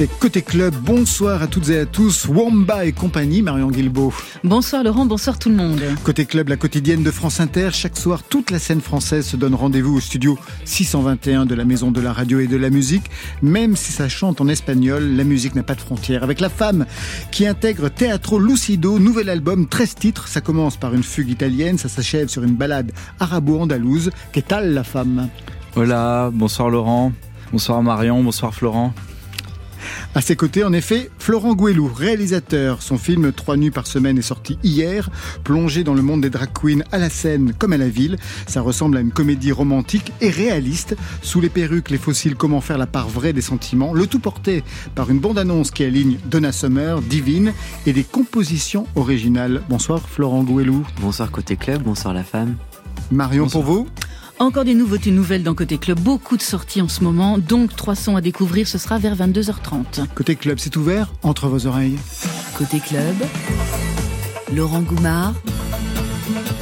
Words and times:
C'est 0.00 0.18
Côté 0.18 0.40
Club. 0.40 0.74
Bonsoir 0.76 1.42
à 1.42 1.46
toutes 1.46 1.68
et 1.68 1.78
à 1.78 1.84
tous. 1.84 2.26
Wamba 2.26 2.86
et 2.86 2.92
compagnie, 2.92 3.42
Marion 3.42 3.70
Guilbeault. 3.70 4.14
Bonsoir 4.42 4.82
Laurent, 4.82 5.04
bonsoir 5.04 5.38
tout 5.38 5.50
le 5.50 5.56
monde. 5.56 5.82
Côté 6.04 6.24
Club, 6.24 6.48
la 6.48 6.56
quotidienne 6.56 7.02
de 7.02 7.10
France 7.10 7.38
Inter. 7.38 7.68
Chaque 7.72 7.98
soir, 7.98 8.22
toute 8.22 8.50
la 8.50 8.58
scène 8.58 8.80
française 8.80 9.26
se 9.26 9.36
donne 9.36 9.54
rendez-vous 9.54 9.94
au 9.96 10.00
studio 10.00 10.38
621 10.64 11.44
de 11.44 11.54
la 11.54 11.66
Maison 11.66 11.90
de 11.90 12.00
la 12.00 12.14
Radio 12.14 12.40
et 12.40 12.46
de 12.46 12.56
la 12.56 12.70
Musique. 12.70 13.10
Même 13.42 13.76
si 13.76 13.92
ça 13.92 14.08
chante 14.08 14.40
en 14.40 14.48
espagnol, 14.48 15.04
la 15.04 15.24
musique 15.24 15.54
n'a 15.54 15.64
pas 15.64 15.74
de 15.74 15.82
frontières. 15.82 16.22
Avec 16.22 16.40
la 16.40 16.48
femme 16.48 16.86
qui 17.30 17.46
intègre 17.46 17.90
Teatro 17.90 18.38
Lucido, 18.38 18.98
nouvel 18.98 19.28
album, 19.28 19.68
13 19.68 19.96
titres. 19.96 20.28
Ça 20.28 20.40
commence 20.40 20.78
par 20.78 20.94
une 20.94 21.02
fugue 21.02 21.28
italienne, 21.28 21.76
ça 21.76 21.90
s'achève 21.90 22.28
sur 22.28 22.42
une 22.42 22.54
balade 22.54 22.92
arabo-andalouse. 23.18 24.12
Qu'est-ce 24.32 24.64
la 24.64 24.82
femme? 24.82 25.28
Hola, 25.76 26.30
bonsoir 26.32 26.70
Laurent. 26.70 27.12
Bonsoir 27.52 27.82
Marion, 27.82 28.22
bonsoir 28.22 28.54
Florent. 28.54 28.94
À 30.14 30.20
ses 30.20 30.36
côtés, 30.36 30.64
en 30.64 30.72
effet, 30.72 31.10
Florent 31.18 31.54
Gouelou, 31.54 31.90
réalisateur. 31.92 32.82
Son 32.82 32.98
film 32.98 33.32
Trois 33.32 33.56
nuits 33.56 33.70
par 33.70 33.86
semaine 33.86 34.18
est 34.18 34.22
sorti 34.22 34.58
hier. 34.62 35.10
Plongé 35.44 35.84
dans 35.84 35.94
le 35.94 36.02
monde 36.02 36.20
des 36.20 36.30
drag 36.30 36.50
queens 36.52 36.82
à 36.92 36.98
la 36.98 37.10
scène 37.10 37.52
comme 37.58 37.72
à 37.72 37.76
la 37.76 37.88
ville, 37.88 38.16
ça 38.46 38.60
ressemble 38.60 38.96
à 38.96 39.00
une 39.00 39.12
comédie 39.12 39.52
romantique 39.52 40.12
et 40.20 40.30
réaliste. 40.30 40.96
Sous 41.22 41.40
les 41.40 41.48
perruques, 41.48 41.90
les 41.90 41.98
fossiles, 41.98 42.34
comment 42.34 42.60
faire 42.60 42.78
la 42.78 42.86
part 42.86 43.08
vraie 43.08 43.32
des 43.32 43.40
sentiments? 43.40 43.92
Le 43.92 44.06
tout 44.06 44.18
porté 44.18 44.64
par 44.94 45.10
une 45.10 45.18
bande-annonce 45.18 45.70
qui 45.70 45.84
aligne 45.84 46.18
Donna 46.26 46.52
Summer, 46.52 47.00
Divine 47.02 47.52
et 47.86 47.92
des 47.92 48.04
compositions 48.04 48.86
originales. 48.96 49.62
Bonsoir 49.68 50.08
Florent 50.08 50.42
Gouelou. 50.42 50.86
Bonsoir 51.00 51.30
Côté 51.30 51.56
Club, 51.56 51.82
bonsoir 51.82 52.14
la 52.14 52.24
femme. 52.24 52.56
Marion 53.10 53.48
pour 53.48 53.62
vous? 53.62 53.88
Encore 54.40 54.64
des 54.64 54.74
nouveautés 54.74 55.10
nouvelles 55.10 55.42
dans 55.42 55.54
Côté 55.54 55.76
Club, 55.76 56.00
beaucoup 56.00 56.38
de 56.38 56.42
sorties 56.42 56.80
en 56.80 56.88
ce 56.88 57.04
moment, 57.04 57.36
donc 57.38 57.76
trois 57.76 57.94
sons 57.94 58.16
à 58.16 58.22
découvrir, 58.22 58.66
ce 58.66 58.78
sera 58.78 58.98
vers 58.98 59.14
22h30. 59.14 60.06
Côté 60.14 60.34
Club, 60.34 60.58
c'est 60.58 60.76
ouvert 60.76 61.12
entre 61.22 61.48
vos 61.48 61.66
oreilles. 61.66 61.98
Côté 62.56 62.80
Club, 62.80 63.14
Laurent 64.54 64.80
Goumard 64.80 65.34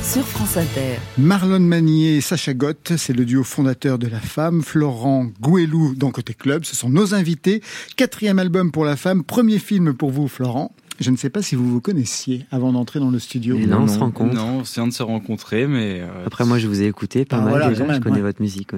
sur 0.02 0.26
France 0.26 0.56
Inter. 0.56 0.96
Marlon 1.18 1.60
Manier 1.60 2.16
et 2.16 2.20
Sacha 2.20 2.54
Gott, 2.54 2.94
c'est 2.96 3.12
le 3.12 3.24
duo 3.24 3.44
fondateur 3.44 3.98
de 3.98 4.06
La 4.06 4.20
Femme. 4.20 4.62
Florent 4.62 5.26
Gouelou 5.40 5.94
dans 5.94 6.10
Côté 6.10 6.34
Club, 6.34 6.64
ce 6.64 6.74
sont 6.74 6.88
nos 6.88 7.14
invités. 7.14 7.62
Quatrième 7.96 8.38
album 8.38 8.72
pour 8.72 8.84
La 8.84 8.96
Femme, 8.96 9.22
premier 9.22 9.58
film 9.58 9.94
pour 9.94 10.10
vous, 10.10 10.26
Florent. 10.26 10.74
Je 11.00 11.10
ne 11.10 11.16
sais 11.16 11.30
pas 11.30 11.42
si 11.42 11.54
vous 11.54 11.68
vous 11.68 11.80
connaissiez 11.80 12.46
avant 12.50 12.72
d'entrer 12.72 12.98
dans 12.98 13.10
le 13.10 13.18
studio. 13.18 13.56
non, 13.58 13.82
on 13.82 13.88
se 13.88 13.98
rencontre. 13.98 14.34
Non, 14.34 14.58
on 14.58 14.62
vient 14.62 14.88
de 14.88 14.92
se 14.92 15.02
rencontrer, 15.02 15.66
mais. 15.66 16.00
Euh, 16.00 16.27
Après, 16.27 16.44
moi, 16.44 16.58
je 16.58 16.66
vous 16.66 16.82
ai 16.82 16.86
écouté 16.86 17.24
pas 17.24 17.38
ah, 17.38 17.44
mal 17.44 17.68
déjà. 17.68 17.92
je 17.92 18.00
connais 18.00 18.20
votre 18.20 18.42
musique. 18.42 18.72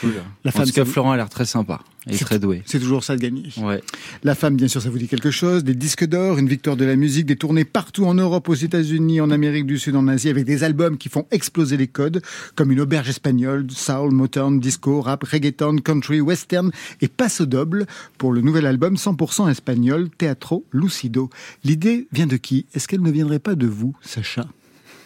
Cool. 0.00 0.14
La 0.44 0.52
femme, 0.52 0.62
en 0.62 0.66
tout 0.66 0.72
cas, 0.72 0.84
Florent 0.84 1.12
a 1.12 1.16
l'air 1.16 1.28
très 1.28 1.44
sympa 1.44 1.80
et 2.08 2.16
très 2.16 2.38
doué. 2.38 2.62
C'est 2.66 2.78
toujours 2.78 3.02
ça 3.02 3.16
de 3.16 3.20
gagner. 3.20 3.48
Ouais. 3.58 3.82
La 4.22 4.34
femme, 4.34 4.56
bien 4.56 4.68
sûr, 4.68 4.80
ça 4.80 4.90
vous 4.90 4.98
dit 4.98 5.08
quelque 5.08 5.30
chose. 5.30 5.64
Des 5.64 5.74
disques 5.74 6.04
d'or, 6.04 6.38
une 6.38 6.48
victoire 6.48 6.76
de 6.76 6.84
la 6.84 6.96
musique, 6.96 7.26
des 7.26 7.36
tournées 7.36 7.64
partout 7.64 8.04
en 8.04 8.14
Europe, 8.14 8.48
aux 8.48 8.54
États-Unis, 8.54 9.20
en 9.20 9.30
Amérique 9.30 9.66
du 9.66 9.78
Sud, 9.78 9.96
en 9.96 10.06
Asie, 10.06 10.28
avec 10.28 10.44
des 10.44 10.62
albums 10.62 10.98
qui 10.98 11.08
font 11.08 11.26
exploser 11.30 11.76
les 11.76 11.88
codes, 11.88 12.22
comme 12.54 12.70
une 12.70 12.80
auberge 12.80 13.08
espagnole, 13.08 13.66
soul, 13.70 14.12
motown, 14.12 14.60
disco, 14.60 15.00
rap, 15.00 15.24
reggaeton, 15.24 15.78
country, 15.78 16.20
western 16.20 16.70
et 17.00 17.08
passo 17.08 17.46
double 17.46 17.86
pour 18.18 18.32
le 18.32 18.40
nouvel 18.40 18.66
album 18.66 18.94
100% 18.94 19.50
espagnol, 19.50 20.08
Teatro 20.16 20.64
Lucido. 20.72 21.30
L'idée 21.64 22.06
vient 22.12 22.26
de 22.26 22.36
qui? 22.36 22.66
Est-ce 22.74 22.86
qu'elle 22.86 23.02
ne 23.02 23.10
viendrait 23.10 23.38
pas 23.40 23.54
de 23.54 23.66
vous, 23.66 23.96
Sacha? 24.02 24.46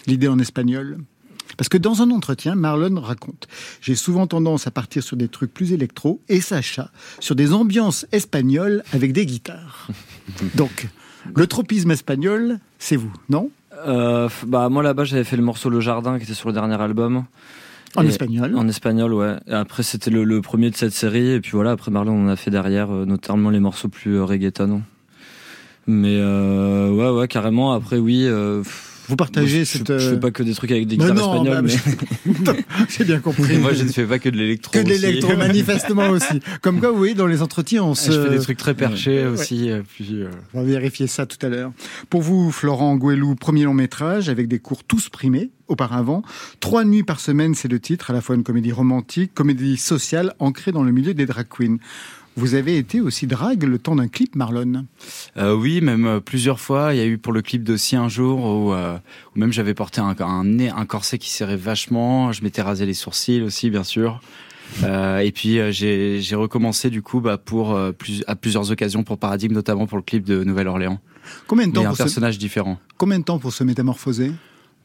L'idée 0.07 0.29
en 0.29 0.39
espagnol? 0.39 0.99
Parce 1.57 1.69
que 1.69 1.79
dans 1.79 2.03
un 2.03 2.11
entretien, 2.11 2.55
Marlon 2.55 3.01
raconte 3.01 3.49
J'ai 3.81 3.95
souvent 3.95 4.27
tendance 4.27 4.67
à 4.67 4.71
partir 4.71 5.03
sur 5.03 5.17
des 5.17 5.29
trucs 5.29 5.53
plus 5.53 5.73
électro 5.73 6.21
et 6.29 6.41
Sacha 6.41 6.91
sur 7.21 7.35
des 7.35 7.53
ambiances 7.53 8.07
espagnoles 8.13 8.83
avec 8.93 9.13
des 9.13 9.27
guitares. 9.27 9.89
Donc, 10.55 10.89
le 11.35 11.47
tropisme 11.47 11.91
espagnol, 11.91 12.59
c'est 12.79 12.97
vous, 12.97 13.13
non? 13.29 13.51
Euh, 13.87 14.29
bah 14.47 14.69
moi 14.69 14.83
là-bas 14.83 15.05
j'avais 15.05 15.25
fait 15.25 15.37
le 15.37 15.43
morceau 15.43 15.71
Le 15.71 15.81
Jardin 15.81 16.19
qui 16.19 16.25
était 16.25 16.35
sur 16.35 16.49
le 16.49 16.55
dernier 16.55 16.75
album. 16.75 17.25
En 17.97 18.07
espagnol 18.07 18.55
En 18.57 18.69
espagnol, 18.69 19.13
ouais. 19.15 19.37
Et 19.49 19.53
après, 19.53 19.83
c'était 19.83 20.11
le, 20.11 20.41
premier 20.41 20.71
de 20.71 20.77
cette 20.77 20.93
série. 20.93 21.33
Et 21.33 21.41
puis 21.41 21.53
voilà, 21.53 21.73
après 21.73 21.91
Marlon, 21.91 22.13
on 22.13 22.29
a 22.29 22.37
fait 22.37 22.51
derrière, 22.51 22.93
euh, 22.93 23.05
notamment 23.05 23.51
les 23.51 23.59
morceaux 23.59 23.89
plus 23.89 24.15
euh, 24.15 24.25
reggaeton. 24.25 24.83
Mais 25.87 26.19
euh, 26.21 26.91
ouais, 26.91 27.11
ouais, 27.19 27.29
carrément. 27.29 27.73
Après, 27.73 27.99
oui. 27.99 28.25
Euh, 28.27 28.63
vous 29.11 29.17
partagez 29.17 29.65
cette. 29.65 29.99
Je, 29.99 30.11
fais 30.11 30.21
pas 30.21 30.31
que 30.31 30.45
des 30.45 30.55
trucs 30.55 30.71
avec 30.71 30.87
des 30.87 30.97
guitares 30.97 31.19
espagnoles. 31.19 31.67
Bah, 32.45 32.53
j'ai 32.89 33.05
bien 33.05 33.19
compris. 33.19 33.59
moi, 33.59 33.75
je 33.75 33.83
ne 33.83 33.89
fais 33.89 34.05
pas 34.05 34.21
que 34.21 34.29
de 34.29 34.37
l'électro. 34.37 34.73
Que 34.73 34.85
de 34.85 34.89
l'électro, 34.89 35.37
manifestement 35.37 36.11
aussi. 36.11 36.41
Comme 36.63 36.79
quoi, 36.79 36.93
oui, 36.93 37.15
dans 37.15 37.27
les 37.27 37.43
entretiens, 37.43 37.83
on 37.83 37.97
se. 37.97 38.13
Je 38.13 38.23
fais 38.23 38.31
des 38.31 38.39
trucs 38.39 38.59
très 38.59 38.75
perchés 38.75 39.27
aussi. 39.27 39.69
Euh, 39.69 39.83
puis, 39.87 40.23
euh. 40.23 40.31
On 40.55 40.61
va 40.61 40.67
vérifier 40.67 41.09
ça 41.09 41.27
tout 41.27 41.45
à 41.45 41.49
l'heure. 41.49 41.73
Pour 42.09 42.23
vous, 42.23 42.53
Florent 42.53 42.95
Gouelou, 42.97 43.35
premier 43.35 43.65
long 43.65 43.75
métrage 43.75 44.29
avec 44.29 44.47
des 44.47 44.61
cours 44.61 44.85
tous 44.85 45.09
primés 45.09 45.51
auparavant. 45.67 46.23
Trois 46.61 46.85
nuits 46.85 47.03
par 47.03 47.21
semaine, 47.21 47.55
c'est 47.55 47.69
le 47.69 47.81
titre, 47.81 48.11
à 48.11 48.13
la 48.13 48.21
fois 48.21 48.37
une 48.37 48.43
comédie 48.43 48.73
romantique, 48.73 49.35
comédie 49.35 49.77
sociale 49.77 50.35
ancrée 50.39 50.73
dans 50.73 50.83
le 50.83 50.93
milieu 50.93 51.15
des 51.15 51.27
drag 51.27 51.47
queens. 51.49 51.79
Vous 52.41 52.55
avez 52.55 52.79
été 52.79 53.03
aussi 53.03 53.27
drague 53.27 53.65
le 53.65 53.79
temps 53.79 53.95
d'un 53.95 54.09
clip, 54.09 54.35
Marlon 54.35 54.87
euh, 55.37 55.55
Oui, 55.55 55.83
même 55.83 56.07
euh, 56.07 56.21
plusieurs 56.21 56.59
fois. 56.59 56.95
Il 56.95 56.97
y 56.97 57.03
a 57.03 57.05
eu 57.05 57.19
pour 57.19 57.35
le 57.35 57.43
clip 57.43 57.63
d'aussi 57.63 57.97
un 57.97 58.09
jour 58.09 58.43
où, 58.43 58.73
euh, 58.73 58.97
même 59.35 59.53
j'avais 59.53 59.75
porté 59.75 60.01
un, 60.01 60.17
un, 60.19 60.59
un 60.59 60.87
corset 60.87 61.19
qui 61.19 61.29
serrait 61.29 61.59
vachement. 61.59 62.33
Je 62.33 62.43
m'étais 62.43 62.63
rasé 62.63 62.87
les 62.87 62.95
sourcils 62.95 63.43
aussi, 63.43 63.69
bien 63.69 63.85
sûr. 63.85 64.23
Euh, 64.85 65.19
et 65.19 65.33
puis 65.33 65.59
euh, 65.59 65.71
j'ai 65.71 66.35
recommencé 66.35 66.89
du 66.89 67.03
coup 67.03 67.21
bah, 67.21 67.37
pour 67.37 67.79
plus, 67.99 68.25
à 68.27 68.37
plusieurs 68.37 68.71
occasions 68.71 69.03
pour 69.03 69.19
Paradigme, 69.19 69.53
notamment 69.53 69.87
pour 69.87 69.99
le 69.99 70.03
clip 70.03 70.25
de 70.25 70.43
Nouvelle-Orléans. 70.43 70.99
Combien 71.47 71.69
de 71.69 71.75
temps 71.75 71.83
pour 71.83 71.93
un 71.93 71.95
personnage 71.95 72.39
différent 72.39 72.79
Combien 72.97 73.19
de 73.19 73.25
temps 73.25 73.39
pour 73.39 73.53
se 73.53 73.65
métamorphoser? 73.65 74.33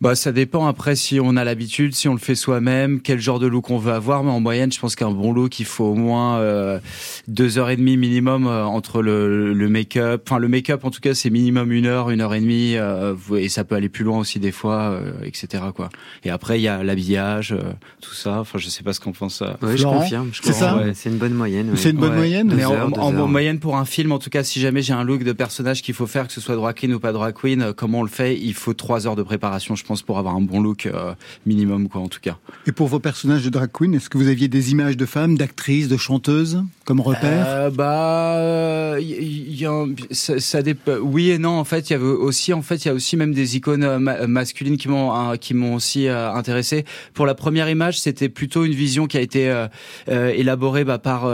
Bah, 0.05 0.13
ça 0.13 0.31
dépend 0.31 0.67
après 0.67 0.95
si 0.95 1.19
on 1.19 1.35
a 1.35 1.43
l'habitude, 1.43 1.95
si 1.95 2.07
on 2.07 2.13
le 2.13 2.19
fait 2.19 2.35
soi-même, 2.35 3.01
quel 3.01 3.19
genre 3.19 3.39
de 3.39 3.47
look 3.47 3.71
on 3.71 3.79
veut 3.79 3.91
avoir. 3.91 4.23
Mais 4.23 4.29
en 4.29 4.39
moyenne, 4.39 4.71
je 4.71 4.79
pense 4.79 4.95
qu'un 4.95 5.09
bon 5.09 5.33
look, 5.33 5.59
il 5.59 5.65
faut 5.65 5.85
au 5.85 5.95
moins 5.95 6.37
euh, 6.37 6.79
deux 7.27 7.57
heures 7.57 7.71
et 7.71 7.75
demie 7.75 7.97
minimum 7.97 8.45
euh, 8.45 8.65
entre 8.65 9.01
le, 9.01 9.51
le 9.51 9.67
make-up. 9.67 10.21
Enfin, 10.27 10.37
le 10.37 10.47
make-up, 10.47 10.85
en 10.85 10.91
tout 10.91 10.99
cas, 10.99 11.15
c'est 11.15 11.31
minimum 11.31 11.71
une 11.71 11.87
heure, 11.87 12.11
une 12.11 12.21
heure 12.21 12.35
et 12.35 12.39
demie, 12.39 12.75
euh, 12.75 13.15
et 13.35 13.49
ça 13.49 13.63
peut 13.63 13.73
aller 13.73 13.89
plus 13.89 14.03
loin 14.03 14.19
aussi 14.19 14.37
des 14.37 14.51
fois, 14.51 14.91
euh, 14.91 15.11
etc. 15.23 15.63
Quoi. 15.75 15.89
Et 16.23 16.29
après, 16.29 16.59
il 16.59 16.61
y 16.61 16.67
a 16.67 16.83
l'habillage, 16.83 17.53
euh, 17.53 17.71
tout 17.99 18.13
ça. 18.13 18.41
Enfin, 18.41 18.59
je 18.59 18.69
sais 18.69 18.83
pas 18.83 18.93
ce 18.93 18.99
qu'on 18.99 19.11
pense. 19.11 19.41
Oui, 19.63 19.75
je 19.75 19.85
confirme. 19.85 20.29
C'est 20.39 20.53
ça. 20.53 20.79
c'est 20.93 21.09
une 21.09 21.17
bonne 21.17 21.33
moyenne. 21.33 21.71
C'est 21.75 21.89
une 21.89 21.97
bonne 21.97 22.15
moyenne. 22.15 22.53
Mais 22.55 22.65
en, 22.65 22.91
en 22.91 23.27
moyenne 23.27 23.57
pour 23.57 23.75
un 23.75 23.85
film, 23.85 24.11
en 24.11 24.19
tout 24.19 24.29
cas, 24.29 24.43
si 24.43 24.59
jamais 24.59 24.83
j'ai 24.83 24.93
un 24.93 25.03
look 25.03 25.23
de 25.23 25.33
personnage 25.33 25.81
qu'il 25.81 25.95
faut 25.95 26.05
faire, 26.05 26.27
que 26.27 26.33
ce 26.33 26.41
soit 26.41 26.55
drag 26.55 26.75
queen 26.75 26.93
ou 26.93 26.99
pas 26.99 27.11
drag 27.11 27.33
queen, 27.33 27.73
comment 27.75 28.01
on 28.01 28.03
le 28.03 28.09
fait 28.09 28.37
Il 28.37 28.53
faut 28.53 28.75
trois 28.75 29.07
heures 29.07 29.15
de 29.15 29.23
préparation. 29.23 29.73
Je 29.73 29.83
je 29.94 29.94
pour 30.01 30.17
avoir 30.17 30.35
un 30.35 30.41
bon 30.41 30.61
look 30.61 30.85
euh, 30.85 31.13
minimum, 31.45 31.89
quoi, 31.89 32.01
en 32.01 32.07
tout 32.07 32.19
cas. 32.21 32.37
Et 32.67 32.71
pour 32.71 32.87
vos 32.87 32.99
personnages 32.99 33.43
de 33.43 33.49
drag 33.49 33.71
queen, 33.71 33.93
est-ce 33.93 34.09
que 34.09 34.17
vous 34.17 34.27
aviez 34.27 34.47
des 34.47 34.71
images 34.71 34.97
de 34.97 35.05
femmes, 35.05 35.37
d'actrices, 35.37 35.87
de 35.87 35.97
chanteuses? 35.97 36.63
Comme 36.85 37.01
repère 37.01 37.45
euh, 37.47 37.69
Bah, 37.69 38.99
y, 38.99 39.61
y 39.61 39.65
a, 39.65 39.85
ça, 40.11 40.39
ça 40.39 40.59
oui 41.01 41.31
et 41.31 41.37
non. 41.37 41.57
En 41.59 41.63
fait, 41.63 41.89
il 41.89 41.93
y 41.93 41.95
avait 41.95 42.05
aussi, 42.05 42.53
en 42.53 42.61
fait, 42.61 42.85
il 42.85 42.87
y 42.87 42.91
a 42.91 42.93
aussi 42.93 43.17
même 43.17 43.33
des 43.33 43.57
icônes 43.57 43.83
euh, 43.83 44.27
masculines 44.27 44.77
qui 44.77 44.87
m'ont 44.87 45.13
hein, 45.13 45.37
qui 45.37 45.53
m'ont 45.53 45.75
aussi 45.75 46.07
intéressé. 46.07 46.85
Pour 47.13 47.25
la 47.25 47.35
première 47.35 47.69
image, 47.69 47.99
c'était 47.99 48.29
plutôt 48.29 48.63
une 48.63 48.73
vision 48.73 49.07
qui 49.07 49.17
a 49.17 49.21
été 49.21 49.65
élaborée 50.07 50.83
bah, 50.83 50.99
par 50.99 51.29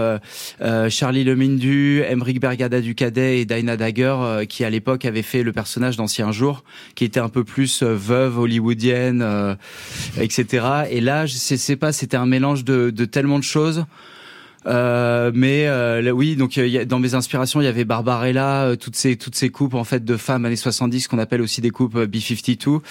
Charlie 0.89 1.23
Lemindu, 1.23 2.03
Emric 2.07 2.39
Bergada 2.39 2.81
du 2.81 2.95
Cadet 2.95 3.39
et 3.39 3.45
Dinah 3.45 3.78
Dagger, 3.78 4.45
qui 4.47 4.63
à 4.63 4.69
l'époque 4.69 5.06
avait 5.06 5.22
fait 5.22 5.44
le 5.44 5.51
personnage 5.51 5.97
d'Ancien 5.97 6.31
Jour, 6.31 6.63
qui 6.95 7.06
était 7.06 7.19
un 7.19 7.29
peu 7.29 7.44
plus 7.44 7.83
veuve 7.83 8.39
hollywoodienne, 8.39 9.21
euh, 9.21 9.56
etc. 10.19 10.65
Et 10.89 11.01
là, 11.01 11.25
je 11.25 11.36
sais 11.36 11.75
pas, 11.75 11.92
c'était 11.92 12.18
un 12.18 12.25
mélange 12.25 12.63
de, 12.63 12.89
de 12.89 13.06
tellement 13.06 13.39
de 13.39 13.44
choses. 13.44 13.86
Euh, 14.68 15.31
mais 15.34 15.68
euh, 15.68 16.12
oui, 16.12 16.36
donc 16.36 16.58
euh, 16.58 16.86
dans 16.86 17.00
mes 17.00 17.16
inspirations, 17.16 17.62
il 17.62 17.66
y 17.66 17.68
avait 17.68 17.86
Barbarella, 17.86 18.63
euh, 18.63 18.75
toutes 18.75 18.96
ces 18.96 19.16
toutes 19.16 19.36
ces 19.36 19.50
coupes 19.50 19.74
en 19.74 19.84
fait 19.84 20.06
de 20.06 20.18
femmes 20.18 20.46
années 20.46 20.56
70 20.56 21.08
qu'on 21.08 21.19
appelle 21.19 21.42
aussi 21.42 21.62
des 21.62 21.72
coupes 21.72 21.96
B52. 21.96 22.81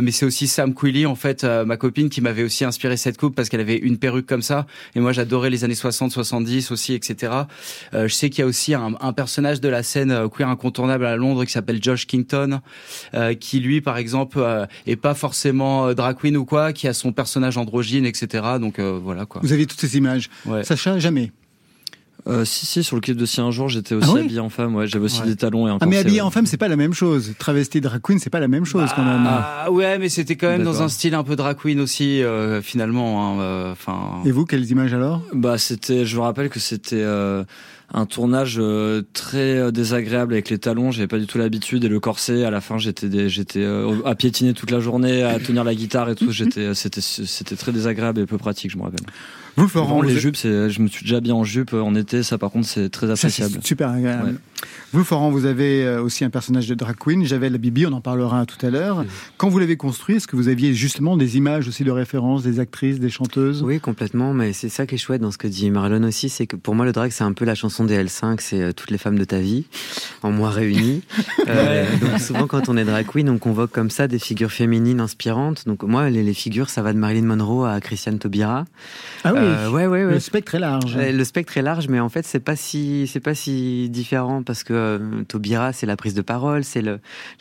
mais 0.00 0.10
c'est 0.10 0.26
aussi 0.26 0.46
Sam 0.46 0.74
Quilly 0.74 1.06
en 1.06 1.14
fait, 1.14 1.44
ma 1.44 1.76
copine 1.76 2.08
qui 2.08 2.20
m'avait 2.20 2.42
aussi 2.42 2.64
inspiré 2.64 2.96
cette 2.96 3.18
coupe 3.18 3.34
parce 3.34 3.48
qu'elle 3.48 3.60
avait 3.60 3.76
une 3.76 3.98
perruque 3.98 4.26
comme 4.26 4.42
ça. 4.42 4.66
Et 4.94 5.00
moi, 5.00 5.12
j'adorais 5.12 5.50
les 5.50 5.64
années 5.64 5.74
60, 5.74 6.12
70 6.12 6.70
aussi, 6.70 6.94
etc. 6.94 7.32
je 7.92 8.08
sais 8.08 8.30
qu'il 8.30 8.40
y 8.40 8.42
a 8.42 8.46
aussi 8.46 8.74
un, 8.74 8.94
un, 9.00 9.12
personnage 9.12 9.60
de 9.60 9.68
la 9.68 9.82
scène 9.82 10.28
queer 10.28 10.48
incontournable 10.48 11.06
à 11.06 11.16
Londres 11.16 11.44
qui 11.44 11.52
s'appelle 11.52 11.82
Josh 11.82 12.06
Kington, 12.06 12.60
qui 13.40 13.60
lui, 13.60 13.80
par 13.80 13.96
exemple, 13.96 14.44
est 14.86 14.96
pas 14.96 15.14
forcément 15.14 15.92
drag 15.94 16.16
queen 16.16 16.36
ou 16.36 16.44
quoi, 16.44 16.72
qui 16.72 16.88
a 16.88 16.92
son 16.92 17.12
personnage 17.12 17.56
androgyne, 17.56 18.06
etc. 18.06 18.44
Donc 18.60 18.80
voilà 18.80 19.26
quoi. 19.26 19.40
Vous 19.42 19.52
avez 19.52 19.66
toutes 19.66 19.80
ces 19.80 19.96
images. 19.96 20.30
Ouais. 20.44 20.64
Sacha, 20.64 20.98
jamais 20.98 21.15
euh, 22.28 22.44
si, 22.44 22.66
si, 22.66 22.82
sur 22.82 22.96
le 22.96 23.00
clip 23.00 23.16
de 23.16 23.24
Si 23.24 23.40
un 23.40 23.50
jour, 23.50 23.68
j'étais 23.68 23.94
aussi 23.94 24.10
ah 24.12 24.18
habillé 24.18 24.40
en 24.40 24.48
femme. 24.48 24.74
Ouais, 24.74 24.86
j'avais 24.86 25.04
aussi 25.04 25.22
des 25.22 25.36
talons 25.36 25.68
et 25.68 25.70
un 25.70 25.78
Ah, 25.80 25.86
mais 25.86 25.98
habillé 25.98 26.20
en 26.20 26.30
femme, 26.30 26.46
c'est 26.46 26.56
pas 26.56 26.66
la 26.66 26.76
même 26.76 26.92
chose. 26.92 27.34
Travesti 27.38 27.80
drag 27.80 28.00
queen, 28.02 28.18
c'est 28.18 28.30
pas 28.30 28.40
la 28.40 28.48
même 28.48 28.64
chose 28.64 28.90
quand 28.96 29.04
même. 29.04 29.24
Ah, 29.26 29.70
ouais, 29.70 29.98
mais 29.98 30.08
c'était 30.08 30.34
quand 30.34 30.48
même 30.48 30.64
dans 30.64 30.82
un 30.82 30.88
style 30.88 31.14
un 31.14 31.22
peu 31.22 31.36
drag 31.36 31.56
queen 31.56 31.78
aussi, 31.80 32.22
euh, 32.22 32.60
finalement. 32.62 33.38
Hein, 33.38 33.40
euh, 33.40 33.72
enfin. 33.72 34.22
et 34.24 34.32
vous, 34.32 34.44
quelles 34.44 34.68
images 34.70 34.92
alors? 34.92 35.22
Bah, 35.32 35.56
c'était. 35.58 36.04
Je 36.04 36.16
me 36.16 36.22
rappelle 36.22 36.48
que 36.48 36.58
c'était. 36.60 37.04
un 37.94 38.06
tournage 38.06 38.60
très 39.12 39.70
désagréable 39.70 40.32
avec 40.32 40.50
les 40.50 40.58
talons, 40.58 40.90
j'avais 40.90 41.06
pas 41.06 41.18
du 41.18 41.26
tout 41.26 41.38
l'habitude 41.38 41.84
et 41.84 41.88
le 41.88 42.00
corset. 42.00 42.44
À 42.44 42.50
la 42.50 42.60
fin, 42.60 42.78
j'étais 42.78 43.28
j'étais 43.28 43.64
à 44.04 44.14
piétiner 44.16 44.52
toute 44.52 44.72
la 44.72 44.80
journée, 44.80 45.22
à 45.22 45.38
tenir 45.38 45.62
la 45.62 45.74
guitare 45.76 46.10
et 46.10 46.16
tout. 46.16 46.30
J'étais 46.36 46.74
c'était 46.74 47.00
c'était 47.00 47.56
très 47.56 47.70
désagréable 47.70 48.20
et 48.20 48.26
peu 48.26 48.38
pratique, 48.38 48.72
je 48.72 48.78
me 48.78 48.82
rappelle. 48.82 49.06
Vous, 49.56 49.68
Florent, 49.68 50.02
les 50.02 50.18
jupes, 50.18 50.36
je 50.36 50.80
me 50.80 50.88
suis 50.88 51.04
déjà 51.04 51.20
bien 51.20 51.34
en 51.34 51.44
jupe 51.44 51.72
en 51.72 51.94
été. 51.94 52.22
Ça, 52.22 52.38
par 52.38 52.50
contre, 52.50 52.66
c'est 52.66 52.90
très 52.90 53.10
appréciable. 53.10 53.58
super 53.62 53.90
agréable. 53.90 54.38
Vous, 54.92 55.04
Florent, 55.04 55.30
vous 55.30 55.44
avez 55.44 55.84
euh, 55.84 56.00
aussi 56.00 56.24
un 56.24 56.30
personnage 56.30 56.68
de 56.68 56.74
drag 56.74 56.96
queen. 56.96 57.24
J'avais 57.24 57.50
la 57.50 57.58
Bibi, 57.58 57.86
on 57.86 57.92
en 57.92 58.00
parlera 58.00 58.46
tout 58.46 58.64
à 58.64 58.70
l'heure. 58.70 59.04
Quand 59.36 59.48
vous 59.48 59.58
l'avez 59.58 59.76
construit, 59.76 60.16
est-ce 60.16 60.26
que 60.26 60.36
vous 60.36 60.48
aviez 60.48 60.74
justement 60.74 61.16
des 61.16 61.36
images 61.36 61.68
aussi 61.68 61.84
de 61.84 61.90
référence, 61.90 62.42
des 62.42 62.60
actrices, 62.60 63.00
des 63.00 63.10
chanteuses? 63.10 63.62
Oui, 63.62 63.80
complètement. 63.80 64.32
Mais 64.32 64.52
c'est 64.52 64.68
ça 64.68 64.86
qui 64.86 64.94
est 64.94 64.98
chouette 64.98 65.20
dans 65.20 65.30
ce 65.30 65.38
que 65.38 65.48
dit 65.48 65.70
Marlon 65.70 66.02
aussi, 66.04 66.28
c'est 66.28 66.46
que 66.46 66.56
pour 66.56 66.74
moi, 66.74 66.86
le 66.86 66.92
drag, 66.92 67.10
c'est 67.10 67.24
un 67.24 67.32
peu 67.32 67.44
la 67.44 67.54
chanson 67.54 67.84
des 67.84 68.02
L5, 68.02 68.36
c'est 68.40 68.62
euh, 68.62 68.72
toutes 68.72 68.90
les 68.90 68.98
femmes 68.98 69.18
de 69.18 69.24
ta 69.24 69.38
vie, 69.38 69.66
en 70.22 70.30
moi 70.30 70.50
réunies. 70.50 71.02
euh, 71.48 71.84
donc 72.00 72.20
souvent, 72.20 72.46
quand 72.46 72.68
on 72.68 72.76
est 72.76 72.84
drag 72.84 73.06
queen, 73.06 73.28
on 73.28 73.38
convoque 73.38 73.72
comme 73.72 73.90
ça 73.90 74.08
des 74.08 74.18
figures 74.18 74.52
féminines 74.52 75.00
inspirantes. 75.00 75.66
Donc 75.66 75.82
moi, 75.82 76.08
les, 76.10 76.34
figures, 76.34 76.70
ça 76.70 76.82
va 76.82 76.92
de 76.92 76.98
Marilyn 76.98 77.26
Monroe 77.26 77.66
à 77.66 77.80
Christiane 77.80 78.18
Taubira. 78.18 78.64
Ah 79.24 79.32
oui. 79.34 79.40
Euh, 79.46 79.70
ouais, 79.70 79.86
ouais, 79.86 80.04
ouais. 80.04 80.12
Le 80.12 80.20
spectre 80.20 80.54
est 80.54 80.60
large. 80.60 80.96
Le 80.96 81.24
spectre 81.24 81.56
est 81.56 81.62
large, 81.62 81.88
mais 81.88 82.00
en 82.00 82.08
fait, 82.08 82.26
c'est 82.26 82.40
pas 82.40 82.56
si, 82.56 83.06
c'est 83.06 83.20
pas 83.20 83.34
si 83.34 83.88
différent 83.88 84.42
parce 84.42 84.64
que 84.64 84.72
euh, 84.72 85.24
Taubira, 85.28 85.72
c'est 85.72 85.86
la 85.86 85.96
prise 85.96 86.14
de 86.14 86.22
parole, 86.22 86.64
c'est 86.64 86.82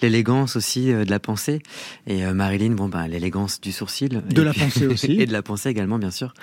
l'élégance 0.01 0.55
aussi 0.55 0.91
euh, 0.91 1.05
de 1.05 1.09
la 1.09 1.19
pensée. 1.19 1.61
Et 2.07 2.25
euh, 2.25 2.33
Marilyn, 2.33 2.71
bon, 2.71 2.89
ben, 2.89 3.07
l'élégance 3.07 3.61
du 3.61 3.71
sourcil. 3.71 4.21
De 4.29 4.41
la 4.41 4.53
pensée 4.53 4.87
aussi. 4.87 5.11
et 5.19 5.25
de 5.25 5.33
la 5.33 5.41
pensée 5.41 5.69
également, 5.69 5.99
bien 5.99 6.11
sûr. 6.11 6.33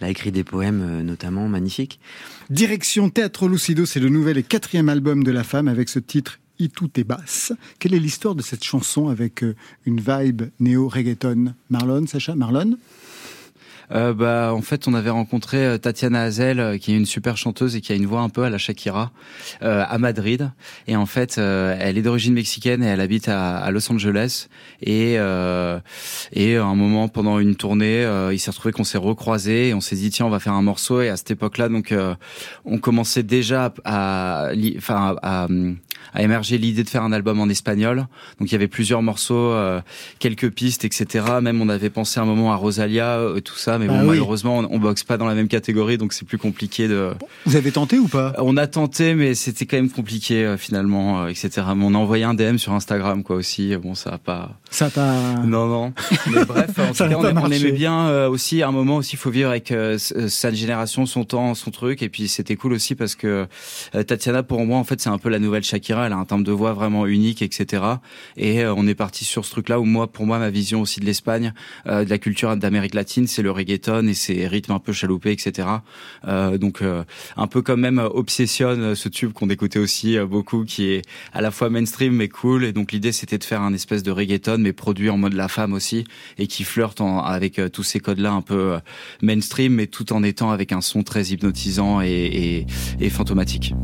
Elle 0.00 0.08
a 0.08 0.10
écrit 0.10 0.32
des 0.32 0.44
poèmes 0.44 1.02
notamment 1.02 1.48
magnifiques. 1.48 2.00
Direction 2.50 3.10
Théâtre 3.10 3.48
Lucido, 3.48 3.86
c'est 3.86 4.00
le 4.00 4.08
nouvel 4.08 4.38
et 4.38 4.42
quatrième 4.42 4.88
album 4.88 5.24
de 5.24 5.30
la 5.30 5.44
femme 5.44 5.68
avec 5.68 5.88
ce 5.88 5.98
titre 5.98 6.38
I 6.58 6.70
tout 6.70 6.90
est 6.98 7.04
basse. 7.04 7.52
Quelle 7.78 7.94
est 7.94 7.98
l'histoire 7.98 8.34
de 8.34 8.42
cette 8.42 8.64
chanson 8.64 9.08
avec 9.08 9.44
une 9.84 10.00
vibe 10.00 10.44
néo-reggaeton? 10.58 11.54
Marlon, 11.68 12.06
Sacha? 12.06 12.34
Marlon? 12.34 12.78
Euh, 13.92 14.12
bah, 14.12 14.52
en 14.54 14.62
fait, 14.62 14.88
on 14.88 14.94
avait 14.94 15.10
rencontré 15.10 15.58
euh, 15.58 15.78
Tatiana 15.78 16.22
Hazel, 16.22 16.60
euh, 16.60 16.78
qui 16.78 16.92
est 16.92 16.96
une 16.96 17.06
super 17.06 17.36
chanteuse 17.36 17.76
et 17.76 17.80
qui 17.80 17.92
a 17.92 17.94
une 17.94 18.06
voix 18.06 18.20
un 18.20 18.28
peu 18.28 18.42
à 18.42 18.50
la 18.50 18.58
Shakira, 18.58 19.12
euh, 19.62 19.84
à 19.88 19.98
Madrid. 19.98 20.50
Et 20.86 20.96
en 20.96 21.06
fait, 21.06 21.38
elle 21.38 21.98
est 21.98 22.02
d'origine 22.02 22.34
mexicaine 22.34 22.82
et 22.82 22.86
elle 22.86 23.00
habite 23.00 23.28
à, 23.28 23.70
Los 23.70 23.90
Angeles. 23.90 24.48
Et, 24.82 25.14
et 25.14 26.56
à 26.56 26.64
un 26.64 26.74
moment, 26.74 27.08
pendant 27.08 27.38
une 27.38 27.56
tournée, 27.56 28.06
il 28.32 28.38
s'est 28.38 28.50
retrouvé 28.50 28.72
qu'on 28.72 28.84
s'est 28.84 28.98
recroisés 28.98 29.68
et 29.68 29.74
on 29.74 29.80
s'est 29.80 29.96
dit 29.96 30.10
tiens, 30.10 30.26
on 30.26 30.30
va 30.30 30.40
faire 30.40 30.52
un 30.54 30.62
morceau. 30.62 31.00
Et 31.00 31.08
à 31.08 31.16
cette 31.16 31.30
époque-là, 31.30 31.68
donc, 31.68 31.94
on 32.64 32.78
commençait 32.78 33.22
déjà 33.22 33.72
à, 33.84 34.48
à, 34.48 35.16
à 35.22 35.48
émerger 36.18 36.58
l'idée 36.58 36.82
de 36.82 36.88
faire 36.88 37.02
un 37.02 37.12
album 37.12 37.40
en 37.40 37.48
espagnol. 37.48 38.06
Donc, 38.38 38.50
il 38.50 38.52
y 38.52 38.54
avait 38.54 38.68
plusieurs 38.68 39.02
morceaux, 39.02 39.54
quelques 40.18 40.50
pistes, 40.50 40.84
etc. 40.84 41.24
Même 41.40 41.60
on 41.60 41.68
avait 41.68 41.90
pensé 41.90 42.20
un 42.20 42.24
moment 42.24 42.52
à 42.52 42.56
Rosalia, 42.56 43.20
tout 43.44 43.54
ça 43.54 43.76
mais 43.78 43.86
bon, 43.86 43.98
ah 43.98 44.04
malheureusement, 44.04 44.58
on, 44.70 44.78
boxe 44.78 45.04
pas 45.04 45.16
dans 45.16 45.26
la 45.26 45.34
même 45.34 45.48
catégorie, 45.48 45.98
donc 45.98 46.12
c'est 46.12 46.26
plus 46.26 46.38
compliqué 46.38 46.88
de. 46.88 47.12
Vous 47.44 47.56
avez 47.56 47.72
tenté 47.72 47.98
ou 47.98 48.08
pas? 48.08 48.34
On 48.38 48.56
a 48.56 48.66
tenté, 48.66 49.14
mais 49.14 49.34
c'était 49.34 49.66
quand 49.66 49.76
même 49.76 49.90
compliqué 49.90 50.44
euh, 50.44 50.56
finalement, 50.56 51.22
euh, 51.22 51.28
etc. 51.28 51.50
Mais 51.76 51.84
on 51.84 51.94
a 51.94 51.98
envoyé 51.98 52.24
un 52.24 52.34
DM 52.34 52.56
sur 52.56 52.72
Instagram, 52.72 53.22
quoi 53.22 53.36
aussi. 53.36 53.76
Bon, 53.76 53.94
ça 53.94 54.10
a 54.14 54.18
pas. 54.18 54.58
Ça 54.70 54.90
pas. 54.90 55.34
Non, 55.44 55.66
non. 55.66 55.92
Mais 56.32 56.44
bref, 56.44 56.70
en 56.78 56.86
tout 56.92 57.08
cas, 57.08 57.16
on, 57.16 57.50
aimait 57.50 57.72
bien 57.72 58.08
euh, 58.08 58.28
aussi. 58.28 58.62
À 58.62 58.68
un 58.68 58.72
moment 58.72 58.96
aussi, 58.96 59.14
il 59.14 59.18
faut 59.18 59.30
vivre 59.30 59.50
avec 59.50 59.72
sa 60.28 60.52
génération, 60.52 61.06
son 61.06 61.24
temps, 61.24 61.54
son 61.54 61.70
truc. 61.70 62.02
Et 62.02 62.08
puis 62.08 62.28
c'était 62.28 62.56
cool 62.56 62.72
aussi 62.72 62.94
parce 62.94 63.14
que 63.14 63.46
Tatiana, 64.06 64.42
pour 64.42 64.64
moi, 64.64 64.78
en 64.78 64.84
fait, 64.84 65.00
c'est 65.00 65.08
un 65.08 65.18
peu 65.18 65.28
la 65.28 65.38
nouvelle 65.38 65.64
Shakira. 65.64 65.85
Elle 65.90 66.12
a 66.12 66.16
un 66.16 66.24
timbre 66.24 66.44
de 66.44 66.52
voix 66.52 66.72
vraiment 66.72 67.06
unique, 67.06 67.42
etc. 67.42 67.82
Et 68.36 68.64
on 68.66 68.86
est 68.86 68.94
parti 68.94 69.24
sur 69.24 69.44
ce 69.44 69.50
truc-là 69.50 69.80
où 69.80 69.84
moi, 69.84 70.06
pour 70.06 70.26
moi, 70.26 70.38
ma 70.38 70.50
vision 70.50 70.80
aussi 70.80 71.00
de 71.00 71.04
l'Espagne, 71.04 71.52
de 71.86 72.08
la 72.08 72.18
culture 72.18 72.56
d'Amérique 72.56 72.94
latine, 72.94 73.26
c'est 73.26 73.42
le 73.42 73.50
reggaeton 73.50 74.06
et 74.08 74.14
ses 74.14 74.46
rythmes 74.46 74.72
un 74.72 74.78
peu 74.78 74.92
chaloupés, 74.92 75.32
etc. 75.32 75.68
Euh, 76.26 76.58
donc 76.58 76.82
euh, 76.82 77.04
un 77.36 77.46
peu 77.46 77.62
quand 77.62 77.76
même 77.76 77.98
obsessionne 77.98 78.80
euh, 78.80 78.94
ce 78.94 79.08
tube 79.08 79.32
qu'on 79.32 79.50
écoutait 79.50 79.78
aussi 79.78 80.18
beaucoup, 80.18 80.64
qui 80.64 80.88
est 80.88 81.02
à 81.32 81.40
la 81.40 81.50
fois 81.50 81.70
mainstream 81.70 82.14
mais 82.14 82.28
cool. 82.28 82.64
Et 82.64 82.72
donc 82.72 82.92
l'idée 82.92 83.12
c'était 83.12 83.38
de 83.38 83.44
faire 83.44 83.62
un 83.62 83.72
espèce 83.72 84.02
de 84.02 84.10
reggaeton 84.10 84.58
mais 84.58 84.72
produit 84.72 85.10
en 85.10 85.16
mode 85.16 85.34
la 85.34 85.48
femme 85.48 85.72
aussi 85.72 86.04
et 86.38 86.46
qui 86.46 86.64
flirte 86.64 87.00
avec 87.00 87.60
tous 87.72 87.82
ces 87.82 88.00
codes-là 88.00 88.32
un 88.32 88.42
peu 88.42 88.78
mainstream 89.22 89.74
mais 89.74 89.86
tout 89.86 90.12
en 90.12 90.22
étant 90.22 90.50
avec 90.50 90.72
un 90.72 90.80
son 90.80 91.02
très 91.02 91.26
hypnotisant 91.26 92.00
et, 92.00 92.66
et 93.00 93.10
fantomatique. 93.10 93.74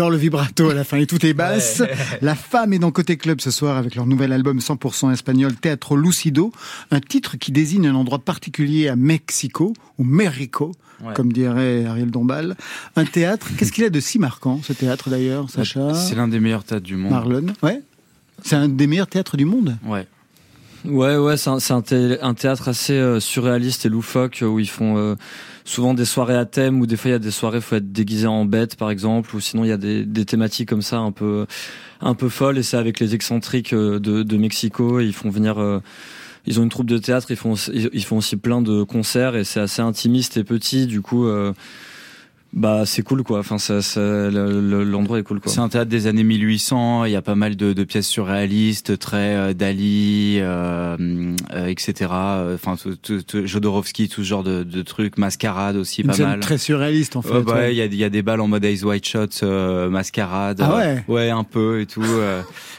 J'adore 0.00 0.12
le 0.12 0.16
vibrato 0.16 0.70
à 0.70 0.72
la 0.72 0.82
fin 0.82 0.96
et 0.96 1.06
tout 1.06 1.26
est 1.26 1.34
basse. 1.34 1.82
La 2.22 2.34
femme 2.34 2.72
est 2.72 2.78
dans 2.78 2.90
Côté 2.90 3.18
Club 3.18 3.42
ce 3.42 3.50
soir 3.50 3.76
avec 3.76 3.96
leur 3.96 4.06
nouvel 4.06 4.32
album 4.32 4.56
100% 4.56 5.12
espagnol 5.12 5.54
Teatro 5.54 5.94
Lucido, 5.94 6.54
un 6.90 7.00
titre 7.00 7.36
qui 7.36 7.52
désigne 7.52 7.86
un 7.86 7.94
endroit 7.94 8.20
particulier 8.20 8.88
à 8.88 8.96
Mexico 8.96 9.74
ou 9.98 10.04
Mérico, 10.04 10.72
comme 11.14 11.34
dirait 11.34 11.84
Ariel 11.84 12.10
Dombal. 12.10 12.56
Un 12.96 13.04
théâtre, 13.04 13.48
qu'est-ce 13.58 13.72
qu'il 13.72 13.84
a 13.84 13.90
de 13.90 14.00
si 14.00 14.18
marquant 14.18 14.62
ce 14.62 14.72
théâtre 14.72 15.10
d'ailleurs, 15.10 15.50
Sacha 15.50 15.92
C'est 15.92 16.14
l'un 16.14 16.28
des 16.28 16.40
meilleurs 16.40 16.64
théâtres 16.64 16.86
du 16.86 16.96
monde. 16.96 17.12
Marlon, 17.12 17.46
ouais. 17.62 17.82
C'est 18.42 18.56
un 18.56 18.70
des 18.70 18.86
meilleurs 18.86 19.06
théâtres 19.06 19.36
du 19.36 19.44
monde. 19.44 19.76
Ouais. 19.84 20.06
Ouais, 20.86 21.18
ouais, 21.18 21.36
c'est 21.36 21.50
un, 21.50 21.82
théâtre 21.82 22.68
assez 22.68 22.94
euh, 22.94 23.20
surréaliste 23.20 23.84
et 23.84 23.90
loufoque 23.90 24.42
où 24.46 24.58
ils 24.58 24.68
font 24.68 24.96
euh, 24.96 25.14
souvent 25.66 25.92
des 25.92 26.06
soirées 26.06 26.36
à 26.36 26.46
thème 26.46 26.80
ou 26.80 26.86
des 26.86 26.96
fois 26.96 27.10
il 27.10 27.12
y 27.12 27.16
a 27.16 27.18
des 27.18 27.30
soirées 27.30 27.60
faut 27.60 27.76
être 27.76 27.92
déguisé 27.92 28.26
en 28.26 28.46
bête 28.46 28.76
par 28.76 28.90
exemple 28.90 29.36
ou 29.36 29.40
sinon 29.40 29.64
il 29.64 29.68
y 29.68 29.72
a 29.72 29.76
des, 29.76 30.24
thématiques 30.24 30.70
comme 30.70 30.80
ça 30.80 30.96
un 30.96 31.12
peu 31.12 31.46
un 32.00 32.14
peu 32.14 32.30
folles 32.30 32.56
et 32.56 32.62
c'est 32.62 32.78
avec 32.78 32.98
les 32.98 33.14
excentriques 33.14 33.74
euh, 33.74 33.98
de, 33.98 34.22
de 34.22 34.36
Mexico 34.38 35.00
et 35.00 35.04
ils 35.04 35.12
font 35.12 35.28
venir 35.28 35.58
ils 36.46 36.58
ont 36.58 36.62
une 36.62 36.70
troupe 36.70 36.86
de 36.86 36.96
théâtre 36.96 37.30
ils 37.30 37.36
font 37.36 37.56
ils 37.74 38.04
font 38.04 38.16
aussi 38.16 38.36
plein 38.36 38.62
de 38.62 38.82
concerts 38.82 39.36
et 39.36 39.44
c'est 39.44 39.60
assez 39.60 39.82
intimiste 39.82 40.38
et 40.38 40.44
petit 40.44 40.86
du 40.86 41.02
coup 41.02 41.28
bah 42.52 42.82
c'est 42.84 43.02
cool 43.02 43.22
quoi. 43.22 43.38
Enfin 43.38 43.58
ça, 43.58 43.78
l'endroit 44.30 45.20
est 45.20 45.22
cool 45.22 45.38
quoi. 45.40 45.52
C'est 45.52 45.60
un 45.60 45.68
théâtre 45.68 45.88
des 45.88 46.08
années 46.08 46.24
1800 46.24 47.04
il 47.04 47.12
y 47.12 47.16
a 47.16 47.22
pas 47.22 47.36
mal 47.36 47.54
de, 47.56 47.72
de 47.72 47.84
pièces 47.84 48.08
surréalistes 48.08 48.98
très 48.98 49.36
euh, 49.36 49.52
Dali 49.54 50.38
euh, 50.40 50.96
euh, 51.54 51.66
etc 51.66 52.10
enfin 52.54 52.74
Jodorowsky 53.44 54.08
tout 54.08 54.22
ce 54.24 54.28
genre 54.28 54.42
de, 54.42 54.64
de 54.64 54.82
trucs. 54.82 55.16
Mascarade 55.16 55.76
aussi 55.76 56.02
Une 56.02 56.08
pas 56.08 56.18
mal. 56.18 56.40
très 56.40 56.58
surréaliste 56.58 57.14
en 57.16 57.22
fait 57.22 57.40
bah, 57.42 57.70
il 57.70 57.76
y, 57.76 57.82
a, 57.82 57.86
y 57.86 58.04
a 58.04 58.10
des 58.10 58.22
balles 58.22 58.40
en 58.40 58.48
mode 58.48 58.64
Ice 58.64 58.82
White 58.82 59.06
Shot 59.06 59.26
euh, 59.44 59.88
mascarade 59.88 60.60
ah 60.60 60.76
ouais. 60.76 61.04
ouais 61.06 61.30
un 61.30 61.44
peu 61.44 61.80
et 61.80 61.86
tout 61.86 62.02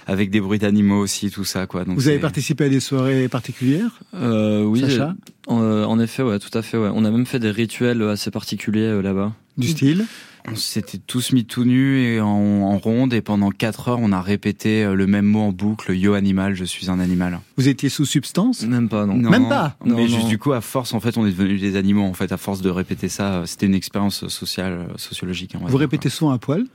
avec 0.05 0.31
des 0.31 0.41
bruits 0.41 0.59
d'animaux 0.59 0.99
aussi 0.99 1.31
tout 1.31 1.45
ça 1.45 1.65
quoi. 1.65 1.85
Donc 1.85 1.95
vous 1.95 2.07
avez 2.09 2.19
participé 2.19 2.65
à 2.65 2.69
des 2.69 2.79
soirées 2.81 3.29
particulières? 3.29 3.99
Oui 4.13 4.81
Sacha? 4.81 5.15
En, 5.48 5.57
en, 5.60 6.00
effet 6.00 6.24
ouais 6.24 6.39
tout 6.39 6.55
à 6.57 6.62
fait 6.62 6.77
ouais. 6.77 6.89
On 6.93 7.05
a 7.05 7.12
même 7.12 7.25
fait 7.25 7.39
des 7.39 7.51
rituels 7.51 8.01
assez 8.03 8.31
particuliers 8.31 9.01
là-bas. 9.01 9.33
Du 9.57 9.67
style? 9.67 10.05
On 10.48 10.55
s'était 10.55 10.98
tous 10.98 11.33
mis 11.33 11.45
tout 11.45 11.65
nus 11.65 12.01
et 12.01 12.19
en, 12.19 12.27
en, 12.27 12.77
ronde 12.77 13.13
et 13.13 13.21
pendant 13.21 13.51
4 13.51 13.89
heures 13.89 14.00
on 14.01 14.12
a 14.12 14.21
répété 14.21 14.83
euh, 14.83 14.95
le 14.95 15.05
même 15.05 15.25
mot 15.25 15.41
en 15.41 15.51
boucle 15.51 15.95
yo 15.95 16.13
animal 16.13 16.55
je 16.55 16.63
suis 16.63 16.89
un 16.89 17.00
animal. 17.00 17.39
Vous 17.57 17.67
étiez 17.67 17.89
sous 17.89 18.05
substance? 18.05 18.63
Même 18.63 18.89
pas 18.89 19.05
non, 19.05 19.15
même 19.15 19.50
pas? 19.50 19.75
non, 19.86 19.95
mais 19.95 20.07
juste 20.07 20.27
du 20.27 20.39
coup 20.39 20.53
à 20.53 20.62
force 20.62 20.93
en 20.93 21.00
fait 21.00 21.17
on 21.17 21.27
est 21.27 21.31
devenus 21.31 21.62
des 21.62 21.75
animaux 21.75 22.03
en 22.03 22.13
fait 22.13 22.31
à 22.31 22.38
force 22.38 22.62
de 22.62 22.69
répéter 22.71 23.07
ça 23.07 23.43
c'était 23.45 23.67
une 23.67 23.75
expérience 23.75 24.27
sociale 24.29 24.74
euh, 24.74 24.98
sociologique 24.98 25.55
vous 25.62 25.77
répétez 25.77 26.10
souvent 26.10 26.31
à 26.31 26.39
poil? 26.39 26.65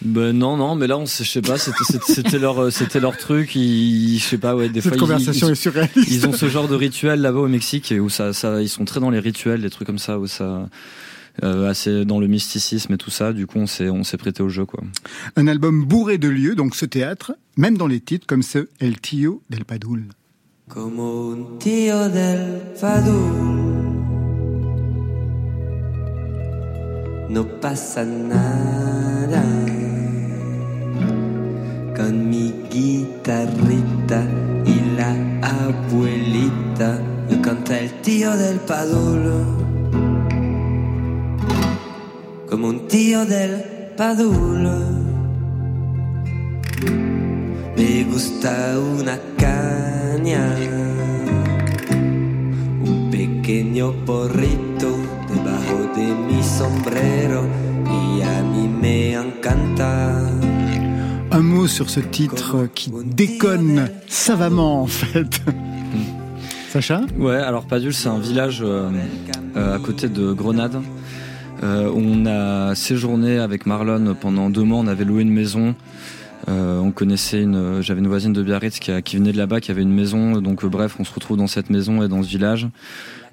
Ben 0.00 0.32
non 0.32 0.56
non 0.56 0.76
mais 0.76 0.86
là 0.86 0.96
on 0.96 1.06
sait 1.06 1.24
je 1.24 1.30
sais 1.30 1.42
pas 1.42 1.56
c'était 1.58 2.38
leur 2.38 2.62
euh, 2.62 2.70
c'était 2.70 3.00
leur 3.00 3.16
truc 3.16 3.56
ils 3.56 4.18
je 4.18 4.24
sais 4.24 4.38
pas 4.38 4.54
ouais 4.54 4.68
des 4.68 4.80
Cette 4.80 4.92
fois 4.92 5.00
conversation 5.00 5.48
ils, 5.48 5.52
est 5.52 5.54
surréaliste 5.56 6.08
ils 6.08 6.26
ont 6.28 6.32
ce 6.32 6.48
genre 6.48 6.68
de 6.68 6.76
rituel 6.76 7.20
là-bas 7.20 7.40
au 7.40 7.48
Mexique 7.48 7.92
où 8.00 8.08
ça 8.08 8.32
ça 8.32 8.62
ils 8.62 8.68
sont 8.68 8.84
très 8.84 9.00
dans 9.00 9.10
les 9.10 9.18
rituels 9.18 9.60
des 9.60 9.70
trucs 9.70 9.88
comme 9.88 9.98
ça 9.98 10.20
où 10.20 10.28
ça 10.28 10.68
euh, 11.44 11.70
assez 11.70 12.04
dans 12.04 12.18
le 12.18 12.26
mysticisme 12.26 12.94
et 12.94 12.96
tout 12.96 13.10
ça. 13.10 13.32
Du 13.32 13.46
coup, 13.46 13.58
on 13.58 13.68
s'est 13.68 13.90
on 13.90 14.02
s'est 14.02 14.16
prêté 14.16 14.42
au 14.42 14.48
jeu 14.48 14.64
quoi. 14.64 14.82
Un 15.36 15.46
album 15.46 15.84
bourré 15.84 16.18
de 16.18 16.26
lieux, 16.26 16.56
donc 16.56 16.74
ce 16.74 16.84
théâtre, 16.84 17.32
même 17.56 17.78
dans 17.78 17.86
les 17.86 18.00
titres 18.00 18.26
comme 18.26 18.42
ce 18.42 18.68
El 18.80 19.00
Tío 19.00 19.40
del 19.48 19.64
Padul. 19.64 20.08
Como 20.68 21.32
un 21.32 21.58
tío 21.58 22.08
del 22.08 22.60
Padul. 22.80 23.68
No 27.30 27.44
pasa 27.60 28.04
nada 28.04 29.42
con 31.98 32.30
mi 32.30 32.54
guitarrita 32.70 34.22
y 34.64 34.96
la 34.96 35.10
abuelita. 35.42 37.00
Yo 37.28 37.42
canta 37.42 37.76
el 37.80 37.90
tío 38.02 38.30
del 38.36 38.60
Padul. 38.60 39.66
como 42.48 42.68
un 42.68 42.86
tío 42.86 43.26
del 43.26 43.64
Padul. 43.96 44.64
Me 47.76 48.04
gusta 48.04 48.76
una 48.78 49.18
caña, 49.36 50.54
un 52.86 53.08
pequeño 53.10 53.92
porrito 54.06 54.88
debajo 55.28 55.78
de 55.96 56.06
mi 56.26 56.42
sombrero 56.42 57.42
y 57.86 58.22
a 58.22 58.42
mí 58.42 58.68
me 58.68 59.14
encanta. 59.14 60.28
Un 61.30 61.40
mot 61.40 61.66
sur 61.66 61.90
ce 61.90 62.00
titre 62.00 62.68
qui 62.74 62.90
déconne 63.04 63.90
savamment 64.06 64.82
en 64.82 64.86
fait. 64.86 65.42
Sacha 66.70 67.02
Ouais, 67.18 67.36
alors 67.36 67.66
Padul 67.66 67.92
c'est 67.92 68.08
un 68.08 68.18
village 68.18 68.60
euh, 68.62 68.90
euh, 69.56 69.76
à 69.76 69.78
côté 69.78 70.08
de 70.08 70.32
Grenade. 70.32 70.80
Euh, 71.62 71.92
on 71.94 72.24
a 72.26 72.74
séjourné 72.74 73.38
avec 73.38 73.66
Marlon 73.66 74.16
pendant 74.18 74.48
deux 74.48 74.62
mois. 74.62 74.78
On 74.78 74.86
avait 74.86 75.04
loué 75.04 75.22
une 75.22 75.32
maison. 75.32 75.74
On 76.46 76.92
connaissait 76.92 77.42
une, 77.42 77.82
j'avais 77.82 78.00
une 78.00 78.08
voisine 78.08 78.32
de 78.32 78.42
Biarritz 78.42 78.78
qui, 78.78 78.90
qui 79.02 79.16
venait 79.16 79.32
de 79.32 79.36
là-bas, 79.36 79.60
qui 79.60 79.70
avait 79.70 79.82
une 79.82 79.92
maison. 79.92 80.40
Donc 80.40 80.64
bref, 80.64 80.96
on 80.98 81.04
se 81.04 81.12
retrouve 81.12 81.36
dans 81.36 81.46
cette 81.46 81.68
maison 81.68 82.02
et 82.02 82.08
dans 82.08 82.22
ce 82.22 82.28
village 82.28 82.68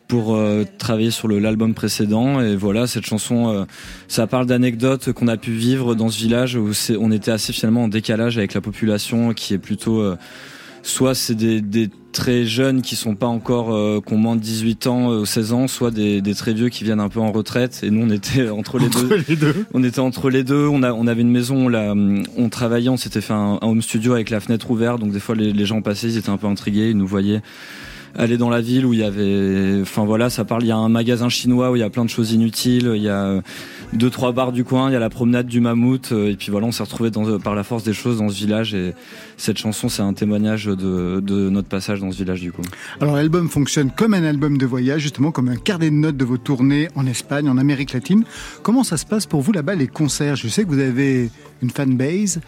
pour 0.08 0.36
euh, 0.36 0.64
travailler 0.78 1.12
sur 1.12 1.28
l'album 1.28 1.74
précédent. 1.74 2.42
Et 2.42 2.56
voilà, 2.56 2.88
cette 2.88 3.06
chanson, 3.06 3.50
euh, 3.50 3.66
ça 4.08 4.28
parle 4.28 4.46
d'anecdotes 4.46 5.12
qu'on 5.14 5.28
a 5.28 5.38
pu 5.38 5.52
vivre 5.52 5.96
dans 5.96 6.10
ce 6.10 6.20
village 6.20 6.56
où 6.56 6.72
on 7.00 7.12
était 7.12 7.32
assez 7.32 7.54
finalement 7.54 7.84
en 7.84 7.88
décalage 7.88 8.38
avec 8.38 8.54
la 8.54 8.62
population 8.62 9.34
qui 9.34 9.54
est 9.54 9.58
plutôt 9.58 10.00
euh, 10.00 10.18
soit 10.84 11.16
c'est 11.16 11.36
des, 11.36 11.62
des, 11.62 11.90
très 12.12 12.46
jeunes 12.46 12.82
qui 12.82 12.96
sont 12.96 13.16
pas 13.16 13.26
encore 13.28 13.74
euh, 13.74 14.00
qui 14.00 14.14
ont 14.14 14.18
moins 14.18 14.38
de 14.38 14.42
18 14.42 14.88
ans 14.88 15.12
euh, 15.12 15.26
16 15.26 15.52
ans 15.52 15.68
soit 15.68 15.92
des, 15.92 16.22
des, 16.22 16.34
très 16.34 16.54
vieux 16.54 16.70
qui 16.70 16.86
viennent 16.86 17.02
un 17.02 17.10
peu 17.10 17.20
en 17.20 17.32
retraite. 17.32 17.82
Et 17.84 17.90
nous 17.90 18.06
on 18.06 18.10
était 18.10 18.48
entre 18.50 18.80
les, 18.80 18.86
entre 18.86 19.04
deux. 19.04 19.24
les 19.28 19.36
deux. 19.36 19.66
On 19.74 19.84
était 19.84 20.00
entre 20.00 20.30
les 20.30 20.44
deux. 20.44 20.68
On 20.68 20.82
a 20.84 20.94
on 20.94 21.08
avait 21.08 21.24
une 21.24 21.32
maison 21.32 21.66
on, 21.66 21.68
la, 21.68 21.94
on 22.38 22.50
travaillait 22.50 22.90
on 22.90 22.98
s'était 22.98 23.22
fait 23.22 23.34
un, 23.34 23.60
un, 23.62 23.68
home 23.68 23.82
studio 23.82 24.14
avec 24.14 24.30
la 24.30 24.40
fenêtre 24.40 24.72
ouverte. 24.72 25.00
Donc 25.02 25.12
des 25.12 25.20
fois 25.20 25.36
les, 25.36 25.52
les 25.52 25.66
gens 25.66 25.82
passaient 25.82 26.08
ils 26.08 26.18
étaient 26.18 26.30
un 26.30 26.38
peu 26.38 26.48
intrigués 26.48 26.92
ils 26.92 26.98
nous 26.98 27.08
voyaient 27.08 27.42
aller 28.16 28.38
dans 28.38 28.50
la 28.50 28.62
ville 28.62 28.86
où 28.86 28.94
il 28.94 29.00
y 29.00 29.04
avait 29.04 29.82
enfin 29.82 30.06
voilà 30.06 30.30
ça 30.30 30.46
parle 30.46 30.64
il 30.64 30.68
y 30.68 30.72
a 30.72 30.78
un 30.78 30.90
magasin 30.90 31.30
chinois 31.30 31.72
où 31.72 31.76
il 31.76 31.80
y 31.80 31.84
a 31.84 31.90
plein 31.90 32.06
de 32.06 32.10
choses 32.10 32.32
inutiles 32.32 32.92
il 32.96 33.02
y 33.02 33.10
a 33.10 33.42
deux 33.94 34.10
trois 34.10 34.32
bars 34.32 34.52
du 34.52 34.64
coin 34.64 34.90
il 34.90 34.94
y 34.94 34.96
a 34.96 35.00
la 35.00 35.10
promenade 35.10 35.48
du 35.48 35.60
mammouth 35.60 36.12
et 36.12 36.36
puis 36.36 36.52
voilà 36.52 36.68
on 36.68 36.72
s'est 36.72 36.84
retrouvé 36.84 37.12
dans, 37.12 37.40
par 37.40 37.56
la 37.56 37.64
force 37.64 37.84
des 37.84 37.94
choses 37.94 38.20
dans 38.20 38.30
ce 38.30 38.38
village 38.38 38.74
et 38.74 38.94
cette 39.38 39.58
chanson 39.58 39.90
c'est 39.90 40.02
un 40.02 40.14
témoignage 40.14 40.66
de, 40.66 41.20
de 41.20 41.50
notre 41.50 41.68
passage 41.68 42.00
dans 42.00 42.12
ce 42.12 42.18
village 42.18 42.42
du 42.42 42.52
coup. 42.52 42.62
Alors 43.02 43.16
l'album 43.16 43.50
fonctionne 43.50 43.92
comme 43.92 44.14
un 44.14 44.24
album 44.24 44.58
de 44.58 44.66
voyage 44.66 45.02
justement 45.02 45.32
comme 45.32 45.50
un 45.50 45.58
carnet 45.58 45.90
de 45.90 45.96
notes 45.96 46.18
de 46.18 46.26
vos 46.26 46.38
tournées 46.38 46.88
en 46.96 47.06
Espagne 47.06 47.50
en 47.50 47.58
Amérique 47.58 47.94
latine. 47.94 48.24
Comment 48.64 48.84
ça 48.84 48.98
se 48.98 49.06
passe 49.06 49.26
pour 49.26 49.42
vous 49.42 49.52
là-bas 49.52 49.76
les 49.76 49.88
concerts? 49.88 50.36
Je 50.36 50.48
sais 50.48 50.64
que 50.64 50.70
vous 50.70 50.80
avez 50.80 51.30
une 51.62 51.70
fanbase 51.70 52.40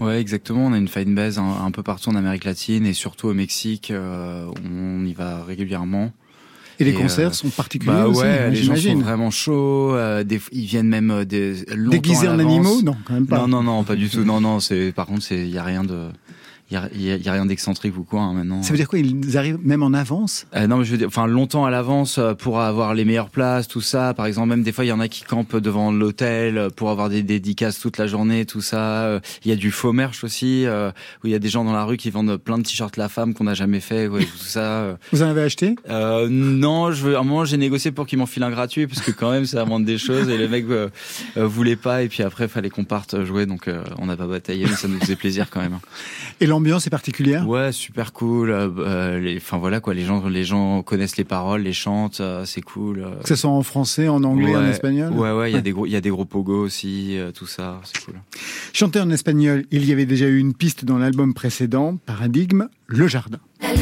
Ouais, 0.00 0.20
exactement. 0.20 0.66
On 0.66 0.72
a 0.72 0.78
une 0.78 0.88
fanbase 0.88 1.38
un, 1.38 1.64
un 1.64 1.70
peu 1.70 1.82
partout 1.82 2.10
en 2.10 2.14
Amérique 2.14 2.44
latine 2.44 2.86
et 2.86 2.92
surtout 2.92 3.28
au 3.28 3.34
Mexique. 3.34 3.90
Euh, 3.90 4.46
on 4.64 5.04
y 5.04 5.12
va 5.12 5.44
régulièrement. 5.44 6.12
Et 6.80 6.84
les 6.84 6.92
concerts 6.92 7.30
euh, 7.30 7.32
sont 7.32 7.48
particuliers 7.48 7.92
bah 7.92 8.06
aussi, 8.06 8.20
ouais, 8.20 8.50
les 8.50 8.62
gens 8.62 8.76
sont 8.76 8.98
vraiment 8.98 9.30
chauds. 9.30 9.94
Euh, 9.94 10.22
des, 10.22 10.40
ils 10.52 10.66
viennent 10.66 10.88
même 10.88 11.10
euh, 11.10 11.24
des, 11.24 11.64
longtemps 11.74 11.90
déguisés 11.90 12.28
en 12.28 12.38
animaux, 12.38 12.82
non, 12.82 12.96
quand 13.04 13.14
même 13.14 13.26
pas. 13.26 13.38
Non, 13.38 13.48
non, 13.48 13.62
non, 13.64 13.84
pas 13.84 13.96
du 13.96 14.08
tout. 14.08 14.24
Non, 14.24 14.40
non. 14.40 14.60
C'est 14.60 14.92
par 14.92 15.06
contre, 15.06 15.22
c'est 15.22 15.40
il 15.40 15.50
y 15.50 15.58
a 15.58 15.64
rien 15.64 15.82
de 15.82 16.08
il 16.70 16.74
y 17.02 17.28
a, 17.28 17.30
a, 17.30 17.32
rien 17.32 17.46
d'excentrique 17.46 17.96
ou 17.96 18.02
quoi 18.02 18.20
hein, 18.20 18.32
maintenant. 18.32 18.62
Ça 18.62 18.70
veut 18.70 18.76
dire 18.76 18.88
quoi 18.88 18.98
Ils 18.98 19.38
arrivent 19.38 19.58
même 19.62 19.82
en 19.82 19.92
avance? 19.92 20.46
Euh, 20.56 20.66
Non, 20.66 20.78
mais 20.78 20.84
je 20.84 20.90
veux 20.90 20.98
dire, 20.98 21.06
enfin 21.08 21.26
longtemps 21.26 21.64
à 21.64 21.70
l'avance 21.70 22.18
pour 22.38 22.60
avoir 22.60 22.94
les 22.94 23.04
meilleures 23.04 23.30
places, 23.30 23.68
tout 23.68 23.80
ça. 23.80 24.12
Par 24.14 24.26
exemple, 24.26 24.48
même 24.48 24.62
des 24.62 24.72
fois, 24.72 24.84
il 24.84 24.88
y 24.88 24.92
en 24.92 25.00
a 25.00 25.08
qui 25.08 25.22
campent 25.22 25.56
devant 25.56 25.92
l'hôtel 25.92 26.68
pour 26.76 26.90
avoir 26.90 27.08
des 27.08 27.22
dédicaces 27.22 27.78
toute 27.78 27.98
la 27.98 28.06
journée, 28.06 28.44
tout 28.44 28.60
ça. 28.60 29.20
Il 29.44 29.50
y 29.50 29.52
a 29.52 29.56
du 29.56 29.70
faux 29.70 29.92
merch 29.92 30.24
aussi, 30.24 30.66
euh, 30.66 30.90
où 31.22 31.28
il 31.28 31.30
y 31.30 31.36
a 31.36 31.38
des 31.38 31.48
gens 31.48 31.64
dans 31.64 31.72
la 31.72 31.84
rue 31.84 31.96
qui 31.96 32.10
vendent 32.10 32.36
plein 32.36 32.58
de 32.58 32.64
t-shirts 32.64 32.96
la 32.96 33.08
femme 33.08 33.34
qu'on 33.34 33.44
n'a 33.44 33.54
jamais 33.54 33.80
fait, 33.80 34.08
ouais, 34.08 34.24
tout 34.24 34.38
ça. 34.38 34.98
Vous 35.12 35.22
en 35.22 35.26
avez 35.26 35.42
acheté? 35.42 35.76
Euh, 35.88 36.28
Non, 36.28 36.90
je 36.90 37.04
veux. 37.04 37.16
À 37.16 37.20
un 37.20 37.24
moment, 37.24 37.44
j'ai 37.44 37.56
négocié 37.56 37.92
pour 37.92 38.06
qu'ils 38.06 38.18
m'enfilent 38.18 38.42
un 38.42 38.50
gratuit 38.50 38.86
parce 38.86 39.00
que 39.00 39.10
quand 39.10 39.30
même, 39.30 39.46
ça 39.46 39.64
vendre 39.68 39.86
des 39.86 39.98
choses 39.98 40.28
et 40.28 40.38
les 40.38 40.48
mecs 40.48 40.66
euh, 40.68 40.88
voulaient 41.36 41.76
pas. 41.76 42.02
Et 42.02 42.08
puis 42.08 42.22
après, 42.22 42.44
il 42.44 42.50
fallait 42.50 42.70
qu'on 42.70 42.84
parte 42.84 43.24
jouer, 43.24 43.46
donc 43.46 43.68
euh, 43.68 43.82
on 43.98 44.06
n'a 44.06 44.16
pas 44.16 44.26
bataillé, 44.26 44.66
mais 44.66 44.74
ça 44.74 44.88
nous 44.88 44.98
faisait 44.98 45.16
plaisir 45.16 45.48
quand 45.50 45.60
même. 45.60 45.78
Et 46.40 46.46
l'ambiance 46.58 46.88
est 46.88 46.90
particulière? 46.90 47.48
Ouais, 47.48 47.70
super 47.70 48.12
cool. 48.12 48.50
Euh, 48.50 49.20
les, 49.20 49.36
enfin 49.36 49.58
voilà 49.58 49.78
quoi, 49.78 49.94
les 49.94 50.04
gens, 50.04 50.26
les 50.26 50.42
gens 50.42 50.82
connaissent 50.82 51.16
les 51.16 51.22
paroles, 51.22 51.62
les 51.62 51.72
chantent, 51.72 52.20
euh, 52.20 52.44
c'est 52.44 52.62
cool. 52.62 52.98
Euh. 52.98 53.22
Que 53.22 53.28
ce 53.28 53.36
soit 53.36 53.50
en 53.50 53.62
français, 53.62 54.08
en 54.08 54.24
anglais, 54.24 54.50
ouais, 54.50 54.56
en 54.56 54.64
espagnol? 54.64 55.12
Ouais, 55.12 55.30
ouais, 55.30 55.52
il 55.52 55.54
y 55.54 55.58
a 55.58 55.60
des 55.68 55.70
gros, 55.70 55.86
il 55.86 55.92
y 55.92 55.96
a 55.96 56.00
des 56.00 56.10
gros 56.10 56.24
pogos 56.24 56.64
aussi, 56.64 57.16
euh, 57.16 57.30
tout 57.30 57.46
ça, 57.46 57.80
c'est 57.84 58.04
cool. 58.04 58.14
Chanté 58.72 58.98
en 59.00 59.08
espagnol, 59.10 59.66
il 59.70 59.84
y 59.84 59.92
avait 59.92 60.06
déjà 60.06 60.26
eu 60.26 60.38
une 60.38 60.52
piste 60.52 60.84
dans 60.84 60.98
l'album 60.98 61.32
précédent, 61.32 61.96
Paradigme, 62.04 62.66
Le 62.88 63.06
Jardin. 63.06 63.38
La 63.62 63.74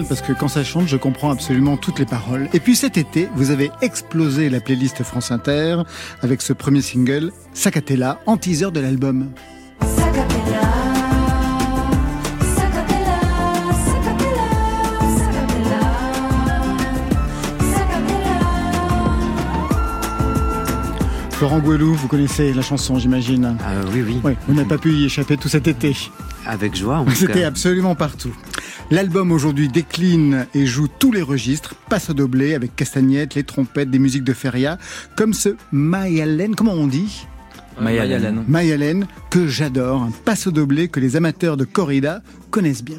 génial 0.00 0.08
parce 0.08 0.22
que 0.22 0.32
quand 0.32 0.48
ça 0.48 0.64
chante, 0.64 0.88
je 0.88 0.96
comprends 0.96 1.30
absolument 1.30 1.76
toutes 1.76 1.98
les 1.98 2.06
paroles. 2.06 2.48
Et 2.52 2.60
puis 2.60 2.76
cet 2.76 2.96
été, 2.96 3.28
vous 3.34 3.50
avez 3.50 3.70
explosé 3.82 4.48
la 4.48 4.60
playlist 4.60 5.02
France 5.02 5.30
Inter 5.30 5.82
avec 6.22 6.42
ce 6.42 6.52
premier 6.52 6.82
single, 6.82 7.32
Sacatella, 7.52 8.20
en 8.26 8.36
teaser 8.36 8.70
de 8.70 8.80
l'album. 8.80 9.30
Florent 21.32 21.60
Gouelou, 21.60 21.94
vous 21.94 22.06
connaissez 22.06 22.52
la 22.52 22.60
chanson, 22.60 22.98
j'imagine. 22.98 23.56
Euh, 23.66 23.82
oui, 23.94 24.02
oui. 24.06 24.20
Oui, 24.22 24.32
vous 24.46 24.52
n'avez 24.52 24.68
pas 24.68 24.76
pu 24.76 24.92
y 24.92 25.06
échapper 25.06 25.38
tout 25.38 25.48
cet 25.48 25.68
été. 25.68 25.96
Avec 26.46 26.76
joie, 26.76 26.98
en 26.98 27.06
tout 27.06 27.10
C'était 27.14 27.44
absolument 27.44 27.94
partout. 27.94 28.34
L'album 28.92 29.30
aujourd'hui 29.30 29.68
décline 29.68 30.46
et 30.52 30.66
joue 30.66 30.88
tous 30.88 31.12
les 31.12 31.22
registres, 31.22 31.76
passe 31.88 32.10
au 32.10 32.12
doblé 32.12 32.54
avec 32.54 32.74
castagnettes, 32.74 33.36
les 33.36 33.44
trompettes, 33.44 33.88
des 33.88 34.00
musiques 34.00 34.24
de 34.24 34.32
feria, 34.32 34.78
comme 35.14 35.32
ce 35.32 35.50
Mayalen, 35.70 36.56
comment 36.56 36.72
on 36.72 36.88
dit? 36.88 37.24
Mayalen. 37.80 38.44
Mayalen, 38.48 39.06
que 39.30 39.46
j'adore, 39.46 40.02
un 40.02 40.10
passo 40.24 40.50
doblé 40.50 40.88
que 40.88 40.98
les 40.98 41.14
amateurs 41.14 41.56
de 41.56 41.64
corrida 41.64 42.20
connaissent 42.50 42.82
bien. 42.82 42.98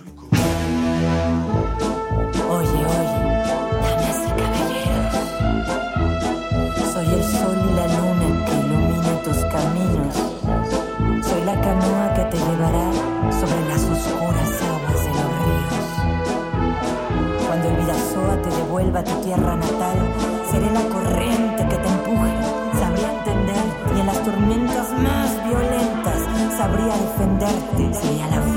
Defenderte. 27.21 27.93
Sería 27.93 28.27
la 28.27 28.50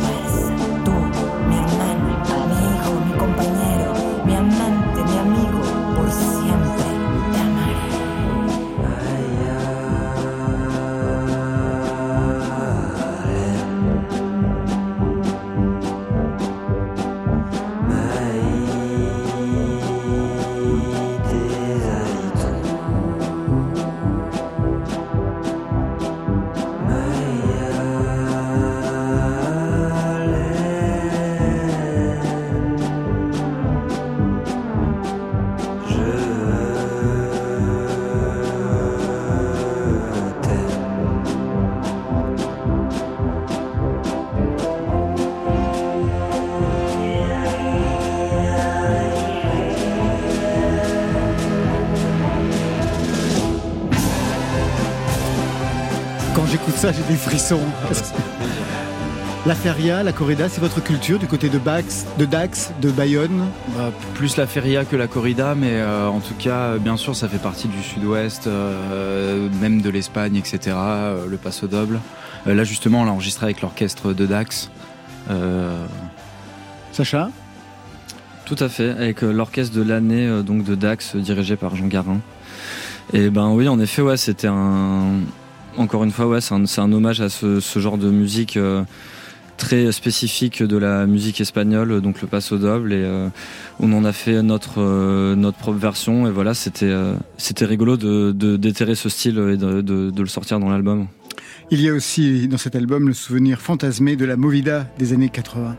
ça, 56.84 56.92
j'ai 56.92 57.14
des 57.14 57.18
frissons. 57.18 57.60
La 59.46 59.54
feria, 59.54 60.02
la 60.02 60.12
corrida, 60.12 60.50
c'est 60.50 60.60
votre 60.60 60.82
culture 60.82 61.18
du 61.18 61.26
côté 61.26 61.48
de 61.48 61.56
Bax, 61.56 62.04
de 62.18 62.26
Dax, 62.26 62.72
de 62.82 62.90
Bayonne 62.90 63.46
Bah, 63.74 63.90
plus 64.12 64.36
la 64.36 64.46
feria 64.46 64.84
que 64.84 64.94
la 64.94 65.06
corrida, 65.06 65.54
mais 65.54 65.80
euh, 65.80 66.08
en 66.08 66.20
tout 66.20 66.34
cas, 66.38 66.76
bien 66.76 66.98
sûr, 66.98 67.16
ça 67.16 67.26
fait 67.26 67.38
partie 67.38 67.68
du 67.68 67.82
sud-ouest, 67.82 68.48
euh, 68.48 69.48
même 69.62 69.80
de 69.80 69.88
l'Espagne, 69.88 70.36
etc. 70.36 70.58
euh, 70.76 71.26
le 71.26 71.38
Paso 71.38 71.68
Doble. 71.68 72.00
Euh, 72.46 72.54
là, 72.54 72.64
justement, 72.64 73.00
on 73.00 73.04
l'a 73.04 73.12
enregistré 73.12 73.46
avec 73.46 73.62
l'orchestre 73.62 74.12
de 74.12 74.26
Dax. 74.26 74.70
Euh, 75.30 75.86
Sacha 76.92 77.30
Tout 78.44 78.56
à 78.58 78.68
fait, 78.68 78.90
avec 78.90 79.24
euh, 79.24 79.32
l'orchestre 79.32 79.74
de 79.74 79.82
l'année 79.82 80.26
euh, 80.26 80.42
donc 80.42 80.64
de 80.64 80.74
Dax, 80.74 81.16
dirigé 81.16 81.56
par 81.56 81.76
Jean 81.76 81.86
Garin. 81.86 82.20
Et 83.14 83.30
ben 83.30 83.48
oui, 83.52 83.68
en 83.68 83.80
effet, 83.80 84.02
ouais, 84.02 84.18
c'était 84.18 84.48
un. 84.48 85.20
Encore 85.76 86.04
une 86.04 86.12
fois, 86.12 86.26
ouais, 86.26 86.40
c'est 86.40 86.54
un, 86.54 86.92
hommage 86.92 87.20
à 87.20 87.28
ce, 87.28 87.60
genre 87.76 87.98
de 87.98 88.08
musique 88.08 88.56
euh, 88.56 88.84
très 89.56 89.90
spécifique 89.90 90.62
de 90.62 90.76
la 90.76 91.06
musique 91.06 91.40
espagnole, 91.40 92.00
donc 92.00 92.22
le 92.22 92.28
passo 92.28 92.56
doble. 92.56 92.92
Et 92.92 93.02
euh, 93.02 93.28
on 93.80 93.92
en 93.92 94.04
a 94.04 94.12
fait 94.12 94.42
notre 94.42 94.80
euh, 94.80 95.34
notre 95.34 95.58
propre 95.58 95.78
version. 95.78 96.28
Et 96.28 96.30
voilà, 96.30 96.54
c'était 96.54 96.94
c'était 97.38 97.64
rigolo 97.64 97.96
de 97.96 98.32
d'éterrer 98.56 98.94
ce 98.94 99.08
style 99.08 99.38
et 99.38 99.56
de 99.56 100.12
le 100.20 100.26
sortir 100.26 100.60
dans 100.60 100.68
l'album. 100.68 101.08
Il 101.70 101.80
y 101.80 101.88
a 101.88 101.92
aussi 101.92 102.46
dans 102.46 102.58
cet 102.58 102.76
album 102.76 103.08
le 103.08 103.14
souvenir 103.14 103.60
fantasmé 103.60 104.16
de 104.16 104.24
la 104.24 104.36
Movida 104.36 104.86
des 104.98 105.12
années 105.12 105.30
80. 105.30 105.76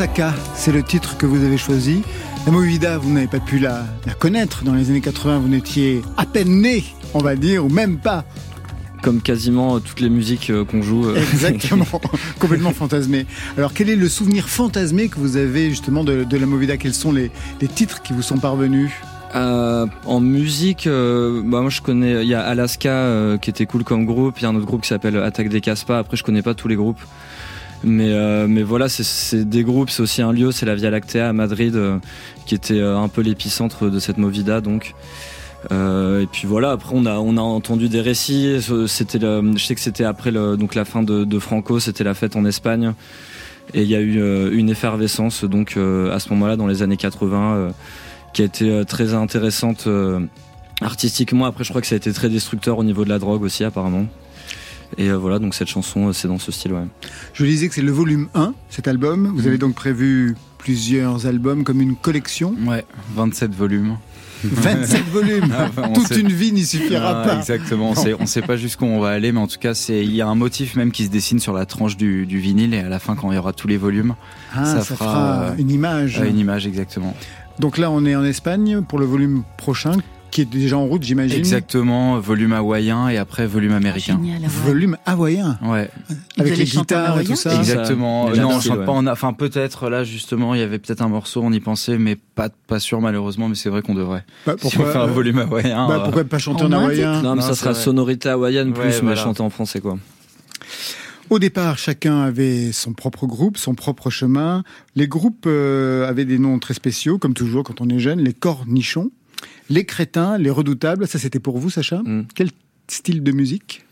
Resaka, 0.00 0.32
c'est 0.54 0.72
le 0.72 0.82
titre 0.82 1.18
que 1.18 1.26
vous 1.26 1.44
avez 1.44 1.58
choisi. 1.58 2.00
La 2.46 2.52
Movida, 2.52 2.96
vous 2.96 3.12
n'avez 3.12 3.26
pas 3.26 3.38
pu 3.38 3.58
la, 3.58 3.84
la 4.06 4.14
connaître 4.14 4.64
dans 4.64 4.72
les 4.72 4.88
années 4.88 5.02
80, 5.02 5.40
vous 5.40 5.48
n'étiez 5.48 6.00
à 6.16 6.24
peine 6.24 6.62
né, 6.62 6.84
on 7.12 7.18
va 7.18 7.36
dire, 7.36 7.66
ou 7.66 7.68
même 7.68 7.98
pas. 7.98 8.24
Comme 9.02 9.20
quasiment 9.20 9.78
toutes 9.78 10.00
les 10.00 10.08
musiques 10.08 10.48
euh, 10.48 10.64
qu'on 10.64 10.80
joue. 10.80 11.04
euh, 11.06 11.16
Exactement, 11.34 11.84
complètement 12.38 12.72
fantasmé. 12.72 13.26
Alors 13.58 13.74
quel 13.74 13.90
est 13.90 13.96
le 13.96 14.08
souvenir 14.08 14.48
fantasmé 14.48 15.08
que 15.08 15.18
vous 15.18 15.36
avez 15.36 15.68
justement 15.68 16.02
de, 16.02 16.24
de 16.24 16.36
la 16.38 16.46
Movida? 16.46 16.78
Quels 16.78 16.94
sont 16.94 17.12
les, 17.12 17.30
les 17.60 17.68
titres 17.68 18.00
qui 18.00 18.14
vous 18.14 18.22
sont 18.22 18.38
parvenus? 18.38 18.90
Euh, 19.34 19.86
en 20.06 20.20
musique, 20.20 20.86
euh, 20.86 21.42
bah 21.44 21.60
moi 21.60 21.68
je 21.68 21.82
connais, 21.82 22.22
il 22.22 22.28
y 22.28 22.34
a 22.34 22.40
Alaska 22.40 22.88
euh, 22.90 23.36
qui 23.36 23.50
était 23.50 23.66
cool 23.66 23.84
comme 23.84 24.06
groupe, 24.06 24.38
il 24.38 24.44
y 24.44 24.46
a 24.46 24.48
un 24.48 24.56
autre 24.56 24.66
groupe 24.66 24.80
qui 24.80 24.88
s'appelle 24.88 25.18
Attaque 25.18 25.50
des 25.50 25.60
Caspas. 25.60 25.98
Après 25.98 26.16
je 26.16 26.24
connais 26.24 26.42
pas 26.42 26.54
tous 26.54 26.68
les 26.68 26.74
groupes, 26.74 27.00
mais 27.82 28.12
euh, 28.12 28.46
mais 28.48 28.62
voilà 28.62 28.88
c'est- 28.88 29.44
des 29.44 29.62
groupes, 29.64 29.90
c'est 29.90 30.02
aussi 30.02 30.22
un 30.22 30.32
lieu, 30.32 30.52
c'est 30.52 30.66
la 30.66 30.74
Via 30.74 30.90
Lactea 30.90 31.28
à 31.28 31.32
Madrid 31.32 31.74
euh, 31.76 31.98
qui 32.46 32.54
était 32.54 32.78
euh, 32.78 32.98
un 32.98 33.08
peu 33.08 33.22
l'épicentre 33.22 33.90
de 33.90 33.98
cette 33.98 34.18
movida 34.18 34.60
donc. 34.60 34.94
Euh, 35.72 36.22
et 36.22 36.26
puis 36.26 36.46
voilà, 36.46 36.70
après 36.72 36.92
on 36.94 37.04
a 37.06 37.18
on 37.18 37.36
a 37.36 37.40
entendu 37.42 37.88
des 37.88 38.00
récits. 38.00 38.56
C'était, 38.86 39.20
je 39.20 39.64
sais 39.64 39.74
que 39.74 39.80
c'était 39.80 40.04
après 40.04 40.30
le, 40.30 40.56
donc 40.56 40.74
la 40.74 40.84
fin 40.84 41.02
de, 41.02 41.38
Franco, 41.38 41.80
c'était 41.80 42.04
la 42.04 42.14
fête 42.14 42.34
en 42.36 42.44
Espagne, 42.46 42.94
et 43.74 43.82
il 43.82 43.88
y 43.88 43.94
a 43.94 44.00
eu 44.00 44.20
euh, 44.20 44.50
une 44.52 44.70
effervescence 44.70 45.44
donc 45.44 45.72
à 45.76 46.18
ce 46.18 46.30
moment-là 46.30 46.56
dans 46.56 46.66
les 46.66 46.82
années 46.82 46.96
80 46.96 47.54
euh, 47.54 47.70
qui 48.32 48.42
a 48.42 48.46
été 48.46 48.84
très 48.86 49.12
intéressante 49.12 49.86
artistiquement. 50.80 51.44
Après, 51.44 51.64
je 51.64 51.68
crois 51.70 51.80
que 51.82 51.86
ça 51.86 51.94
a 51.94 51.98
été 51.98 52.12
très 52.12 52.28
destructeur 52.30 52.78
au 52.78 52.84
niveau 52.84 53.04
de 53.04 53.10
la 53.10 53.18
drogue 53.18 53.42
aussi 53.42 53.64
apparemment. 53.64 54.06
Et 54.98 55.08
euh, 55.10 55.16
voilà, 55.16 55.38
donc 55.38 55.54
cette 55.54 55.68
chanson, 55.68 56.08
euh, 56.08 56.12
c'est 56.12 56.28
dans 56.28 56.38
ce 56.38 56.50
style, 56.52 56.72
ouais. 56.72 56.84
Je 57.32 57.44
disais 57.44 57.68
que 57.68 57.74
c'est 57.74 57.82
le 57.82 57.92
volume 57.92 58.28
1, 58.34 58.54
cet 58.68 58.88
album. 58.88 59.32
Vous 59.34 59.46
avez 59.46 59.58
donc 59.58 59.74
prévu 59.74 60.34
plusieurs 60.58 61.26
albums 61.26 61.64
comme 61.64 61.80
une 61.80 61.96
collection. 61.96 62.54
Ouais, 62.66 62.84
27 63.14 63.54
volumes. 63.54 63.96
27 64.42 65.04
volumes 65.12 65.52
Ah, 65.56 65.66
enfin, 65.68 65.92
Toute 65.92 66.08
sait- 66.08 66.20
une 66.20 66.28
vie 66.32 66.50
n'y 66.52 66.64
suffira 66.64 67.22
Ah, 67.22 67.28
pas. 67.28 67.38
Exactement, 67.38 67.90
on 67.90 67.94
sait, 67.94 68.14
on 68.18 68.24
sait 68.26 68.40
pas 68.42 68.56
jusqu'où 68.56 68.86
on 68.86 68.98
va 69.00 69.10
aller, 69.10 69.32
mais 69.32 69.40
en 69.40 69.46
tout 69.46 69.58
cas, 69.58 69.74
c'est 69.74 70.02
il 70.02 70.14
y 70.14 70.22
a 70.22 70.26
un 70.26 70.34
motif 70.34 70.76
même 70.76 70.92
qui 70.92 71.04
se 71.04 71.10
dessine 71.10 71.38
sur 71.40 71.52
la 71.52 71.66
tranche 71.66 71.96
du, 71.98 72.24
du 72.26 72.38
vinyle 72.38 72.72
et 72.74 72.78
à 72.80 72.88
la 72.88 72.98
fin, 72.98 73.16
quand 73.16 73.30
il 73.32 73.34
y 73.34 73.38
aura 73.38 73.52
tous 73.52 73.68
les 73.68 73.76
volumes, 73.76 74.14
Ah, 74.54 74.64
ça, 74.64 74.82
fera, 74.96 75.42
euh, 75.42 75.54
une 75.58 75.70
image. 75.70 76.20
euh, 76.20 76.24
une 76.28 76.38
image 76.38 76.66
exactement. 76.66 77.14
Donc 77.58 77.76
là, 77.76 77.90
on 77.90 78.06
est 78.06 78.16
en 78.16 78.24
Espagne 78.24 78.80
pour 78.82 78.98
le 78.98 79.04
volume 79.04 79.42
prochain. 79.58 79.92
Qui 80.30 80.40
est 80.42 80.44
déjà 80.46 80.78
en 80.78 80.86
route, 80.86 81.02
j'imagine. 81.02 81.38
Exactement, 81.38 82.18
volume 82.20 82.52
hawaïen 82.52 83.08
et 83.08 83.16
après 83.18 83.46
volume 83.46 83.72
américain. 83.72 84.18
Génial, 84.22 84.42
ouais. 84.42 84.48
Volume 84.48 84.96
hawaïen. 85.06 85.58
Ouais. 85.62 85.90
Avec 86.38 86.56
les 86.56 86.66
chanter 86.66 86.94
guitares 86.94 87.20
et 87.20 87.24
tout 87.24 87.36
ça. 87.36 87.54
Exactement. 87.56 88.34
Ça, 88.34 88.40
non, 88.40 88.48
on 88.50 88.60
chante 88.60 88.78
ouais. 88.78 88.84
pas 88.86 88.92
en, 88.92 89.06
enfin 89.06 89.32
peut-être 89.32 89.88
là 89.90 90.04
justement, 90.04 90.54
il 90.54 90.60
y 90.60 90.62
avait 90.64 90.78
peut-être 90.78 91.02
un 91.02 91.08
morceau, 91.08 91.42
on 91.42 91.52
y 91.52 91.60
pensait, 91.60 91.98
mais 91.98 92.16
pas 92.16 92.48
pas 92.66 92.78
sûr 92.80 93.00
malheureusement, 93.00 93.48
mais 93.48 93.54
c'est 93.54 93.68
vrai 93.70 93.82
qu'on 93.82 93.94
devrait. 93.94 94.24
Bah, 94.46 94.54
si 94.58 94.66
on 94.66 94.70
pourquoi, 94.70 94.92
fait 94.92 94.98
un 94.98 95.06
volume 95.06 95.38
hawaïen. 95.38 95.88
bah, 95.88 95.96
euh, 95.96 96.04
pourquoi 96.04 96.24
pas 96.24 96.38
chanter 96.38 96.64
en 96.64 96.72
hawaïen 96.72 97.22
Non, 97.22 97.34
mais 97.34 97.40
Non, 97.42 97.46
ça 97.46 97.54
sera 97.54 97.72
vrai. 97.72 97.80
sonorité 97.82 98.28
hawaïenne 98.28 98.72
plus, 98.72 98.82
Ouais, 98.82 98.90
mais 98.94 99.00
voilà. 99.00 99.16
chanté 99.22 99.42
en 99.42 99.50
français, 99.50 99.80
quoi. 99.80 99.98
Au 101.28 101.38
départ, 101.38 101.78
chacun 101.78 102.22
avait 102.22 102.72
son 102.72 102.92
propre 102.92 103.26
groupe, 103.26 103.56
son 103.56 103.74
propre 103.74 104.10
chemin. 104.10 104.64
Les 104.96 105.06
groupes 105.06 105.44
euh, 105.46 106.08
avaient 106.08 106.24
des 106.24 106.38
noms 106.40 106.58
très 106.58 106.74
spéciaux, 106.74 107.18
comme 107.18 107.34
toujours 107.34 107.62
quand 107.62 107.80
on 107.80 107.88
est 107.88 108.00
jeune. 108.00 108.18
Les 108.20 108.32
cornichons, 108.32 109.12
les 109.70 109.84
crétins, 109.86 110.36
les 110.36 110.50
redoutables. 110.50 111.06
Ça, 111.06 111.18
c'était 111.18 111.40
pour 111.40 111.56
vous, 111.58 111.70
Sacha 111.70 112.02
Mm. 112.04 112.24
Quel 112.34 112.50
style 112.88 113.22
de 113.22 113.32
musique? 113.32 113.84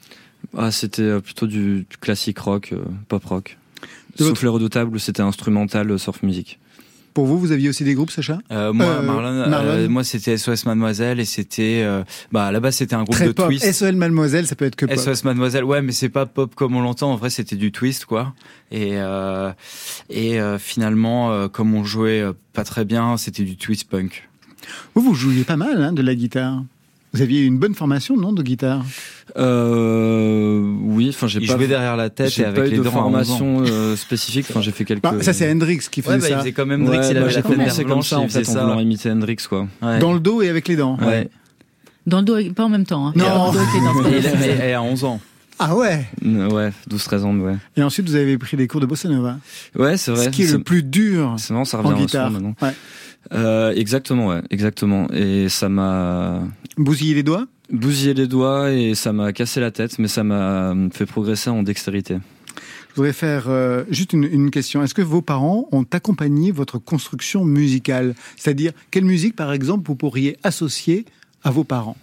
Ah, 0.57 0.71
c'était 0.71 1.03
euh, 1.03 1.21
plutôt 1.21 1.47
du, 1.47 1.87
du 1.89 1.97
classique 2.01 2.39
rock, 2.39 2.71
euh, 2.73 2.85
pop 3.09 3.25
rock. 3.25 3.57
De 4.17 4.19
Sauf 4.19 4.29
votre- 4.29 4.43
les 4.43 4.49
redoutables, 4.49 5.01
c'était 5.01 5.23
instrumental, 5.23 5.91
euh, 5.91 5.99
surf 5.99 6.23
music. 6.23 6.59
Pour 7.15 7.27
vous, 7.27 7.39
vous 7.39 7.51
aviez 7.51 7.69
aussi 7.69 7.83
des 7.83 7.95
groupes, 7.95 8.11
Sacha? 8.13 8.39
Euh, 8.53 8.73
moi, 8.73 8.87
Euh, 8.87 9.03
Marlon, 9.03 9.29
euh, 9.29 9.49
Marlon. 9.49 9.89
moi 9.91 10.05
c'était 10.05 10.37
SOS 10.37 10.67
Mademoiselle 10.67 11.19
et 11.19 11.25
c'était, 11.25 11.83
euh, 11.85 12.05
bah 12.31 12.47
à 12.47 12.53
la 12.53 12.61
base 12.61 12.77
c'était 12.77 12.95
un 12.95 13.03
groupe 13.03 13.17
Très 13.17 13.27
de 13.29 13.33
pop. 13.33 13.47
twist. 13.47 13.73
SOL 13.73 13.97
Mademoiselle, 13.97 14.47
ça 14.47 14.55
peut 14.55 14.67
être 14.67 14.77
que 14.77 14.87
pop. 14.87 14.97
SOS 14.97 15.25
Mademoiselle, 15.25 15.65
ouais, 15.65 15.83
mais 15.83 15.91
c'est 15.91 16.11
pas 16.11 16.27
pop 16.27 16.55
comme 16.55 16.77
on 16.77 16.81
l'entend. 16.81 17.11
En 17.13 17.17
vrai, 17.17 17.31
c'était 17.31 17.57
du 17.57 17.73
twist, 17.73 18.05
quoi. 18.05 18.35
Et 18.71 18.91
euh, 18.99 19.51
et 20.11 20.41
euh, 20.41 20.59
finalement, 20.59 21.33
euh, 21.33 21.49
comme 21.49 21.75
on 21.75 21.83
jouait 21.83 22.25
pas 22.53 22.63
très 22.63 22.85
bien, 22.85 23.17
c'était 23.17 23.43
du 23.45 23.57
twist 23.57 23.89
punk. 23.89 24.29
Vous, 24.95 25.03
vous 25.03 25.15
jouiez 25.15 25.45
pas 25.45 25.57
mal 25.57 25.83
hein, 25.83 25.93
de 25.93 26.03
la 26.03 26.15
guitare. 26.15 26.63
Vous 27.15 27.23
aviez 27.23 27.43
une 27.43 27.59
bonne 27.59 27.75
formation, 27.75 28.17
non, 28.19 28.33
de 28.33 28.43
guitare? 28.43 28.85
Euh, 29.37 30.61
oui, 30.83 31.09
enfin, 31.11 31.27
j'ai 31.27 31.41
Il 31.41 31.47
pas, 31.47 31.57
jouait 31.57 31.67
derrière 31.67 31.97
la 31.97 32.11
tête 32.11 32.39
et 32.39 32.43
pas 32.43 32.49
avec 32.49 32.67
eu 32.67 32.71
les 32.73 32.79
de 32.79 32.83
dents. 32.83 32.91
à 32.91 32.93
11 32.93 32.97
ans. 32.99 33.03
formation 33.03 33.65
euh, 33.67 33.97
spécifique. 33.97 34.47
Enfin, 34.51 34.61
j'ai 34.61 34.73
fait 34.73 34.85
quelques. 34.85 35.03
Bah, 35.03 35.15
Ça, 35.23 35.33
c'est 35.33 35.51
Hendrix 35.51 35.79
qui 35.91 36.03
faisait 36.03 36.15
Ouais, 36.15 36.21
bah, 36.21 36.27
il 36.29 36.33
ça. 36.33 36.39
faisait 36.41 36.53
quand 36.53 36.67
même 36.67 36.83
Ouais, 36.83 36.97
Hendrix, 36.97 37.09
il 37.11 37.15
bah, 37.15 37.21
avait 37.23 37.31
j'ai 37.31 37.37
la 37.37 37.43
tête 37.43 37.77
comme 37.79 37.87
blanche, 37.87 38.09
ça, 38.09 38.19
en 38.19 38.23
il 38.25 38.29
faisait 38.29 38.45
fait, 38.45 38.51
en 38.51 38.55
ça. 38.55 38.65
voulant 38.65 38.81
imiter 38.81 39.11
Hendrix, 39.11 39.37
quoi. 39.49 39.67
Ouais. 39.83 39.99
Dans 40.01 40.13
le 40.13 40.21
dos 40.21 40.43
et 40.43 40.49
avec 40.49 40.69
les 40.69 40.77
dents. 40.77 40.99
Ouais. 41.01 41.29
Dans 42.07 42.19
le 42.19 42.25
dos, 42.25 42.37
et- 42.37 42.51
pas 42.51 42.65
en 42.65 42.69
même 42.69 42.85
temps. 42.87 43.09
Hein. 43.09 43.13
Non. 43.17 43.53
Et, 43.53 44.19
il 44.19 44.59
pas 44.73 44.77
à 44.79 44.83
11 44.83 45.05
ans. 45.05 45.21
Ah 45.59 45.75
ouais 45.77 46.07
Ouais, 46.25 46.71
12-13 46.89 47.25
ans, 47.25 47.37
ouais. 47.39 47.57
Et 47.77 47.83
ensuite, 47.83 48.09
vous 48.09 48.15
avez 48.15 48.39
pris 48.39 48.57
des 48.57 48.69
cours 48.69 48.81
de 48.81 48.87
bossa 48.87 49.09
nova. 49.09 49.39
Ouais, 49.77 49.97
c'est 49.97 50.13
vrai. 50.13 50.25
Ce 50.27 50.29
qui 50.31 50.45
est 50.45 50.53
le 50.53 50.61
plus 50.63 50.83
dur 50.85 51.35
C'est 51.39 51.53
marrant, 51.53 51.65
ça 51.65 51.79
en 51.79 51.83
revient 51.83 52.03
à 52.03 52.07
guitare. 52.07 52.31
maintenant. 52.31 52.55
Ouais. 52.63 52.73
Euh, 53.33 53.73
exactement, 53.75 54.29
ouais, 54.29 54.43
exactement. 54.51 55.07
Et 55.13 55.49
ça 55.49 55.69
m'a 55.69 56.43
Bousiller 56.77 57.15
les 57.15 57.23
doigts? 57.23 57.47
bousillé 57.71 58.15
les 58.15 58.27
doigts 58.27 58.71
et 58.73 58.95
ça 58.95 59.13
m'a 59.13 59.33
cassé 59.35 59.61
la 59.61 59.71
tête, 59.71 59.99
mais 59.99 60.09
ça 60.09 60.25
m'a 60.25 60.75
fait 60.91 61.05
progresser 61.05 61.51
en 61.51 61.63
dextérité. 61.63 62.17
Je 62.91 62.95
voudrais 62.97 63.13
faire 63.13 63.45
euh, 63.49 63.85
juste 63.91 64.15
une, 64.15 64.25
une 64.25 64.51
question. 64.51 64.83
Est-ce 64.83 64.95
que 64.95 65.03
vos 65.03 65.21
parents 65.21 65.69
ont 65.71 65.85
accompagné 65.93 66.51
votre 66.51 66.79
construction 66.79 67.45
musicale? 67.45 68.15
C'est-à-dire, 68.37 68.73
quelle 68.91 69.05
musique, 69.05 69.37
par 69.37 69.53
exemple, 69.53 69.87
vous 69.87 69.97
pourriez 69.97 70.39
associer 70.43 71.05
à 71.45 71.51
vos 71.51 71.63
parents? 71.65 71.97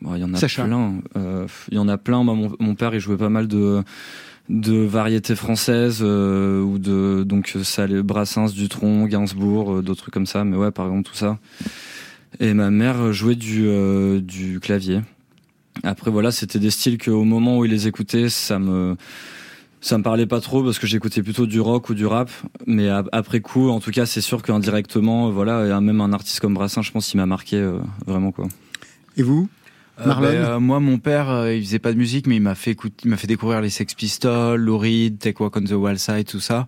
Bon, 0.00 0.16
il 0.16 0.20
y 0.20 0.24
en 0.24 0.34
a 0.34 0.36
Sacha. 0.36 0.64
plein. 0.64 0.94
Euh, 1.16 1.46
il 1.70 1.76
y 1.76 1.78
en 1.78 1.86
a 1.88 1.96
plein. 1.96 2.24
Mon 2.24 2.74
père, 2.74 2.92
il 2.92 3.00
jouait 3.00 3.16
pas 3.16 3.28
mal 3.28 3.46
de 3.46 3.82
de 4.48 4.76
variétés 4.76 5.34
françaises 5.34 6.00
euh, 6.02 6.60
ou 6.60 6.78
de 6.78 7.22
donc 7.24 7.56
ça 7.62 7.84
allait 7.84 8.02
Brassens, 8.02 8.52
Dutronc, 8.52 9.06
Gainsbourg, 9.06 9.72
euh, 9.72 9.82
d'autres 9.82 10.02
trucs 10.02 10.14
comme 10.14 10.26
ça. 10.26 10.44
Mais 10.44 10.56
ouais, 10.56 10.70
par 10.70 10.86
exemple 10.86 11.08
tout 11.08 11.14
ça. 11.14 11.38
Et 12.40 12.54
ma 12.54 12.70
mère 12.70 13.12
jouait 13.12 13.34
du 13.34 13.66
euh, 13.66 14.20
du 14.20 14.60
clavier. 14.60 15.00
Après 15.84 16.10
voilà, 16.10 16.30
c'était 16.30 16.58
des 16.58 16.70
styles 16.70 16.98
qu'au 16.98 17.24
moment 17.24 17.58
où 17.58 17.64
il 17.64 17.70
les 17.70 17.86
écoutait, 17.86 18.28
ça 18.28 18.58
me 18.58 18.96
ça 19.82 19.98
me 19.98 20.02
parlait 20.04 20.26
pas 20.26 20.40
trop 20.40 20.62
parce 20.62 20.78
que 20.78 20.86
j'écoutais 20.86 21.22
plutôt 21.22 21.44
du 21.44 21.60
rock 21.60 21.90
ou 21.90 21.94
du 21.94 22.06
rap. 22.06 22.30
Mais 22.66 22.88
après 22.88 23.40
coup, 23.40 23.68
en 23.68 23.80
tout 23.80 23.90
cas, 23.90 24.06
c'est 24.06 24.20
sûr 24.20 24.42
qu'indirectement, 24.42 25.30
voilà, 25.30 25.80
même 25.80 26.00
un 26.00 26.12
artiste 26.12 26.38
comme 26.40 26.54
Brassens, 26.54 26.82
je 26.82 26.92
pense, 26.92 27.08
qu'il 27.08 27.18
m'a 27.18 27.26
marqué 27.26 27.56
euh, 27.56 27.78
vraiment 28.06 28.30
quoi. 28.30 28.46
Et 29.16 29.22
vous? 29.22 29.48
Euh, 29.50 29.61
Marlon 30.06 30.28
ben, 30.28 30.34
euh, 30.36 30.60
moi, 30.60 30.80
mon 30.80 30.98
père, 30.98 31.30
euh, 31.30 31.54
il 31.54 31.62
faisait 31.64 31.78
pas 31.78 31.92
de 31.92 31.98
musique, 31.98 32.26
mais 32.26 32.36
il 32.36 32.42
m'a 32.42 32.54
fait 32.54 32.72
écouter, 32.72 32.94
il 33.04 33.10
m'a 33.10 33.16
fait 33.16 33.26
découvrir 33.26 33.60
les 33.60 33.70
Sex 33.70 33.94
Pistols, 33.94 34.60
Lou 34.60 34.78
Reed, 34.78 35.18
Take 35.18 35.42
Walk 35.42 35.56
on 35.56 35.64
the 35.64 35.72
Wild 35.72 35.98
Side, 35.98 36.26
tout 36.26 36.40
ça, 36.40 36.66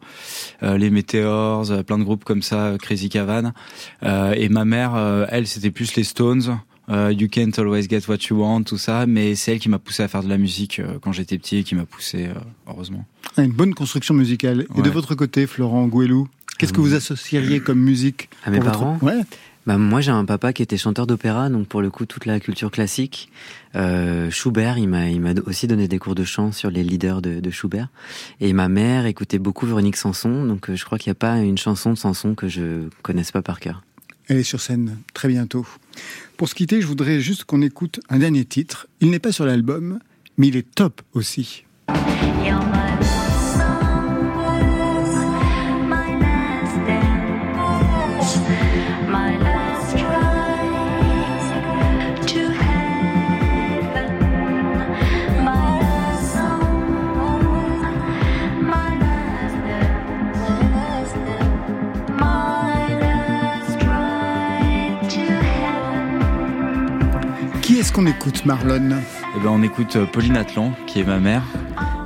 euh, 0.62 0.77
les 0.79 0.90
Meteors, 0.90 1.70
euh, 1.70 1.83
plein 1.83 1.99
de 1.99 2.05
groupes 2.05 2.25
comme 2.25 2.42
ça, 2.42 2.66
euh, 2.66 2.77
Crazy 2.79 3.09
Cavan. 3.09 3.53
Euh, 4.03 4.33
et 4.37 4.49
ma 4.49 4.64
mère, 4.64 4.94
euh, 4.94 5.27
elle, 5.31 5.47
c'était 5.47 5.70
plus 5.70 5.94
les 5.97 6.05
Stones. 6.05 6.59
euh, 6.90 7.11
you 7.16 7.29
can't 7.29 7.59
always 7.59 7.88
get 7.88 8.03
what 8.09 8.18
you 8.29 8.37
want, 8.42 8.64
tout 8.64 8.77
ça, 8.77 9.07
mais 9.07 9.35
c'est 9.37 9.53
elle 9.53 9.59
qui 9.59 9.70
m'a 9.70 9.79
poussé 9.79 10.03
à 10.03 10.09
faire 10.09 10.23
de 10.23 10.29
la 10.29 10.37
musique 10.37 10.81
euh, 10.81 10.99
quand 11.01 11.12
j'étais 11.12 11.38
petit 11.38 11.57
et 11.57 11.64
qui 11.64 11.75
m'a 11.75 11.87
poussé, 11.87 12.27
euh, 12.27 12.35
heureusement. 12.68 13.07
Ah, 13.38 13.42
Une 13.42 13.53
bonne 13.53 13.73
construction 13.75 14.12
musicale. 14.14 14.66
Et 14.77 14.83
de 14.83 14.90
votre 14.90 15.14
côté, 15.14 15.47
Florent 15.47 15.87
Gouelou, 15.87 16.29
qu'est-ce 16.59 16.75
que 16.75 16.81
vous 16.83 16.94
associeriez 16.94 17.61
comme 17.61 17.79
musique 17.81 18.29
À 18.44 18.51
mes 18.51 18.59
pour 18.59 18.66
votre- 18.66 18.79
parents? 18.81 18.99
Ouais. 19.01 19.20
Bah, 19.66 19.79
moi, 19.79 20.00
j'ai 20.00 20.11
un 20.11 20.24
papa 20.24 20.53
qui 20.53 20.62
était 20.62 20.77
chanteur 20.77 21.07
d'opéra, 21.07 21.48
donc 21.48 21.68
pour 21.68 21.81
le 21.81 21.90
coup, 21.90 22.05
toute 22.05 22.27
la 22.27 22.38
culture 22.38 22.70
classique. 22.70 23.31
Euh, 23.74 24.31
Schubert, 24.31 24.79
il 24.79 24.88
m'a, 24.88 25.09
il 25.09 25.20
m'a 25.20 25.33
aussi 25.46 25.66
donné 25.66 25.88
des 25.88 25.98
cours 25.98 26.14
de 26.14 26.24
chant 26.24 26.53
sur 26.53 26.70
les 26.70 26.85
leaders 26.85 27.22
de, 27.22 27.40
de 27.40 27.50
Schubert. 27.50 27.88
Et 28.40 28.53
ma 28.53 28.68
mère 28.68 29.07
écoutait 29.07 29.38
beaucoup 29.38 29.66
Véronique 29.66 29.96
Sanson, 29.96 30.44
donc 30.44 30.68
euh, 30.68 30.77
je 30.77 30.85
crois 30.85 30.98
qu'il 30.98 31.11
n'y 31.11 31.12
a 31.12 31.16
pas 31.16 31.38
une 31.38 31.59
chanson 31.59 31.92
de 31.92 31.98
Sanson 31.98 32.35
que 32.35 32.48
je 32.48 32.88
connaisse 33.03 33.33
pas 33.33 33.42
par 33.42 33.59
cœur. 33.59 33.83
Elle 34.29 34.38
est 34.38 34.42
sur 34.42 34.61
scène 34.61 34.98
très 35.12 35.29
bientôt. 35.29 35.66
Pour 36.37 36.48
se 36.48 36.55
quitter, 36.55 36.81
je 36.81 36.87
voudrais 36.87 37.20
juste 37.20 37.44
qu'on 37.44 37.62
écoute 37.62 38.00
un 38.09 38.18
dernier 38.18 38.44
titre. 38.44 38.87
Il 39.00 39.11
n'est 39.11 39.18
pas 39.18 39.33
sur 39.33 39.44
l'album, 39.44 39.98
mais 40.37 40.48
il 40.48 40.57
est 40.57 40.74
top 40.74 41.03
aussi. 41.12 41.64
You're 42.44 42.84
heaven. 67.85 67.85
Qui 67.85 67.90
est-ce 67.90 67.92
qu'on 67.92 68.07
écoute, 68.07 68.47
Marlon 68.47 68.90
Eh 69.37 69.40
ben, 69.40 69.51
on 69.51 69.62
écoute 69.62 69.97
euh, 69.97 70.07
Pauline 70.07 70.37
Atlan, 70.37 70.73
qui 70.87 71.01
est 71.01 71.05
ma 71.05 71.18
mère. 71.18 71.42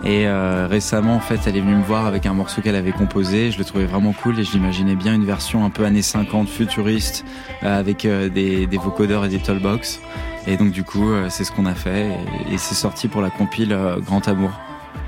Et 0.05 0.27
euh, 0.27 0.67
récemment, 0.69 1.15
en 1.15 1.21
fait, 1.21 1.41
elle 1.47 1.57
est 1.57 1.61
venue 1.61 1.77
me 1.77 1.83
voir 1.83 2.07
avec 2.07 2.27
un 2.27 2.35
morceau 2.35 2.63
qu'elle 2.63 2.77
avait 2.77 2.93
composé. 2.93 3.51
Je 3.51 3.59
le 3.59 3.65
trouvais 3.65 3.85
vraiment 3.85 4.13
cool 4.13 4.39
et 4.39 4.45
je 4.45 4.53
l'imaginais 4.53 4.97
bien 4.97 5.15
une 5.15 5.25
version 5.25 5.65
un 5.65 5.71
peu 5.71 5.85
années 5.85 6.03
50 6.03 6.49
futuriste 6.49 7.25
euh, 7.63 7.79
avec 7.79 8.07
des, 8.07 8.67
des 8.67 8.79
vocodeurs 8.79 9.25
et 9.25 9.29
des 9.29 9.39
tollbox. 9.39 10.01
Et 10.47 10.57
donc, 10.57 10.71
du 10.71 10.83
coup, 10.83 11.11
c'est 11.29 11.45
ce 11.45 11.53
qu'on 11.53 11.67
a 11.67 11.75
fait 11.75 12.09
et, 12.09 12.55
et 12.55 12.59
c'est 12.59 12.75
sorti 12.75 13.07
pour 13.07 13.21
la 13.21 13.31
compile 13.31 13.77
Grand 14.05 14.27
Amour, 14.29 14.51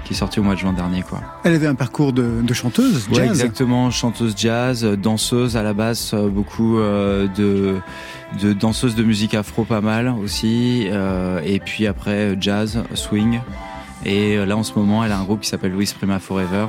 qui 0.04 0.12
est 0.14 0.16
sortie 0.16 0.40
au 0.40 0.42
mois 0.42 0.54
de 0.54 0.58
juin 0.60 0.72
dernier, 0.72 1.02
quoi. 1.02 1.20
Elle 1.44 1.54
avait 1.54 1.66
un 1.66 1.74
parcours 1.74 2.12
de, 2.12 2.40
de 2.42 2.54
chanteuse, 2.54 3.06
Ouais, 3.08 3.16
jazz. 3.16 3.28
exactement, 3.30 3.90
chanteuse 3.90 4.34
jazz, 4.36 4.84
euh, 4.84 4.96
danseuse 4.96 5.56
à 5.56 5.62
la 5.62 5.72
base, 5.72 6.10
euh, 6.14 6.28
beaucoup 6.28 6.78
euh, 6.78 7.26
de 7.36 7.76
de 8.40 8.52
danseuses 8.52 8.94
de 8.94 9.02
musique 9.02 9.34
afro 9.34 9.64
pas 9.64 9.80
mal 9.80 10.08
aussi, 10.08 10.86
euh, 10.90 11.40
et 11.44 11.58
puis 11.58 11.86
après 11.88 12.36
jazz, 12.40 12.82
swing. 12.94 13.40
Et 14.04 14.36
là 14.46 14.56
en 14.56 14.62
ce 14.62 14.72
moment, 14.78 15.04
elle 15.04 15.12
a 15.12 15.18
un 15.18 15.24
groupe 15.24 15.40
qui 15.40 15.48
s'appelle 15.48 15.72
Louis 15.72 15.90
Prima 15.96 16.18
Forever. 16.20 16.66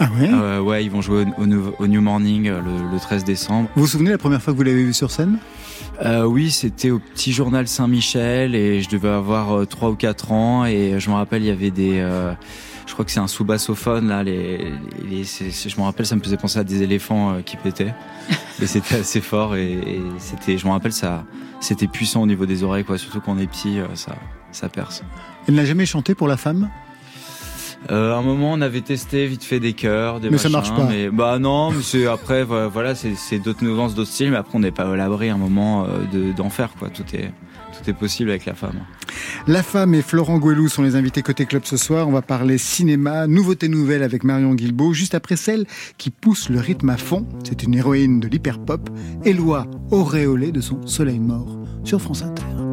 Ah 0.00 0.08
ouais 0.18 0.28
Euh, 0.32 0.60
ouais, 0.60 0.84
ils 0.84 0.90
vont 0.90 1.00
jouer 1.02 1.24
au, 1.38 1.42
au 1.42 1.46
New- 1.46 1.72
au 1.78 1.86
New 1.86 2.00
Morning 2.00 2.48
euh, 2.48 2.60
le, 2.60 2.92
le 2.92 2.98
13 3.00 3.24
décembre. 3.24 3.68
Vous 3.76 3.82
vous 3.82 3.88
souvenez 3.88 4.10
la 4.10 4.18
première 4.18 4.42
fois 4.42 4.52
que 4.52 4.58
vous 4.58 4.64
l'avez 4.64 4.84
vue 4.84 4.92
sur 4.94 5.10
scène? 5.10 5.38
Euh, 6.04 6.24
oui, 6.24 6.50
c'était 6.50 6.90
au 6.90 6.98
petit 6.98 7.32
journal 7.32 7.68
Saint-Michel 7.68 8.54
et 8.56 8.80
je 8.82 8.88
devais 8.88 9.08
avoir 9.08 9.66
3 9.66 9.90
ou 9.90 9.94
4 9.94 10.32
ans 10.32 10.64
et 10.64 10.98
je 10.98 11.08
me 11.10 11.14
rappelle 11.14 11.42
il 11.42 11.46
y 11.48 11.50
avait 11.50 11.70
des 11.70 11.98
euh, 12.00 12.32
je 12.86 12.92
crois 12.92 13.04
que 13.04 13.12
c'est 13.12 13.20
un 13.20 13.28
sous-bassophone 13.28 14.08
là 14.08 14.24
les, 14.24 14.72
les- 15.08 15.22
je 15.24 15.76
me 15.78 15.82
rappelle 15.84 16.04
ça 16.06 16.16
me 16.16 16.20
faisait 16.20 16.36
penser 16.36 16.58
à 16.58 16.64
des 16.64 16.82
éléphants 16.82 17.36
qui 17.44 17.56
pétaient 17.56 17.94
et 18.62 18.66
c'était 18.66 18.96
assez 18.96 19.20
fort 19.20 19.54
et, 19.54 19.72
et 19.72 20.02
c'était 20.18 20.58
je 20.58 20.66
me 20.66 20.72
rappelle 20.72 20.92
ça 20.92 21.24
c'était 21.60 21.86
puissant 21.86 22.22
au 22.22 22.26
niveau 22.26 22.44
des 22.44 22.64
oreilles 22.64 22.84
quoi 22.84 22.98
surtout 22.98 23.20
quand 23.20 23.32
on 23.34 23.38
est 23.38 23.46
petit 23.46 23.78
ça 23.94 24.16
ça 24.50 24.68
perce. 24.68 25.02
Elle 25.48 25.54
n'a 25.54 25.64
jamais 25.64 25.86
chanté 25.86 26.14
pour 26.16 26.26
la 26.28 26.36
femme? 26.36 26.68
Euh, 27.90 28.12
à 28.14 28.16
un 28.16 28.22
moment, 28.22 28.52
on 28.52 28.60
avait 28.60 28.80
testé 28.80 29.26
vite 29.26 29.44
fait 29.44 29.60
des 29.60 29.72
chœurs, 29.74 30.20
des 30.20 30.30
Mais 30.30 30.38
ça 30.38 30.48
marche 30.48 30.70
pas. 30.74 30.86
Mais 30.88 31.10
bah 31.10 31.38
non, 31.38 31.70
mais 31.70 31.82
c'est 31.82 32.06
après 32.06 32.42
vo- 32.44 32.68
voilà, 32.70 32.94
c'est 32.94 33.14
c'est 33.14 33.38
d'autres 33.38 33.64
nuances, 33.64 33.94
d'autres 33.94 34.10
styles. 34.10 34.30
Mais 34.30 34.36
après, 34.38 34.56
on 34.56 34.60
n'est 34.60 34.70
pas 34.70 34.90
à 34.90 34.96
l'abri 34.96 35.28
à 35.30 35.34
un 35.34 35.38
moment 35.38 35.84
euh, 35.84 35.88
de 36.12 36.32
d'en 36.32 36.50
faire 36.50 36.70
quoi. 36.78 36.88
Tout 36.88 37.04
est 37.14 37.30
tout 37.76 37.90
est 37.90 37.94
possible 37.94 38.30
avec 38.30 38.46
la 38.46 38.54
femme. 38.54 38.80
La 39.48 39.62
femme 39.62 39.94
et 39.94 40.02
Florent 40.02 40.38
Gouelou 40.38 40.68
sont 40.68 40.82
les 40.82 40.94
invités 40.96 41.22
côté 41.22 41.44
club 41.44 41.62
ce 41.64 41.76
soir. 41.76 42.08
On 42.08 42.12
va 42.12 42.22
parler 42.22 42.56
cinéma, 42.56 43.26
nouveauté 43.26 43.68
nouvelle 43.68 44.02
avec 44.02 44.22
Marion 44.24 44.54
Guilbeault, 44.54 44.92
juste 44.92 45.14
après 45.14 45.36
celle 45.36 45.66
qui 45.98 46.10
pousse 46.10 46.48
le 46.50 46.60
rythme 46.60 46.88
à 46.90 46.96
fond. 46.96 47.26
C'est 47.42 47.62
une 47.64 47.74
héroïne 47.74 48.20
de 48.20 48.28
l'hyperpop, 48.28 48.88
Éloi 49.24 49.66
auréolée 49.90 50.52
de 50.52 50.60
son 50.60 50.86
soleil 50.86 51.18
mort. 51.18 51.58
sur 51.84 52.00
France 52.00 52.22
Inter. 52.22 52.63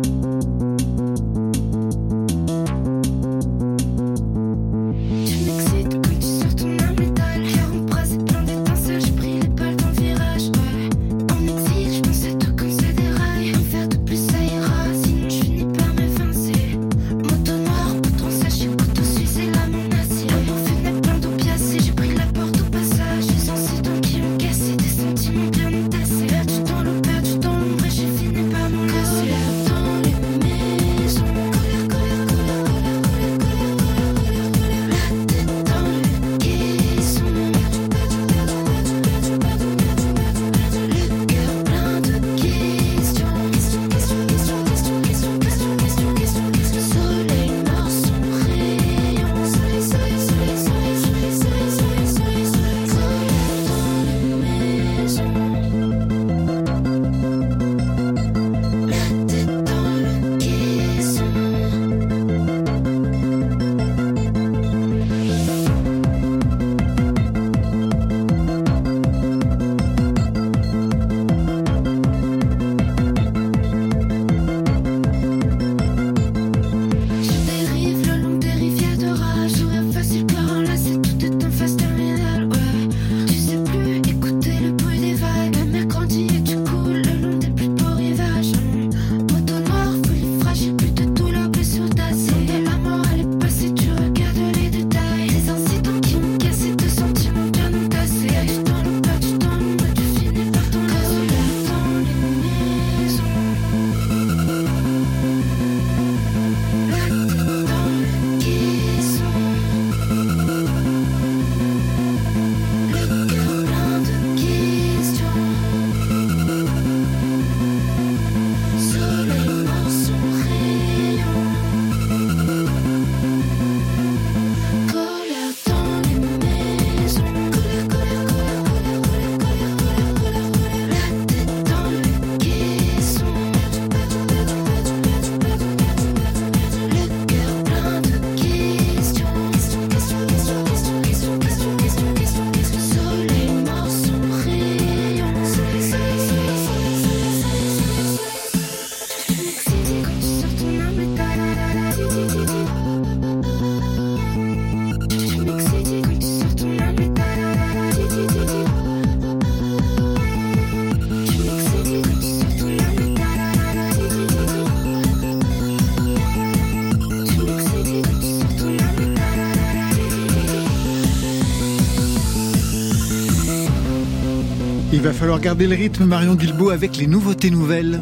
Falloir 175.21 175.39
garder 175.39 175.67
le 175.67 175.75
rythme, 175.75 176.05
Marion 176.05 176.33
Guilbeault, 176.33 176.71
avec 176.71 176.97
les 176.97 177.05
nouveautés 177.05 177.51
nouvelles. 177.51 178.01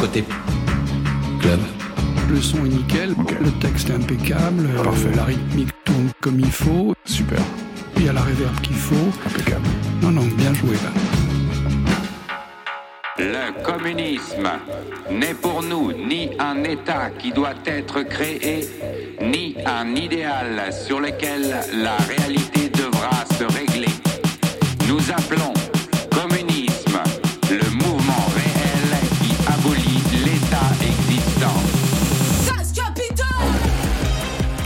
Côté 0.00 0.22
club. 1.40 1.58
Le 2.30 2.40
son 2.40 2.64
est 2.64 2.68
nickel, 2.68 3.16
le 3.40 3.50
texte 3.58 3.90
est 3.90 3.94
impeccable, 3.94 4.68
euh, 4.78 5.16
la 5.16 5.24
rythmique 5.24 5.70
tourne 5.84 6.10
comme 6.20 6.38
il 6.38 6.52
faut. 6.52 6.94
Super. 7.04 7.40
Il 7.96 8.04
y 8.04 8.08
a 8.08 8.12
la 8.12 8.20
réverb 8.20 8.54
qu'il 8.60 8.76
faut. 8.76 9.10
Impeccable. 9.26 9.66
Non, 10.00 10.12
non, 10.12 10.28
bien 10.36 10.54
joué 10.54 10.74
là. 10.74 10.92
Le 13.18 13.62
communisme 13.64 14.48
n'est 15.10 15.34
pour 15.34 15.60
nous 15.60 15.92
ni 15.92 16.30
un 16.38 16.62
État 16.62 17.10
qui 17.18 17.32
doit 17.32 17.54
être 17.66 18.02
créé, 18.04 18.64
ni 19.20 19.56
un 19.66 19.96
idéal 19.96 20.72
sur 20.72 21.00
lequel 21.00 21.42
la 21.82 21.96
réalité 21.96 22.68
devra 22.68 23.24
se 23.38 23.44
régler. 23.44 23.71
Nous 25.02 25.10
appelons 25.10 25.52
communisme 26.10 27.00
le 27.50 27.70
mouvement 27.70 28.26
réel 28.36 29.00
qui 29.20 29.34
abolit 29.48 30.00
l'État 30.24 30.70
existant. 30.80 31.82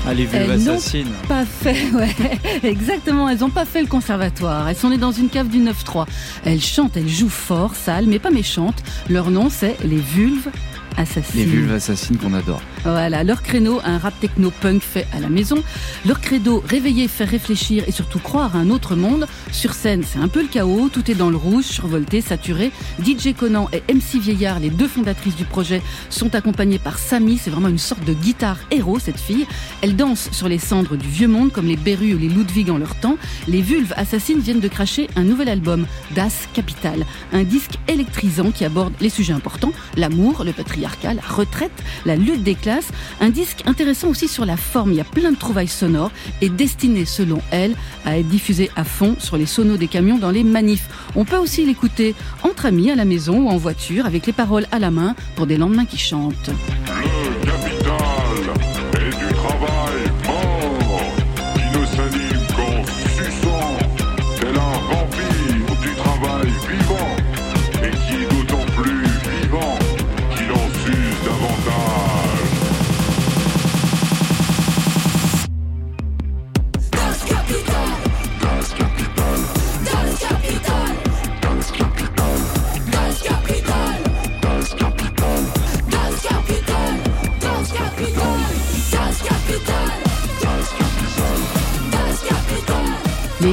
Ah, 0.08 0.14
les 0.14 0.26
vulves 0.26 0.68
Elles 0.94 1.06
pas 1.26 1.44
fait, 1.44 1.90
ouais, 1.94 2.14
exactement, 2.62 3.28
elles 3.28 3.38
n'ont 3.38 3.50
pas 3.50 3.64
fait 3.64 3.80
le 3.80 3.88
conservatoire. 3.88 4.68
Elles 4.68 4.76
sont 4.76 4.90
nées 4.90 4.98
dans 4.98 5.10
une 5.10 5.30
cave 5.30 5.48
du 5.48 5.58
9-3. 5.58 6.06
Elles 6.44 6.60
chantent, 6.60 6.96
elles 6.96 7.08
jouent 7.08 7.28
fort, 7.28 7.74
sales, 7.74 8.06
mais 8.06 8.18
pas 8.18 8.30
méchantes. 8.30 8.82
Leur 9.08 9.30
nom, 9.30 9.48
c'est 9.50 9.76
les 9.84 9.96
vulves 9.96 10.50
assassines. 10.96 11.40
Les 11.40 11.44
vulves 11.44 11.72
assassines 11.72 12.16
qu'on 12.16 12.34
adore. 12.34 12.62
Voilà, 12.82 13.24
leur 13.24 13.42
créneau, 13.42 13.80
un 13.84 13.98
rap 13.98 14.18
techno-punk 14.20 14.82
fait 14.82 15.06
à 15.12 15.20
la 15.20 15.28
maison. 15.28 15.62
Leur 16.06 16.20
credo, 16.20 16.62
réveiller, 16.66 17.08
faire 17.08 17.28
réfléchir 17.28 17.84
et 17.86 17.92
surtout 17.92 18.18
croire 18.18 18.56
à 18.56 18.60
un 18.60 18.70
autre 18.70 18.96
monde. 18.96 19.26
Sur 19.52 19.74
scène, 19.74 20.02
c'est 20.08 20.18
un 20.18 20.28
peu 20.28 20.42
le 20.42 20.48
chaos, 20.48 20.88
tout 20.92 21.10
est 21.10 21.14
dans 21.14 21.30
le 21.30 21.36
rouge, 21.36 21.64
survolté, 21.64 22.20
saturé. 22.20 22.70
DJ 23.04 23.34
Conan 23.36 23.68
et 23.72 23.82
MC 23.92 24.20
Vieillard, 24.20 24.60
les 24.60 24.70
deux 24.70 24.88
fondatrices 24.88 25.36
du 25.36 25.44
projet, 25.44 25.82
sont 26.10 26.34
accompagnées 26.34 26.78
par 26.78 26.98
Samy. 26.98 27.38
C'est 27.38 27.50
vraiment 27.50 27.68
une 27.68 27.78
sorte 27.78 28.04
de 28.04 28.14
guitare 28.14 28.58
héros, 28.70 28.98
cette 28.98 29.20
fille. 29.20 29.46
Elle 29.82 29.96
danse 29.96 30.28
sur 30.32 30.48
les 30.48 30.58
cendres 30.58 30.96
du 30.96 31.08
vieux 31.08 31.28
monde, 31.28 31.52
comme 31.52 31.66
les 31.66 31.76
Berru 31.76 32.14
ou 32.14 32.18
les 32.18 32.28
Ludwig 32.28 32.70
en 32.70 32.78
leur 32.78 32.94
temps. 32.94 33.18
Les 33.48 33.62
vulves 33.62 33.94
assassines 33.96 34.40
viennent 34.40 34.60
de 34.60 34.68
cracher 34.68 35.08
un 35.16 35.24
nouvel 35.24 35.48
album, 35.48 35.86
Das 36.14 36.48
Capital. 36.54 37.04
Un 37.32 37.42
disque 37.42 37.74
électrisant 37.88 38.50
qui 38.50 38.64
aborde 38.64 38.94
les 39.00 39.10
sujets 39.10 39.32
importants, 39.32 39.72
l'amour, 39.96 40.44
le 40.44 40.52
patriarcat, 40.52 40.85
la 41.02 41.22
retraite, 41.22 41.72
la 42.04 42.16
lutte 42.16 42.42
des 42.42 42.54
classes. 42.54 42.88
Un 43.20 43.30
disque 43.30 43.62
intéressant 43.66 44.08
aussi 44.08 44.28
sur 44.28 44.44
la 44.44 44.56
forme. 44.56 44.92
Il 44.92 44.96
y 44.96 45.00
a 45.00 45.04
plein 45.04 45.32
de 45.32 45.36
trouvailles 45.36 45.68
sonores 45.68 46.10
et 46.40 46.48
destiné, 46.48 47.04
selon 47.04 47.40
elle, 47.50 47.74
à 48.04 48.18
être 48.18 48.28
diffusé 48.28 48.70
à 48.76 48.84
fond 48.84 49.16
sur 49.18 49.36
les 49.36 49.46
sonos 49.46 49.76
des 49.76 49.88
camions 49.88 50.18
dans 50.18 50.30
les 50.30 50.44
manifs. 50.44 50.88
On 51.14 51.24
peut 51.24 51.36
aussi 51.36 51.64
l'écouter 51.64 52.14
entre 52.42 52.66
amis, 52.66 52.90
à 52.90 52.94
la 52.94 53.04
maison 53.04 53.38
ou 53.38 53.48
en 53.48 53.56
voiture, 53.56 54.06
avec 54.06 54.26
les 54.26 54.32
paroles 54.32 54.66
à 54.72 54.78
la 54.78 54.90
main 54.90 55.14
pour 55.34 55.46
des 55.46 55.56
lendemains 55.56 55.86
qui 55.86 55.98
chantent. 55.98 56.50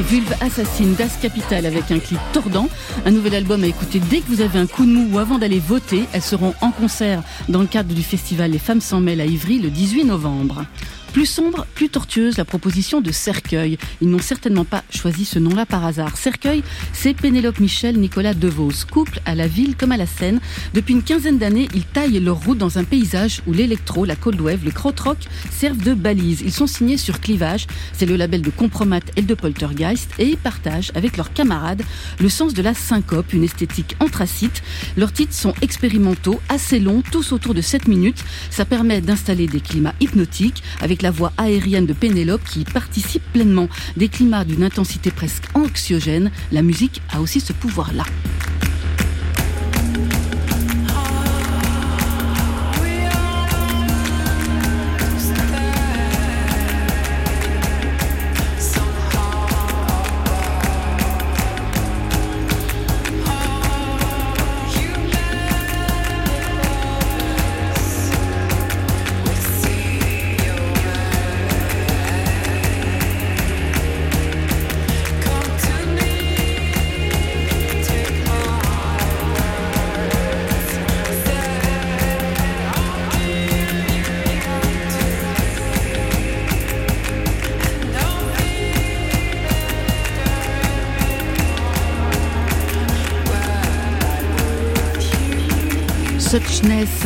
Vulve 0.01 0.33
Assassine 0.41 0.95
Das 0.95 1.17
Capital 1.21 1.65
avec 1.65 1.91
un 1.91 1.99
clip 1.99 2.19
tordant. 2.31 2.67
Un 3.05 3.11
nouvel 3.11 3.35
album 3.35 3.63
à 3.63 3.67
écouter 3.67 3.99
dès 3.99 4.21
que 4.21 4.27
vous 4.27 4.41
avez 4.41 4.59
un 4.59 4.65
coup 4.65 4.85
de 4.85 4.91
mou 4.91 5.09
ou 5.13 5.19
avant 5.19 5.37
d'aller 5.37 5.59
voter. 5.59 6.05
Elles 6.13 6.21
seront 6.21 6.53
en 6.61 6.71
concert 6.71 7.21
dans 7.49 7.61
le 7.61 7.67
cadre 7.67 7.93
du 7.93 8.03
festival 8.03 8.51
Les 8.51 8.59
Femmes 8.59 8.81
s'en 8.81 8.99
mêlent 8.99 9.21
à 9.21 9.25
Ivry 9.25 9.59
le 9.59 9.69
18 9.69 10.05
novembre. 10.05 10.65
Plus 11.13 11.27
sombre, 11.27 11.67
plus 11.75 11.89
tortueuse, 11.89 12.37
la 12.37 12.43
proposition 12.43 12.99
de 12.99 13.11
Cercueil. 13.11 13.77
Ils 14.01 14.09
n'ont 14.09 14.17
certainement 14.17 14.65
pas 14.65 14.83
choisi 14.89 15.25
ce 15.25 15.37
nom-là 15.37 15.67
par 15.67 15.85
hasard. 15.85 16.17
Cercueil, 16.17 16.63
c'est 16.91 17.13
Pénélope 17.13 17.59
Michel, 17.59 17.99
Nicolas 17.99 18.33
Devos, 18.33 18.87
couple 18.89 19.21
à 19.23 19.35
la 19.35 19.47
ville 19.47 19.75
comme 19.75 19.91
à 19.91 19.97
la 19.97 20.07
scène. 20.07 20.39
Depuis 20.73 20.95
une 20.95 21.03
quinzaine 21.03 21.37
d'années, 21.37 21.69
ils 21.75 21.85
taillent 21.85 22.19
leur 22.19 22.43
route 22.43 22.57
dans 22.57 22.79
un 22.79 22.83
paysage 22.83 23.43
où 23.45 23.53
l'électro, 23.53 24.05
la 24.05 24.15
cold 24.15 24.41
wave, 24.41 24.65
le 24.65 24.71
krautrock 24.71 25.19
servent 25.51 25.83
de 25.83 25.93
balises. 25.93 26.41
Ils 26.41 26.51
sont 26.51 26.65
signés 26.65 26.97
sur 26.97 27.21
Clivage, 27.21 27.67
c'est 27.93 28.07
le 28.07 28.15
label 28.15 28.41
de 28.41 28.49
Compromat 28.49 29.01
et 29.15 29.21
de 29.21 29.35
Poltergeist, 29.35 30.09
et 30.17 30.29
ils 30.29 30.37
partagent 30.37 30.91
avec 30.95 31.17
leurs 31.17 31.31
camarades 31.31 31.83
le 32.19 32.29
sens 32.29 32.55
de 32.55 32.63
la 32.63 32.73
syncope, 32.73 33.33
une 33.33 33.43
esthétique 33.43 33.95
anthracite. 33.99 34.63
Leurs 34.97 35.13
titres 35.13 35.35
sont 35.35 35.53
expérimentaux, 35.61 36.41
assez 36.49 36.79
longs, 36.79 37.03
tous 37.11 37.33
autour 37.33 37.53
de 37.53 37.61
7 37.61 37.87
minutes. 37.87 38.23
Ça 38.49 38.65
permet 38.65 38.99
d'installer 38.99 39.45
des 39.45 39.61
climats 39.61 39.93
hypnotiques 39.99 40.63
avec 40.81 41.02
la 41.03 41.11
voix 41.11 41.33
aérienne 41.37 41.85
de 41.85 41.91
Pénélope 41.91 42.45
qui 42.45 42.63
participe 42.63 43.23
pleinement. 43.33 43.67
Des 43.97 44.07
climats 44.07 44.45
d'une 44.45 44.63
intensité 44.63 45.11
presque 45.11 45.43
anxiogène, 45.53 46.31
la 46.53 46.61
musique 46.61 47.01
a 47.11 47.19
aussi 47.19 47.41
ce 47.41 47.51
pouvoir-là. 47.51 48.05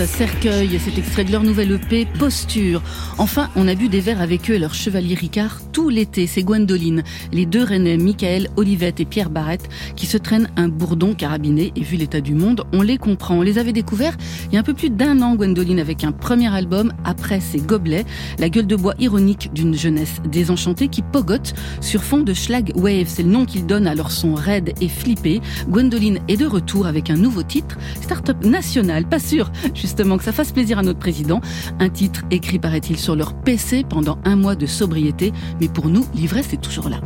Cercueil, 0.05 0.79
cet 0.79 0.97
extrait 0.97 1.23
de 1.23 1.31
leur 1.31 1.43
nouvelle 1.43 1.71
EP, 1.71 2.05
Posture. 2.19 2.83
Enfin, 3.17 3.49
on 3.55 3.67
a 3.67 3.73
bu 3.73 3.89
des 3.89 3.99
verres 3.99 4.21
avec 4.21 4.51
eux 4.51 4.53
et 4.53 4.59
leur 4.59 4.75
chevalier 4.75 5.15
Ricard 5.15 5.59
tout 5.71 5.89
l'été. 5.89 6.27
C'est 6.27 6.43
Gwendoline, 6.43 7.03
les 7.31 7.45
deux 7.47 7.63
Rennais, 7.63 7.97
Michael, 7.97 8.49
Olivette 8.57 8.99
et 8.99 9.05
Pierre 9.05 9.29
Barrette, 9.31 9.69
qui 9.95 10.05
se 10.05 10.17
traînent 10.17 10.49
un 10.55 10.67
bourdon 10.67 11.15
carabiné. 11.15 11.71
Et 11.75 11.81
vu 11.81 11.95
l'état 11.97 12.21
du 12.21 12.35
monde, 12.35 12.63
on 12.73 12.83
les 12.83 12.97
comprend. 12.97 13.39
On 13.39 13.41
les 13.41 13.57
avait 13.57 13.73
découverts 13.73 14.17
il 14.47 14.53
y 14.53 14.57
a 14.57 14.59
un 14.59 14.63
peu 14.63 14.73
plus 14.73 14.89
d'un 14.89 15.21
an, 15.21 15.35
Gwendoline, 15.35 15.79
avec 15.79 16.03
un 16.03 16.11
premier 16.11 16.53
album. 16.53 16.93
Après, 17.03 17.39
ses 17.39 17.59
gobelets, 17.59 18.05
la 18.37 18.49
gueule 18.49 18.67
de 18.67 18.75
bois 18.75 18.93
ironique 18.99 19.51
d'une 19.53 19.73
jeunesse 19.73 20.21
désenchantée 20.29 20.89
qui 20.89 21.01
pogote 21.01 21.55
sur 21.81 22.03
fond 22.03 22.19
de 22.19 22.33
schlag 22.33 22.71
wave. 22.75 23.07
C'est 23.07 23.23
le 23.23 23.29
nom 23.29 23.45
qu'ils 23.45 23.65
donnent 23.65 23.87
à 23.87 23.95
leur 23.95 24.11
son 24.11 24.35
raide 24.35 24.73
et 24.79 24.89
flippé. 24.89 25.41
Gwendoline 25.69 26.19
est 26.27 26.37
de 26.37 26.45
retour 26.45 26.85
avec 26.85 27.09
un 27.09 27.17
nouveau 27.17 27.41
titre, 27.41 27.77
Startup 28.01 28.43
National. 28.43 29.07
Pas 29.07 29.19
sûr, 29.19 29.51
justement, 29.87 30.17
que 30.17 30.23
ça 30.23 30.33
fasse 30.33 30.51
plaisir 30.51 30.77
à 30.77 30.83
notre 30.83 30.99
président. 30.99 31.41
Un 31.79 31.89
titre 31.89 32.21
écrit, 32.29 32.59
paraît-il, 32.59 32.97
sur 32.97 33.15
leur 33.15 33.33
PC 33.33 33.85
pendant 33.87 34.19
un 34.25 34.35
mois 34.35 34.55
de 34.55 34.65
sobriété. 34.65 35.33
Mais 35.59 35.67
pour 35.67 35.87
nous, 35.87 36.05
l'ivresse 36.13 36.53
est 36.53 36.61
toujours 36.61 36.89
là. 36.89 36.99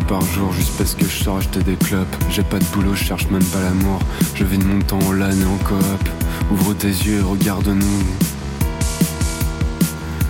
Par 0.00 0.20
jour 0.22 0.52
juste 0.52 0.72
parce 0.78 0.94
que 0.94 1.04
je 1.04 1.24
sors 1.24 1.38
acheter 1.38 1.60
des 1.60 1.76
clopes. 1.76 2.16
J'ai 2.30 2.42
pas 2.42 2.58
de 2.58 2.64
boulot, 2.66 2.94
je 2.94 3.04
cherche 3.04 3.28
même 3.30 3.44
pas 3.44 3.60
l'amour. 3.60 4.00
Je 4.34 4.44
vis 4.44 4.58
de 4.58 4.64
mon 4.64 4.80
temps 4.80 4.98
en 5.00 5.12
LAN 5.12 5.30
et 5.30 5.44
en 5.44 5.56
coop. 5.64 6.08
Ouvre 6.52 6.74
tes 6.74 6.88
yeux 6.88 7.18
et 7.18 7.22
regarde-nous. 7.22 8.04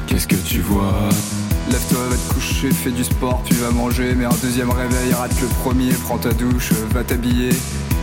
Qu'est-ce 0.07 0.26
que 0.26 0.37
tu 0.37 0.61
vois? 0.61 1.09
Lève-toi, 1.70 1.98
va 2.09 2.16
te 2.16 2.35
coucher, 2.35 2.70
fais 2.70 2.90
du 2.90 3.02
sport, 3.02 3.42
tu 3.44 3.55
vas 3.55 3.70
manger, 3.70 4.14
mais 4.16 4.24
un 4.24 4.37
deuxième 4.42 4.70
réveil, 4.70 5.12
rate 5.12 5.35
le 5.40 5.48
premier, 5.64 5.92
prends 6.05 6.18
ta 6.18 6.33
douche, 6.33 6.72
va 6.94 7.02
t'habiller. 7.02 7.50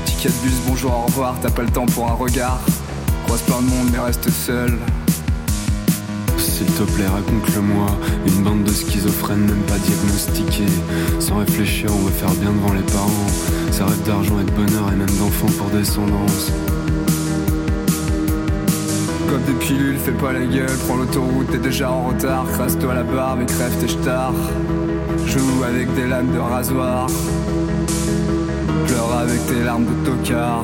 Ticket 0.06 0.30
de 0.30 0.34
bus, 0.44 0.58
bonjour, 0.68 0.92
au 0.92 1.06
revoir, 1.06 1.36
t'as 1.42 1.50
pas 1.50 1.64
le 1.64 1.70
temps 1.70 1.86
pour 1.86 2.10
un 2.10 2.14
regard. 2.14 2.60
Croise 3.26 3.42
plein 3.42 3.62
de 3.62 3.68
monde, 3.68 3.88
mais 3.92 4.00
reste 4.00 4.30
seul. 4.30 4.78
S'il 6.66 6.74
te 6.76 6.92
plaît, 6.94 7.08
raconte-le-moi. 7.08 7.88
Une 8.26 8.42
bande 8.42 8.64
de 8.64 8.72
schizophrènes, 8.72 9.46
même 9.46 9.64
pas 9.68 9.78
diagnostiqués. 9.80 10.72
Sans 11.20 11.40
réfléchir, 11.40 11.90
on 11.94 12.06
veut 12.06 12.12
faire 12.12 12.32
bien 12.36 12.52
devant 12.52 12.74
les 12.74 12.84
parents. 12.84 13.28
Ça 13.72 13.86
rêve 13.86 14.02
d'argent 14.04 14.40
et 14.40 14.46
de 14.46 14.52
bonheur 14.52 14.90
et 14.94 14.96
même 14.96 15.14
d'enfants 15.20 15.52
pour 15.58 15.68
descendance. 15.78 16.54
Comme 19.30 19.42
des 19.44 19.60
pilules, 19.60 19.98
fais 19.98 20.14
pas 20.14 20.32
la 20.32 20.46
gueule, 20.46 20.78
prends 20.88 20.96
l'autoroute, 20.96 21.52
t'es 21.52 21.58
déjà 21.58 21.92
en 21.92 22.08
retard. 22.08 22.46
Crasse-toi 22.54 22.94
la 22.94 23.04
barbe 23.04 23.42
et 23.42 23.46
crève 23.46 23.76
tes 23.82 23.90
stars. 23.90 24.34
Joue 25.26 25.64
avec 25.68 25.94
des 25.96 26.08
lames 26.08 26.32
de 26.32 26.40
rasoir. 26.40 27.08
Pleure 28.88 29.18
avec 29.22 29.46
tes 29.48 29.64
larmes 29.66 29.86
de 29.86 30.10
tocard. 30.10 30.64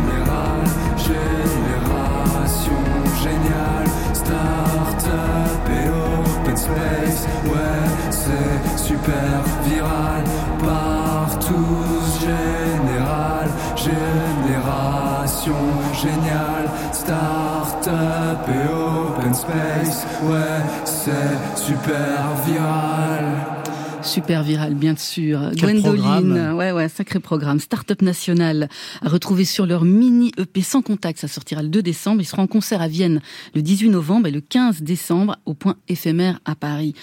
Super 9.01 9.41
viral. 9.65 10.23
Partout 10.59 11.79
général, 12.19 13.49
génération 13.75 15.55
géniale, 15.93 16.69
start-up 16.91 18.47
et 18.47 18.67
open 18.71 19.33
space, 19.33 20.05
ouais, 20.23 20.61
c'est 20.85 21.35
super 21.55 22.35
viral. 22.45 23.60
Super 24.03 24.41
viral, 24.43 24.73
bien 24.73 24.95
sûr. 24.95 25.51
Quel 25.55 25.79
Gwendoline, 25.81 26.03
programme. 26.03 26.57
ouais, 26.57 26.71
ouais, 26.71 26.89
sacré 26.89 27.19
programme. 27.19 27.59
Startup 27.59 28.01
National 28.01 28.67
à 29.01 29.09
retrouver 29.09 29.45
sur 29.45 29.65
leur 29.67 29.85
mini 29.85 30.31
EP 30.37 30.61
sans 30.61 30.81
contact. 30.81 31.19
Ça 31.19 31.27
sortira 31.27 31.61
le 31.61 31.69
2 31.69 31.81
décembre. 31.83 32.21
Ils 32.21 32.25
seront 32.25 32.43
en 32.43 32.47
concert 32.47 32.81
à 32.81 32.87
Vienne 32.87 33.21
le 33.53 33.61
18 33.61 33.89
novembre 33.89 34.27
et 34.27 34.31
le 34.31 34.41
15 34.41 34.81
décembre 34.81 35.37
au 35.45 35.53
point 35.53 35.75
éphémère 35.87 36.39
à 36.45 36.55
Paris. 36.55 36.95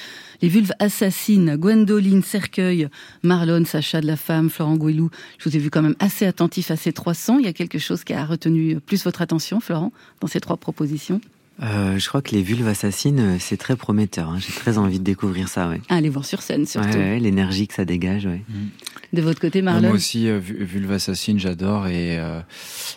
Les 0.42 0.48
vulves 0.48 0.72
assassines, 0.80 1.56
Gwendoline, 1.56 2.22
Cercueil, 2.22 2.88
Marlon, 3.22 3.64
Sacha 3.64 4.00
de 4.00 4.06
la 4.06 4.16
femme, 4.16 4.50
Florent 4.50 4.76
Gouelou. 4.76 5.10
Je 5.38 5.48
vous 5.48 5.56
ai 5.56 5.60
vu 5.60 5.70
quand 5.70 5.82
même 5.82 5.96
assez 6.00 6.26
attentif 6.26 6.70
à 6.70 6.76
ces 6.76 6.92
300. 6.92 7.38
Il 7.38 7.44
y 7.44 7.48
a 7.48 7.52
quelque 7.52 7.78
chose 7.78 8.02
qui 8.02 8.12
a 8.12 8.24
retenu 8.24 8.80
plus 8.80 9.04
votre 9.04 9.22
attention, 9.22 9.60
Florent, 9.60 9.92
dans 10.20 10.28
ces 10.28 10.40
trois 10.40 10.56
propositions? 10.56 11.20
Euh, 11.60 11.98
je 11.98 12.08
crois 12.08 12.22
que 12.22 12.30
les 12.36 12.42
vulves 12.42 12.68
assassines, 12.68 13.18
euh, 13.18 13.36
c'est 13.40 13.56
très 13.56 13.74
prometteur. 13.74 14.28
hein. 14.30 14.38
J'ai 14.38 14.52
très 14.52 14.78
envie 14.78 14.98
de 15.00 15.04
découvrir 15.04 15.48
ça, 15.48 15.68
ouais. 15.68 15.80
À 15.88 15.96
aller 15.96 16.08
voir 16.08 16.24
sur 16.24 16.40
scène, 16.40 16.66
surtout. 16.66 16.88
Ouais, 16.90 16.94
ouais, 16.96 17.18
l'énergie 17.18 17.66
que 17.66 17.74
ça 17.74 17.84
dégage, 17.84 18.26
ouais. 18.26 18.42
De 19.12 19.22
votre 19.22 19.40
côté, 19.40 19.60
Marlon 19.60 19.88
Moi 19.88 19.96
aussi, 19.96 20.28
euh, 20.28 20.38
Vu- 20.38 20.64
Vulve 20.64 20.92
Assassine, 20.92 21.38
j'adore 21.40 21.88
et 21.88 22.18
euh, 22.20 22.40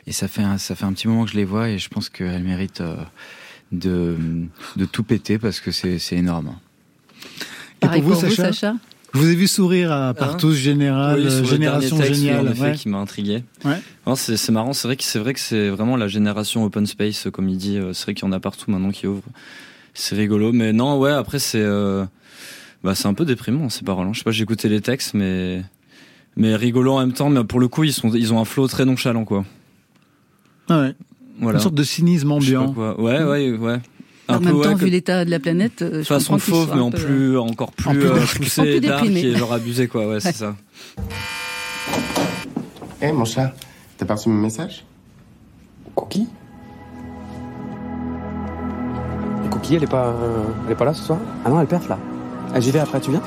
et 0.05 0.12
ça 0.12 0.28
fait 0.28 0.43
un, 0.43 0.57
ça 0.59 0.76
fait 0.76 0.86
un 0.86 0.93
petit 0.93 1.07
moment 1.07 1.26
que 1.26 1.32
je 1.32 1.38
les 1.38 1.45
vois 1.45 1.70
et 1.70 1.80
je 1.80 1.89
pense 1.89 2.09
qu'elles 2.09 2.43
méritent 2.43 2.82
euh, 2.82 2.97
de 3.72 4.16
de 4.76 4.86
tout 4.86 5.03
péter 5.03 5.39
parce 5.39 5.59
que 5.59 5.72
c'est 5.72 5.97
c'est 5.97 6.18
énorme. 6.18 6.55
Et 7.82 7.88
Pareil 7.88 8.01
pour 8.01 8.12
vous, 8.12 8.20
pour 8.20 8.30
vous, 8.30 8.36
Sacha, 8.36 8.51
Sacha? 8.53 8.76
Je 9.14 9.20
vous 9.20 9.30
ai 9.30 9.36
vu 9.36 9.47
sourire 9.47 9.91
à 9.91 10.14
Partout 10.14 10.53
Général, 10.53 11.20
Oui, 11.22 11.32
sur 11.32 11.43
Génération 11.45 11.97
texte, 11.97 12.14
Géniale. 12.22 12.47
en 12.47 12.51
effet, 12.51 12.62
ouais. 12.62 12.76
qui 12.76 12.88
m'a 12.88 12.97
intrigué. 12.99 13.43
Ouais. 13.66 14.16
C'est 14.16 14.38
c'est 14.38 14.51
marrant, 14.53 14.72
c'est 14.74 14.88
vrai 14.88 14.95
que 14.95 15.03
c'est 15.03 15.20
vrai 15.20 15.34
que 15.34 15.39
c'est 15.39 15.70
vraiment 15.70 15.97
la 15.97 16.07
génération 16.07 16.64
open 16.64 16.86
space, 16.86 17.28
comme 17.34 17.49
il 17.49 17.57
dit. 17.57 17.78
euh, 17.78 17.91
C'est 17.93 18.03
vrai 18.05 18.14
qu'il 18.14 18.26
y 18.26 18.28
en 18.28 18.32
a 18.32 18.39
partout 18.39 18.72
maintenant 18.72 18.91
qui 18.91 19.07
ouvrent. 19.07 19.24
C'est 19.93 20.16
rigolo, 20.16 20.53
mais 20.53 20.72
non, 20.72 20.97
ouais. 20.97 21.12
Après, 21.12 21.39
c'est 21.39 21.59
euh, 21.62 22.05
bah, 22.86 22.95
c'est 22.95 23.07
un 23.07 23.14
peu 23.14 23.26
déprimant 23.26 23.68
ces 23.70 23.84
paroles. 23.84 24.07
hein. 24.07 24.12
Je 24.14 24.20
sais 24.20 24.24
pas, 24.24 24.32
j'ai 24.32 24.43
écouté 24.43 24.70
les 24.70 24.80
textes, 24.80 25.14
mais 25.14 25.62
mais 26.38 26.55
rigolo 26.55 26.93
en 26.93 26.99
même 27.01 27.12
temps. 27.14 27.30
Mais 27.30 27.43
pour 27.43 27.59
le 27.59 27.68
coup, 27.68 27.84
ils 27.84 27.91
sont 27.93 28.12
ils 28.14 28.34
ont 28.34 28.39
un 28.39 28.45
flow 28.45 28.68
très 28.68 28.86
nonchalant, 28.86 29.26
quoi. 29.26 29.43
Ah 30.70 30.80
ouais. 30.82 30.95
Voilà. 31.41 31.57
Une 31.57 31.64
sorte 31.64 31.76
de 31.76 31.84
cynisme 31.84 32.32
ambiant. 32.32 32.72
quoi. 32.72 32.99
Ouais, 33.01 33.22
ouais, 33.24 33.51
ouais. 33.57 33.80
En 34.32 34.36
Un 34.36 34.39
peu, 34.39 34.45
même 34.45 34.55
ouais, 34.55 34.63
temps, 34.65 34.73
que- 34.75 34.79
vu 34.86 34.89
l'état 34.89 35.25
de 35.25 35.29
la 35.32 35.39
planète, 35.39 35.82
euh, 35.82 35.99
je 35.99 36.03
façon 36.03 36.38
fauve, 36.39 36.69
mais 36.73 36.79
un 36.79 36.84
en 36.84 36.91
peu, 36.91 36.97
plus, 36.97 37.38
encore 37.38 37.71
plus, 37.71 37.88
En 37.89 37.93
plus 37.93 38.05
euh, 38.05 38.19
poussé 38.38 38.61
En 38.61 38.63
plus 38.63 38.71
et 38.75 38.79
dark 38.82 39.03
déprimé. 39.03 39.27
et 39.27 39.36
genre 39.36 39.53
abusé, 39.53 39.88
quoi. 39.88 40.07
Ouais, 40.07 40.19
c'est 40.19 40.36
ça. 40.36 40.55
Eh 43.01 43.11
mon 43.11 43.25
chat, 43.25 43.53
t'as 43.97 44.05
pas 44.05 44.15
reçu 44.15 44.29
mon 44.29 44.36
message? 44.41 44.86
Cookie 45.95 46.27
Cookie, 49.49 49.75
elle 49.75 49.84
est 49.84 49.88
pas, 49.88 50.07
euh, 50.07 50.43
elle 50.65 50.71
est 50.71 50.75
pas 50.75 50.86
là 50.86 50.93
ce 50.93 51.03
soir? 51.03 51.19
Ah 51.45 51.49
non, 51.49 51.59
elle 51.59 51.67
perf 51.67 51.88
là. 51.89 51.97
Ah, 52.53 52.59
J'y 52.59 52.71
vais 52.71 52.79
après, 52.79 52.99
tu 53.01 53.11
viens? 53.11 53.21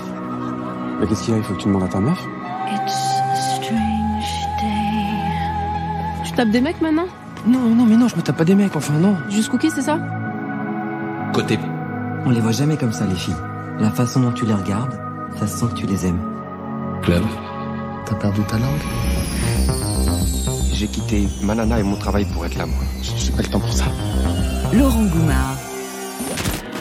Mais 1.01 1.07
qu'est-ce 1.07 1.25
qu'il 1.25 1.35
y 1.35 1.37
a? 1.37 1.39
Il 1.39 1.45
faut 1.45 1.55
que 1.55 1.61
tu 1.61 1.67
demandes 1.67 1.83
à 1.85 1.89
ta 1.89 2.01
meuf. 2.01 2.19
Tu 6.25 6.33
tapes 6.33 6.51
des 6.51 6.61
mecs 6.61 6.81
maintenant? 6.81 7.07
Non, 7.47 7.59
non, 7.61 7.85
mais 7.85 7.97
non, 7.97 8.09
je 8.09 8.17
me 8.17 8.23
tape 8.23 8.37
pas 8.39 8.45
des 8.45 8.55
mecs, 8.55 8.75
enfin 8.75 8.95
non. 8.95 9.17
Juste 9.29 9.51
cookie, 9.51 9.71
c'est 9.71 9.83
ça? 9.83 9.99
Côté. 11.35 11.59
On 12.27 12.31
les 12.31 12.41
voit 12.41 12.53
jamais 12.53 12.77
comme 12.77 12.93
ça, 12.93 13.07
les 13.07 13.17
filles. 13.17 13.35
La 13.81 13.91
façon 13.91 14.21
dont 14.21 14.31
tu 14.31 14.47
les 14.47 14.55
regardes, 14.55 14.97
ça 15.37 15.49
se 15.49 15.59
sent 15.59 15.67
que 15.75 15.81
tu 15.81 15.87
les 15.87 16.07
aimes. 16.07 16.21
Club. 17.03 17.25
T'as 18.07 18.15
perdu 18.15 18.41
ta 18.43 18.57
langue 18.57 18.81
J'ai 20.73 20.87
quitté 20.87 21.27
ma 21.43 21.57
nana 21.57 21.81
et 21.81 21.83
mon 21.83 21.97
travail 21.97 22.25
pour 22.33 22.47
être 22.47 22.57
là, 22.57 22.67
moi. 22.67 22.85
J'ai 23.03 23.33
pas 23.33 23.43
le 23.43 23.49
temps 23.49 23.59
pour 23.59 23.73
ça. 23.73 23.87
Laurent 24.73 25.07
Goumard. 25.07 25.57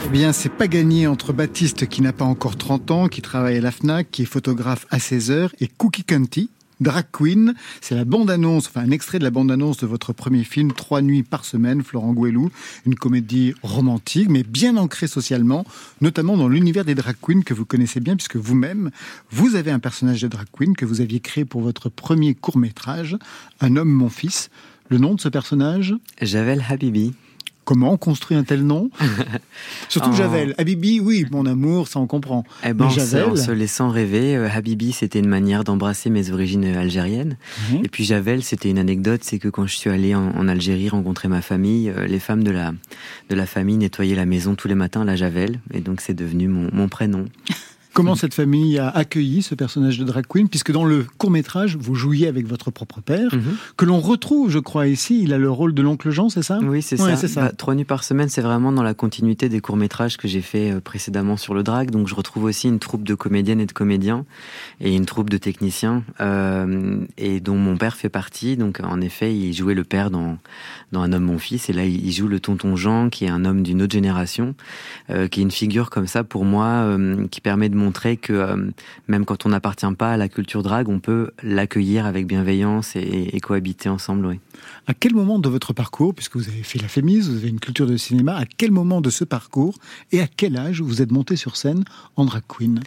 Eh 0.05 0.09
bien, 0.09 0.31
c'est 0.31 0.49
pas 0.49 0.67
gagné 0.67 1.07
entre 1.07 1.33
Baptiste, 1.33 1.87
qui 1.87 2.03
n'a 2.03 2.13
pas 2.13 2.25
encore 2.25 2.55
30 2.55 2.91
ans, 2.91 3.07
qui 3.07 3.23
travaille 3.23 3.57
à 3.57 3.61
la 3.61 3.71
FNAC, 3.71 4.11
qui 4.11 4.21
est 4.21 4.25
photographe 4.25 4.85
à 4.91 4.99
16 4.99 5.31
heures, 5.31 5.51
et 5.61 5.67
Cookie 5.67 6.03
Cunty, 6.03 6.51
drag 6.83 7.05
queen. 7.11 7.55
C'est 7.81 7.95
la 7.95 8.05
bande-annonce, 8.05 8.67
enfin 8.67 8.81
un 8.81 8.91
extrait 8.91 9.17
de 9.17 9.23
la 9.23 9.31
bande-annonce 9.31 9.77
de 9.77 9.87
votre 9.87 10.13
premier 10.13 10.43
film, 10.43 10.71
Trois 10.73 11.01
nuits 11.01 11.23
par 11.23 11.45
semaine, 11.45 11.81
Florent 11.81 12.13
Gouelou. 12.13 12.51
Une 12.85 12.95
comédie 12.95 13.55
romantique, 13.63 14.29
mais 14.29 14.43
bien 14.43 14.77
ancrée 14.77 15.07
socialement, 15.07 15.65
notamment 16.01 16.37
dans 16.37 16.47
l'univers 16.47 16.85
des 16.85 16.95
drag 16.95 17.15
queens 17.21 17.41
que 17.43 17.53
vous 17.53 17.65
connaissez 17.65 17.99
bien, 17.99 18.15
puisque 18.15 18.35
vous-même, 18.35 18.91
vous 19.31 19.55
avez 19.55 19.71
un 19.71 19.79
personnage 19.79 20.21
de 20.21 20.27
drag 20.27 20.47
queen 20.51 20.75
que 20.75 20.85
vous 20.85 21.01
aviez 21.01 21.19
créé 21.19 21.45
pour 21.45 21.61
votre 21.61 21.89
premier 21.89 22.35
court-métrage, 22.35 23.17
Un 23.61 23.77
homme, 23.77 23.91
mon 23.91 24.09
fils. 24.09 24.49
Le 24.89 24.97
nom 24.97 25.15
de 25.15 25.21
ce 25.21 25.29
personnage? 25.29 25.95
Javel 26.21 26.63
Habibi. 26.69 27.13
Comment 27.65 27.93
on 27.93 27.97
construit 27.97 28.35
un 28.35 28.43
tel 28.43 28.63
nom 28.65 28.89
Surtout 29.89 30.09
En- 30.09 30.13
Javel. 30.13 30.53
Habibi, 30.57 30.99
oui, 30.99 31.25
mon 31.31 31.45
amour, 31.45 31.87
ça 31.87 31.99
on 31.99 32.07
comprend. 32.07 32.43
Eh 32.63 32.73
ben, 32.73 32.75
Mais 32.75 32.83
en 32.85 32.89
se- 32.89 32.99
Javel, 32.99 33.29
en 33.31 33.35
se 33.35 33.51
laissant 33.51 33.89
rêver, 33.89 34.35
euh, 34.35 34.49
Habibi, 34.49 34.91
c'était 34.91 35.19
une 35.19 35.27
manière 35.29 35.63
d'embrasser 35.63 36.09
mes 36.09 36.31
origines 36.31 36.65
euh, 36.65 36.79
algériennes. 36.81 37.37
Mhm. 37.71 37.85
Et 37.85 37.87
puis 37.87 38.03
Javel, 38.03 38.43
c'était 38.43 38.69
une 38.69 38.79
anecdote, 38.79 39.21
c'est 39.23 39.39
que 39.39 39.47
quand 39.47 39.65
je 39.67 39.75
suis 39.75 39.89
allé 39.89 40.13
en, 40.15 40.29
en 40.35 40.47
Algérie 40.47 40.89
rencontrer 40.89 41.27
ma 41.29 41.41
famille, 41.41 41.89
euh, 41.89 42.05
les 42.05 42.19
femmes 42.19 42.43
de 42.43 42.51
la 42.51 42.73
de 43.29 43.35
la 43.35 43.45
famille 43.45 43.77
nettoyaient 43.77 44.15
la 44.15 44.25
maison 44.25 44.55
tous 44.55 44.67
les 44.67 44.75
matins 44.75 45.01
à 45.01 45.05
la 45.05 45.15
Javel, 45.15 45.59
et 45.73 45.79
donc 45.79 46.01
c'est 46.01 46.13
devenu 46.13 46.47
mon, 46.47 46.69
mon 46.73 46.87
prénom. 46.89 47.25
comment 47.93 48.15
cette 48.15 48.33
famille 48.33 48.77
a 48.79 48.89
accueilli 48.89 49.41
ce 49.41 49.55
personnage 49.55 49.97
de 49.99 50.03
drag 50.03 50.25
queen 50.27 50.49
Puisque 50.49 50.71
dans 50.71 50.85
le 50.85 51.05
court 51.17 51.31
métrage, 51.31 51.77
vous 51.79 51.95
jouiez 51.95 52.27
avec 52.27 52.47
votre 52.47 52.71
propre 52.71 53.01
père, 53.01 53.33
Mhm. 53.33 53.55
que 53.77 53.85
l'on 53.85 53.99
retrouve, 53.99 54.49
je 54.49 54.59
crois, 54.59 54.87
ici. 54.87 55.21
Il 55.23 55.33
a 55.33 55.37
le 55.37 55.49
rôle 55.49 55.73
de 55.73 55.81
l'oncle 55.81 56.09
Jean, 56.11 56.29
c'est 56.29 56.43
ça? 56.43 56.59
Oui, 56.61 56.81
c'est 56.81 56.99
Ouais, 57.01 57.11
ça. 57.11 57.15
c'est 57.17 57.27
ça. 57.27 57.41
Bah, 57.43 57.51
Trois 57.57 57.75
nuits 57.75 57.85
par 57.85 58.03
semaine, 58.03 58.29
c'est 58.29 58.41
vraiment 58.41 58.71
dans 58.71 58.83
la 58.83 58.93
continuité 58.93 59.49
des 59.49 59.59
courts-métrages 59.61 60.17
que 60.17 60.27
j'ai 60.27 60.41
fait 60.41 60.71
euh, 60.71 60.79
précédemment 60.81 61.37
sur 61.37 61.53
le 61.53 61.63
drag. 61.63 61.91
Donc, 61.91 62.07
je 62.07 62.15
retrouve 62.15 62.43
aussi 62.45 62.67
une 62.67 62.79
troupe 62.79 63.03
de 63.03 63.15
comédiennes 63.15 63.59
et 63.61 63.65
de 63.65 63.71
comédiens 63.71 64.25
et 64.81 64.95
une 64.95 65.05
troupe 65.05 65.29
de 65.29 65.37
techniciens, 65.37 66.03
euh, 66.21 66.99
et 67.17 67.39
dont 67.39 67.55
mon 67.57 67.77
père 67.77 67.95
fait 67.95 68.09
partie. 68.09 68.57
Donc, 68.57 68.79
en 68.83 69.01
effet, 69.01 69.35
il 69.35 69.53
jouait 69.53 69.73
le 69.75 69.83
père 69.83 70.09
dans, 70.11 70.37
dans 70.91 71.01
Un 71.03 71.13
homme, 71.13 71.23
mon 71.25 71.39
fils. 71.39 71.69
Et 71.69 71.73
là, 71.73 71.85
il 71.85 72.11
joue 72.11 72.27
le 72.27 72.39
tonton 72.39 72.75
Jean, 72.75 73.09
qui 73.09 73.25
est 73.25 73.29
un 73.29 73.45
homme 73.45 73.61
d'une 73.63 73.81
autre 73.81 73.93
génération, 73.93 74.55
euh, 75.09 75.27
qui 75.27 75.39
est 75.41 75.43
une 75.43 75.51
figure 75.51 75.89
comme 75.89 76.07
ça 76.07 76.23
pour 76.23 76.45
moi, 76.45 76.65
euh, 76.65 77.27
qui 77.29 77.41
permet 77.41 77.69
de 77.69 77.75
montrer 77.83 78.17
que 78.17 78.33
euh, 78.33 78.71
même 79.07 79.25
quand 79.25 79.45
on 79.45 79.49
n'appartient 79.49 79.91
pas 79.97 80.13
à 80.13 80.17
la 80.17 80.29
culture 80.29 80.63
drag, 80.63 80.89
on 80.89 80.99
peut 80.99 81.31
l'accueillir 81.43 82.05
avec 82.05 82.25
bienveillance 82.27 82.95
et, 82.95 83.39
cohabiter 83.41 83.89
ensemble, 83.89 84.25
oui. 84.25 84.39
À 84.87 84.93
quel 84.93 85.13
moment 85.13 85.39
de 85.39 85.49
votre 85.49 85.73
parcours, 85.73 86.13
puisque 86.13 86.37
vous 86.37 86.47
avez 86.47 86.63
fait 86.63 86.79
la 86.79 86.87
Fémis, 86.87 87.19
vous 87.19 87.35
avez 87.35 87.49
une 87.49 87.59
culture 87.59 87.87
de 87.87 87.97
cinéma, 87.97 88.37
à 88.37 88.45
quel 88.45 88.71
moment 88.71 89.01
de 89.01 89.09
ce 89.09 89.23
parcours 89.23 89.77
et 90.11 90.21
à 90.21 90.27
quel 90.27 90.57
âge 90.57 90.81
vous 90.81 91.01
êtes 91.01 91.11
monté 91.11 91.35
sur 91.35 91.57
scène 91.57 91.83
en 92.15 92.25
drag 92.25 92.43
queen? 92.47 92.81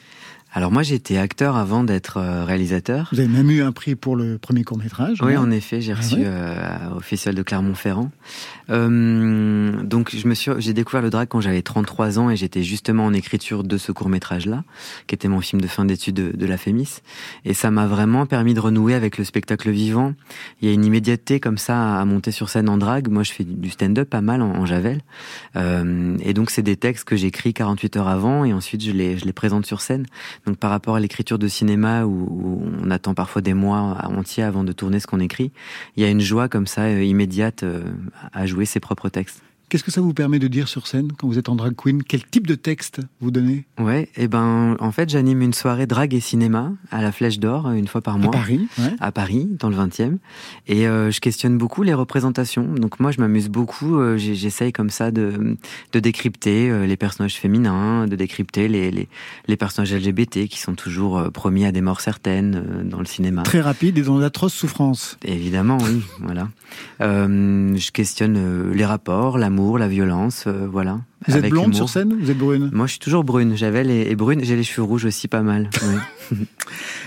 Alors 0.57 0.73
moi 0.73 0.83
j'étais 0.83 1.19
acteur 1.19 1.55
avant 1.57 1.85
d'être 1.85 2.17
euh, 2.17 2.47
réalisateur. 2.47 3.11
Vous 3.13 3.21
avez 3.21 3.29
même 3.29 3.51
eu 3.51 3.61
un 3.61 3.73
prix 3.73 3.95
pour 3.95 4.17
le 4.17 4.39
premier 4.39 4.65
court 4.65 4.79
métrage. 4.79 5.19
Oui, 5.21 5.37
en 5.37 5.51
effet, 5.51 5.83
j'ai 5.83 5.93
Ah 5.93 5.97
reçu 5.97 6.15
ouais? 6.15 6.23
euh, 6.25 6.97
au 6.97 7.01
Festival 7.01 7.35
de 7.35 7.43
Clermont-Ferrand. 7.43 8.11
Euh, 8.71 9.83
donc 9.83 10.17
je 10.17 10.27
me 10.27 10.33
suis, 10.33 10.51
j'ai 10.59 10.73
découvert 10.73 11.03
le 11.03 11.11
drag 11.11 11.29
quand 11.29 11.43
j'avais 11.43 11.61
33 11.61 12.19
ans 12.19 12.31
et 12.31 12.37
j'étais 12.37 12.63
justement 12.63 13.05
en 13.05 13.13
écriture 13.13 13.65
de 13.65 13.77
ce 13.77 13.93
court 13.93 14.09
métrage-là, 14.09 14.65
qui 15.07 15.15
était 15.15 15.29
mon 15.29 15.43
film 15.43 15.61
de 15.61 15.67
fin 15.67 15.85
d'études 15.85 16.15
de, 16.15 16.33
de 16.35 16.47
la 16.47 16.57
Fémis. 16.57 17.01
Et 17.45 17.53
ça 17.53 17.71
m'a 17.71 17.87
vraiment 17.87 18.25
permis 18.25 18.55
de 18.55 18.61
renouer 18.61 18.95
avec 18.95 19.19
le 19.19 19.25
spectacle 19.25 19.71
vivant. 19.71 20.15
Il 20.63 20.69
y 20.69 20.71
a 20.71 20.75
une 20.75 20.87
immédiateté 20.87 21.39
comme 21.39 21.59
ça 21.59 21.99
à 22.01 22.05
monter 22.07 22.31
sur 22.31 22.49
scène 22.49 22.71
en 22.71 22.79
drag. 22.79 23.09
Moi, 23.09 23.25
je 23.25 23.33
fais 23.33 23.45
du 23.45 23.69
stand-up 23.69 24.09
pas 24.09 24.23
mal 24.23 24.41
en, 24.41 24.53
en 24.57 24.65
javel. 24.65 25.03
Euh, 25.57 26.17
et 26.23 26.33
donc 26.33 26.51
c'est 26.51 26.63
des 26.63 26.77
textes 26.77 27.05
que 27.05 27.15
j'écris 27.17 27.53
48 27.53 27.97
heures 27.99 28.09
avant 28.09 28.47
et 28.47 28.55
ensuite 28.55 28.83
je 28.83 28.93
les, 28.93 29.19
je 29.19 29.27
les 29.27 29.35
présente 29.35 29.67
sur 29.67 29.83
scène. 29.83 30.07
Donc 30.47 30.59
par 30.59 30.71
rapport 30.71 30.95
à 30.95 31.01
l'écriture 31.01 31.39
de 31.39 31.49
cinéma 31.49 32.05
où, 32.05 32.63
on 32.83 32.91
attend 32.91 33.15
parfois 33.15 33.43
des 33.43 33.55
mois 33.55 33.99
entiers 34.05 34.45
avant 34.45 34.63
de 34.63 34.73
tourner 34.73 35.01
ce 35.01 35.07
qu'on 35.07 35.21
écrit, 35.21 35.51
il 35.97 36.03
y 36.03 36.07
a 36.07 36.09
une 36.09 36.21
joie 36.21 36.49
comme 36.49 36.67
ça 36.67 36.83
euh, 36.83 37.03
immédiate 37.03 37.65
euh, 37.65 37.83
à 38.33 38.47
jouer 38.47 38.65
ses 38.65 38.79
propres 38.79 39.09
textes. 39.09 39.43
Qu'est-ce 39.69 39.83
que 39.83 39.91
ça 39.91 40.01
vous 40.01 40.15
permet 40.15 40.39
de 40.39 40.47
dire 40.47 40.69
sur 40.69 40.87
scène 40.87 41.11
quand 41.19 41.27
vous 41.27 41.39
êtes 41.39 41.49
en 41.49 41.57
drag 41.57 41.75
queen? 41.75 42.05
Quel 42.05 42.25
type 42.25 42.47
de 42.47 42.55
texte 42.55 43.01
vous 43.21 43.33
donnez? 43.33 43.65
Ouais, 43.81 44.09
et 44.17 44.29
ben 44.29 44.77
en 44.79 44.93
fait 44.93 45.11
j'anime 45.11 45.43
une 45.43 45.53
soirée 45.53 45.87
drague 45.87 46.15
et 46.15 46.21
cinéma 46.21 46.73
à 46.93 47.03
la 47.03 47.11
Flèche 47.11 47.41
d'Or 47.41 47.67
euh, 47.67 47.73
une 47.73 47.89
fois 47.89 48.01
par 48.01 48.17
mois. 48.17 48.31
Paris, 48.31 48.69
ouais. 48.79 48.95
À 49.01 49.11
Paris, 49.11 49.49
dans 49.59 49.69
le 49.69 49.75
20e. 49.75 50.19
Et 50.69 50.87
euh, 50.87 51.11
je 51.11 51.19
questionne 51.19 51.59
beaucoup 51.59 51.83
les 51.83 51.95
représentations. 51.95 52.75
Donc 52.75 53.01
moi 53.01 53.11
je 53.11 53.21
m'amuse 53.21 53.49
beaucoup, 53.49 53.99
euh, 53.99 54.17
j'essaye 54.17 54.73
comme 54.73 54.91
ça 54.91 55.11
de, 55.11 55.57
de 55.93 55.99
décrypter 55.99 56.71
euh, 56.71 56.87
les 56.87 56.97
personnages 56.97 57.35
féminins, 57.35 58.07
de 58.07 58.15
décrypter 58.15 58.69
les, 58.69 58.93
les, 58.93 59.09
les 59.49 59.57
personnages 59.57 59.93
LGBT 59.93 60.47
qui 60.47 60.61
sont 60.61 60.75
toujours 60.75 61.33
promis 61.33 61.65
à 61.65 61.73
des 61.73 61.81
morts 61.81 62.01
certaines 62.01 62.85
dans 62.89 63.01
le 63.01 63.07
cinéma. 63.07 63.43
Très 63.43 63.63
rapide 63.63 63.99
et 63.99 64.03
dans 64.03 64.21
d'atroces 64.21 64.55
souffrances. 64.55 65.19
Évidemment, 65.25 65.79
oui, 65.81 66.03
voilà. 66.21 66.51
Je 67.01 67.91
questionne 67.91 68.71
les 68.73 68.85
rapports, 68.85 69.39
l'amour, 69.39 69.56
la 69.79 69.89
violence, 69.89 70.45
euh, 70.47 70.69
voilà, 70.71 71.01
Vous 71.29 71.37
êtes 71.37 71.49
blonde 71.49 71.67
humour. 71.67 71.77
sur 71.77 71.89
scène 71.89 72.17
Vous 72.19 72.31
êtes 72.31 72.39
brune 72.39 72.71
Moi, 72.73 72.87
je 72.87 72.93
suis 72.93 73.01
toujours 73.01 73.25
brune. 73.25 73.57
J'avais 73.57 73.85
les 73.85 74.03
et 74.03 74.17
brune, 74.17 74.45
j'ai 74.45 74.57
les 74.57 74.63
cheveux 74.63 74.87
rouges 74.87 75.05
aussi 75.05 75.29
pas 75.29 75.43
mal. 75.43 75.71
oui. 76.31 76.39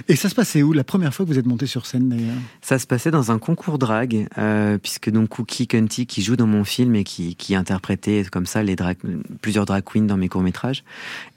Et 0.07 0.15
ça 0.15 0.29
se 0.29 0.35
passait 0.35 0.63
où 0.63 0.71
la 0.73 0.83
première 0.83 1.13
fois 1.13 1.25
que 1.25 1.31
vous 1.31 1.39
êtes 1.39 1.45
monté 1.45 1.65
sur 1.65 1.85
scène 1.85 2.09
d'ailleurs 2.09 2.35
Ça 2.61 2.79
se 2.79 2.87
passait 2.87 3.11
dans 3.11 3.31
un 3.31 3.37
concours 3.37 3.77
drague, 3.77 4.27
euh, 4.37 4.77
puisque 4.77 5.09
donc 5.09 5.29
Cookie 5.29 5.67
Cunty, 5.67 6.05
qui 6.05 6.21
joue 6.21 6.35
dans 6.35 6.47
mon 6.47 6.63
film 6.63 6.95
et 6.95 7.03
qui, 7.03 7.35
qui 7.35 7.55
interprétait 7.55 8.23
comme 8.31 8.45
ça 8.45 8.63
les 8.63 8.75
drag, 8.75 8.97
plusieurs 9.41 9.65
drag 9.65 9.83
queens 9.83 10.05
dans 10.05 10.17
mes 10.17 10.29
courts 10.29 10.41
métrages, 10.41 10.83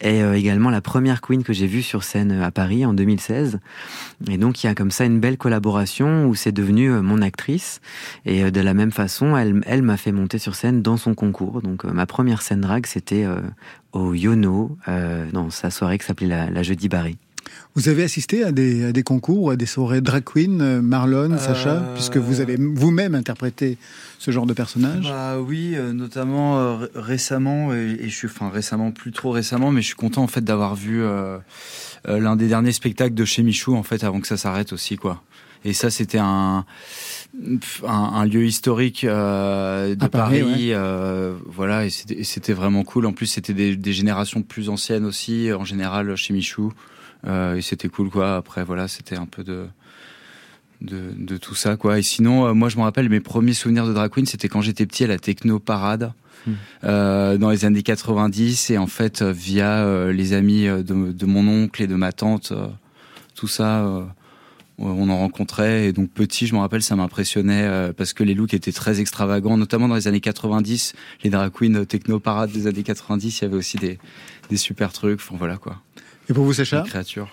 est 0.00 0.22
euh, 0.22 0.34
également 0.34 0.70
la 0.70 0.80
première 0.80 1.20
queen 1.20 1.42
que 1.42 1.52
j'ai 1.52 1.66
vue 1.66 1.82
sur 1.82 2.04
scène 2.04 2.32
à 2.32 2.50
Paris 2.50 2.86
en 2.86 2.94
2016. 2.94 3.58
Et 4.28 4.38
donc 4.38 4.62
il 4.62 4.66
y 4.66 4.70
a 4.70 4.74
comme 4.74 4.90
ça 4.90 5.04
une 5.04 5.20
belle 5.20 5.36
collaboration 5.36 6.26
où 6.26 6.34
c'est 6.34 6.52
devenu 6.52 6.90
euh, 6.90 7.02
mon 7.02 7.22
actrice. 7.22 7.80
Et 8.24 8.44
euh, 8.44 8.50
de 8.50 8.60
la 8.60 8.74
même 8.74 8.92
façon, 8.92 9.36
elle, 9.36 9.60
elle 9.66 9.82
m'a 9.82 9.96
fait 9.96 10.12
monter 10.12 10.38
sur 10.38 10.54
scène 10.54 10.82
dans 10.82 10.96
son 10.96 11.14
concours. 11.14 11.62
Donc 11.62 11.84
euh, 11.84 11.92
ma 11.92 12.06
première 12.06 12.42
scène 12.42 12.64
drague, 12.72 12.86
c'était 12.86 13.24
euh, 13.24 13.40
au 13.92 14.14
Yono, 14.14 14.76
euh, 14.88 15.30
dans 15.30 15.50
sa 15.50 15.70
soirée 15.70 15.98
qui 15.98 16.06
s'appelait 16.06 16.26
la, 16.26 16.48
la 16.50 16.62
Jeudi 16.62 16.88
Barry. 16.88 17.18
Vous 17.74 17.88
avez 17.90 18.02
assisté 18.02 18.44
à 18.44 18.52
des, 18.52 18.84
à 18.86 18.92
des 18.92 19.02
concours, 19.02 19.50
à 19.50 19.56
des 19.56 19.66
soirées 19.66 20.00
drag 20.00 20.24
queen, 20.24 20.60
euh, 20.62 20.80
Marlon, 20.80 21.36
Sacha, 21.38 21.82
puisque 21.94 22.16
vous 22.16 22.40
avez 22.40 22.56
vous-même 22.56 23.14
interprété 23.14 23.76
ce 24.18 24.30
genre 24.30 24.46
de 24.46 24.54
personnage? 24.54 25.04
Bah 25.04 25.38
oui, 25.38 25.76
notamment 25.92 26.58
euh, 26.58 26.76
ré- 26.76 26.88
récemment, 26.94 27.74
et, 27.74 27.98
et 28.00 28.08
je 28.08 28.16
suis, 28.16 28.28
enfin 28.28 28.48
récemment, 28.48 28.90
plus 28.90 29.12
trop 29.12 29.30
récemment, 29.30 29.70
mais 29.70 29.82
je 29.82 29.88
suis 29.88 29.96
content 29.96 30.22
en 30.22 30.28
fait 30.28 30.42
d'avoir 30.44 30.74
vu 30.74 31.02
euh, 31.02 31.38
l'un 32.06 32.36
des 32.36 32.48
derniers 32.48 32.72
spectacles 32.72 33.14
de 33.14 33.24
chez 33.26 33.42
Michou 33.42 33.74
en 33.76 33.82
fait 33.82 34.02
avant 34.02 34.20
que 34.20 34.26
ça 34.28 34.38
s'arrête 34.38 34.72
aussi 34.72 34.96
quoi. 34.96 35.22
Et 35.64 35.72
ça 35.72 35.90
c'était 35.90 36.18
un, 36.18 36.64
un 37.86 37.88
un 37.88 38.24
lieu 38.26 38.44
historique 38.44 39.04
euh, 39.04 39.94
de 39.94 40.06
Paris, 40.06 40.40
Paris, 40.40 40.42
ouais. 40.42 40.74
euh, 40.74 41.34
voilà, 41.46 41.86
et 41.86 41.90
c'était 41.90 42.52
vraiment 42.52 42.82
cool. 42.84 43.06
En 43.06 43.12
plus 43.12 43.26
c'était 43.26 43.54
des, 43.54 43.76
des 43.76 43.92
générations 43.92 44.42
plus 44.42 44.68
anciennes 44.68 45.04
aussi, 45.04 45.52
en 45.52 45.64
général 45.64 46.16
chez 46.16 46.34
Michou, 46.34 46.72
euh, 47.26 47.54
et 47.56 47.62
c'était 47.62 47.88
cool 47.88 48.10
quoi. 48.10 48.36
Après 48.36 48.64
voilà, 48.64 48.88
c'était 48.88 49.16
un 49.16 49.26
peu 49.26 49.44
de 49.44 49.66
de, 50.80 51.12
de 51.16 51.36
tout 51.36 51.54
ça 51.54 51.76
quoi 51.76 52.00
et 52.00 52.02
sinon 52.02 52.44
euh, 52.46 52.54
moi 52.54 52.68
je 52.68 52.76
me 52.76 52.82
rappelle 52.82 53.08
mes 53.08 53.20
premiers 53.20 53.52
souvenirs 53.54 53.86
de 53.86 53.92
drag 53.92 54.10
queen 54.10 54.26
c'était 54.26 54.48
quand 54.48 54.62
j'étais 54.62 54.84
petit 54.84 55.04
à 55.04 55.06
la 55.06 55.18
techno 55.18 55.58
parade 55.60 56.12
Hmm. 56.44 56.54
euh, 56.82 57.38
dans 57.38 57.50
les 57.50 57.64
années 57.64 57.84
90 57.84 58.70
et 58.70 58.78
en 58.78 58.88
fait 58.88 59.22
via 59.22 59.84
euh, 59.84 60.12
les 60.12 60.32
amis 60.32 60.64
de, 60.64 60.82
de 61.12 61.26
mon 61.26 61.46
oncle 61.46 61.80
et 61.80 61.86
de 61.86 61.94
ma 61.94 62.10
tante 62.10 62.52
tout 63.36 63.46
ça 63.46 63.86
on 64.78 65.08
en 65.10 65.18
rencontrait 65.18 65.86
et 65.86 65.92
donc 65.92 66.10
petit 66.10 66.46
je 66.46 66.54
me 66.54 66.60
rappelle 66.60 66.82
ça 66.82 66.96
m'impressionnait 66.96 67.62
euh, 67.64 67.92
parce 67.92 68.12
que 68.12 68.24
les 68.24 68.34
looks 68.34 68.54
étaient 68.54 68.72
très 68.72 69.00
extravagants 69.00 69.56
notamment 69.56 69.86
dans 69.88 69.94
les 69.94 70.08
années 70.08 70.20
90 70.20 70.94
les 71.24 71.30
drag 71.30 71.52
queens 71.52 71.74
euh, 71.76 71.84
techno 71.84 72.18
parade 72.18 72.50
des 72.50 72.66
années 72.66 72.82
90 72.82 73.38
il 73.38 73.42
y 73.42 73.46
avait 73.46 73.56
aussi 73.56 73.76
des, 73.76 73.98
des 74.50 74.56
super 74.56 74.92
trucs 74.92 75.20
enfin 75.20 75.36
voilà 75.38 75.56
quoi 75.58 75.80
Et 76.28 76.32
pour 76.32 76.44
vous 76.44 76.52
Sacha 76.54 76.82
Des 76.82 76.88
créatures 76.88 77.28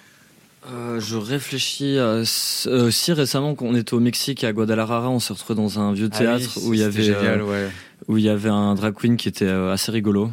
Euh, 0.71 0.99
je 0.99 1.15
réfléchis 1.15 1.97
à 1.97 2.19
s- 2.21 2.67
euh, 2.69 2.87
aussi 2.87 3.13
récemment 3.13 3.55
quand 3.55 3.65
on 3.65 3.75
était 3.75 3.93
au 3.93 4.01
Mexique 4.01 4.43
à 4.43 4.51
Guadalajara, 4.51 5.09
on 5.09 5.19
s'est 5.19 5.31
retrouvé 5.33 5.55
dans 5.55 5.79
un 5.79 5.93
vieux 5.93 6.09
Ah 6.11 6.17
théâtre 6.17 6.57
oui, 6.57 6.67
où 6.67 6.73
il 6.73 6.79
y 6.81 6.83
avait 6.83 7.01
génial, 7.01 7.39
euh, 7.41 7.45
ouais. 7.45 7.69
où 8.09 8.17
il 8.17 8.23
y 8.25 8.29
avait 8.29 8.49
un 8.49 8.75
drag 8.75 8.93
queen 8.93 9.15
qui 9.15 9.29
était 9.29 9.45
euh, 9.45 9.71
assez 9.71 9.89
rigolo, 9.91 10.29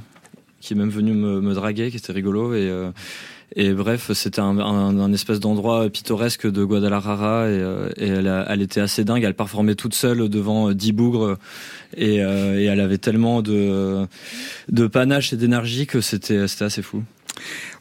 qui 0.61 0.73
est 0.75 0.77
même 0.77 0.91
venu 0.91 1.13
me, 1.13 1.41
me 1.41 1.55
draguer, 1.55 1.93
qui 1.93 1.97
était 1.99 2.13
rigolo 2.13 2.55
et 2.55 2.69
euh, 2.69 2.91
et 3.55 3.73
bref, 3.73 4.11
c'était 4.13 4.41
un, 4.41 4.59
un, 4.59 4.99
un 4.99 5.13
espèce 5.13 5.41
d'endroit 5.41 5.89
pittoresque 5.89 6.51
de 6.51 6.65
Guadalajara 6.65 7.49
et, 7.49 7.53
euh, 7.53 7.89
elle, 7.97 8.29
a- 8.29 8.45
elle 8.49 8.61
était 8.61 8.81
assez 8.81 9.05
dingue. 9.05 9.23
Elle 9.23 9.35
performait 9.35 9.75
toute 9.77 9.95
seule 9.95 10.29
devant 10.29 10.71
euh, 10.71 10.75
10 10.75 10.93
bougres 10.93 11.39
et, 11.97 12.23
euh, 12.23 12.59
et 12.61 12.65
elle 12.65 12.81
avait 12.81 12.99
tellement 12.99 13.43
de, 13.43 14.07
de 14.71 14.87
panache 14.89 15.33
et 15.33 15.37
d'énergie 15.37 15.87
que 15.87 16.01
c'était 16.01 16.41
assez 16.61 16.83
fou. 16.83 17.03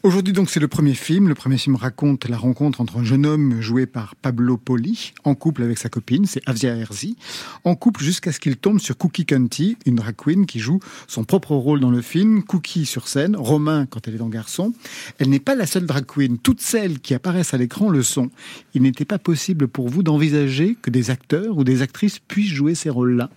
Aujourd'hui 0.02 0.32
donc 0.32 0.50
c'est 0.50 0.60
le 0.60 0.68
premier 0.68 0.94
film. 0.94 1.28
Le 1.28 1.34
premier 1.34 1.58
film 1.58 1.76
raconte 1.76 2.28
la 2.28 2.36
rencontre 2.36 2.80
entre 2.80 2.98
un 2.98 3.04
jeune 3.04 3.26
homme 3.26 3.60
joué 3.60 3.86
par 3.86 4.14
Pablo 4.16 4.56
Poli, 4.56 5.12
en 5.24 5.34
couple 5.34 5.62
avec 5.62 5.78
sa 5.78 5.88
copine, 5.88 6.26
c'est 6.26 6.42
Avia 6.46 6.74
Herzi, 6.74 7.16
en 7.64 7.74
couple 7.74 8.02
jusqu'à 8.02 8.32
ce 8.32 8.40
qu'il 8.40 8.56
tombe 8.56 8.78
sur 8.78 8.96
Cookie 8.96 9.26
Cunty, 9.26 9.76
une 9.86 9.96
drag 9.96 10.14
queen 10.16 10.46
qui 10.46 10.60
joue 10.60 10.80
son 11.08 11.24
propre 11.24 11.52
rôle 11.52 11.80
dans 11.80 11.90
le 11.90 12.02
film, 12.02 12.42
Cookie 12.42 12.86
sur 12.86 13.08
scène, 13.08 13.36
Romain 13.36 13.86
quand 13.86 14.06
elle 14.06 14.14
est 14.14 14.18
dans 14.18 14.28
Garçon. 14.28 14.72
Elle 15.18 15.30
n'est 15.30 15.40
pas 15.40 15.54
la 15.54 15.66
seule 15.66 15.86
drag 15.86 16.04
queen, 16.06 16.38
toutes 16.38 16.60
celles 16.60 17.00
qui 17.00 17.14
apparaissent 17.14 17.54
à 17.54 17.58
l'écran 17.58 17.88
le 17.88 18.02
sont. 18.02 18.30
Il 18.74 18.82
n'était 18.82 19.04
pas 19.04 19.18
possible 19.18 19.68
pour 19.68 19.88
vous 19.88 20.02
d'envisager 20.02 20.76
que 20.80 20.90
des 20.90 21.10
acteurs 21.10 21.56
ou 21.56 21.64
des 21.64 21.82
actrices 21.82 22.18
puissent 22.18 22.52
jouer 22.52 22.74
ces 22.74 22.90
rôles-là. 22.90 23.30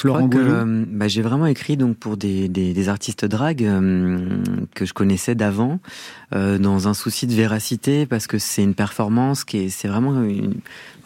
Florent 0.00 0.30
euh, 0.34 0.84
bah, 0.88 1.08
j'ai 1.08 1.22
vraiment 1.22 1.46
écrit 1.46 1.76
donc 1.76 1.96
pour 1.96 2.16
des, 2.16 2.48
des, 2.48 2.72
des 2.72 2.88
artistes 2.88 3.24
drag 3.24 3.64
euh, 3.64 4.18
que 4.74 4.84
je 4.84 4.94
connaissais 4.94 5.34
d'avant, 5.34 5.80
euh, 6.34 6.58
dans 6.58 6.88
un 6.88 6.94
souci 6.94 7.26
de 7.26 7.34
véracité 7.34 8.06
parce 8.06 8.26
que 8.26 8.38
c'est 8.38 8.62
une 8.62 8.74
performance 8.74 9.44
qui 9.44 9.58
est 9.58 9.68
c'est 9.70 9.88
vraiment 9.88 10.22
une, 10.22 10.54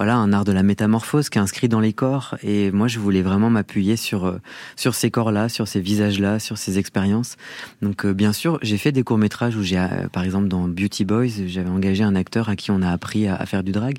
voilà 0.03 0.16
un 0.16 0.33
art 0.33 0.45
de 0.45 0.51
la 0.51 0.64
métamorphose 0.64 1.29
qui 1.29 1.39
est 1.39 1.41
inscrit 1.41 1.68
dans 1.68 1.79
les 1.79 1.93
corps 1.93 2.37
et 2.43 2.73
moi 2.73 2.89
je 2.89 2.99
voulais 2.99 3.23
vraiment 3.23 3.51
m'appuyer 3.51 3.97
sur 3.97 4.25
euh, 4.25 4.41
sur 4.75 4.97
ces 4.97 5.12
corps-là, 5.12 5.49
sur 5.49 5.68
ces 5.68 5.79
visages-là, 5.79 6.41
sur 6.41 6.59
ces 6.59 6.79
expériences. 6.79 7.37
Donc 7.83 8.05
euh, 8.05 8.12
bien 8.12 8.33
sûr 8.33 8.59
j'ai 8.62 8.79
fait 8.79 8.91
des 8.91 9.05
courts 9.05 9.18
métrages 9.18 9.55
où 9.55 9.62
j'ai 9.62 9.79
euh, 9.79 10.09
par 10.11 10.25
exemple 10.25 10.49
dans 10.49 10.66
Beauty 10.66 11.05
Boys 11.05 11.47
j'avais 11.47 11.68
engagé 11.68 12.03
un 12.03 12.16
acteur 12.16 12.49
à 12.49 12.57
qui 12.57 12.73
on 12.73 12.83
a 12.83 12.91
appris 12.91 13.29
à, 13.29 13.47
faire 13.47 13.62
du 13.62 13.70
drag, 13.70 13.99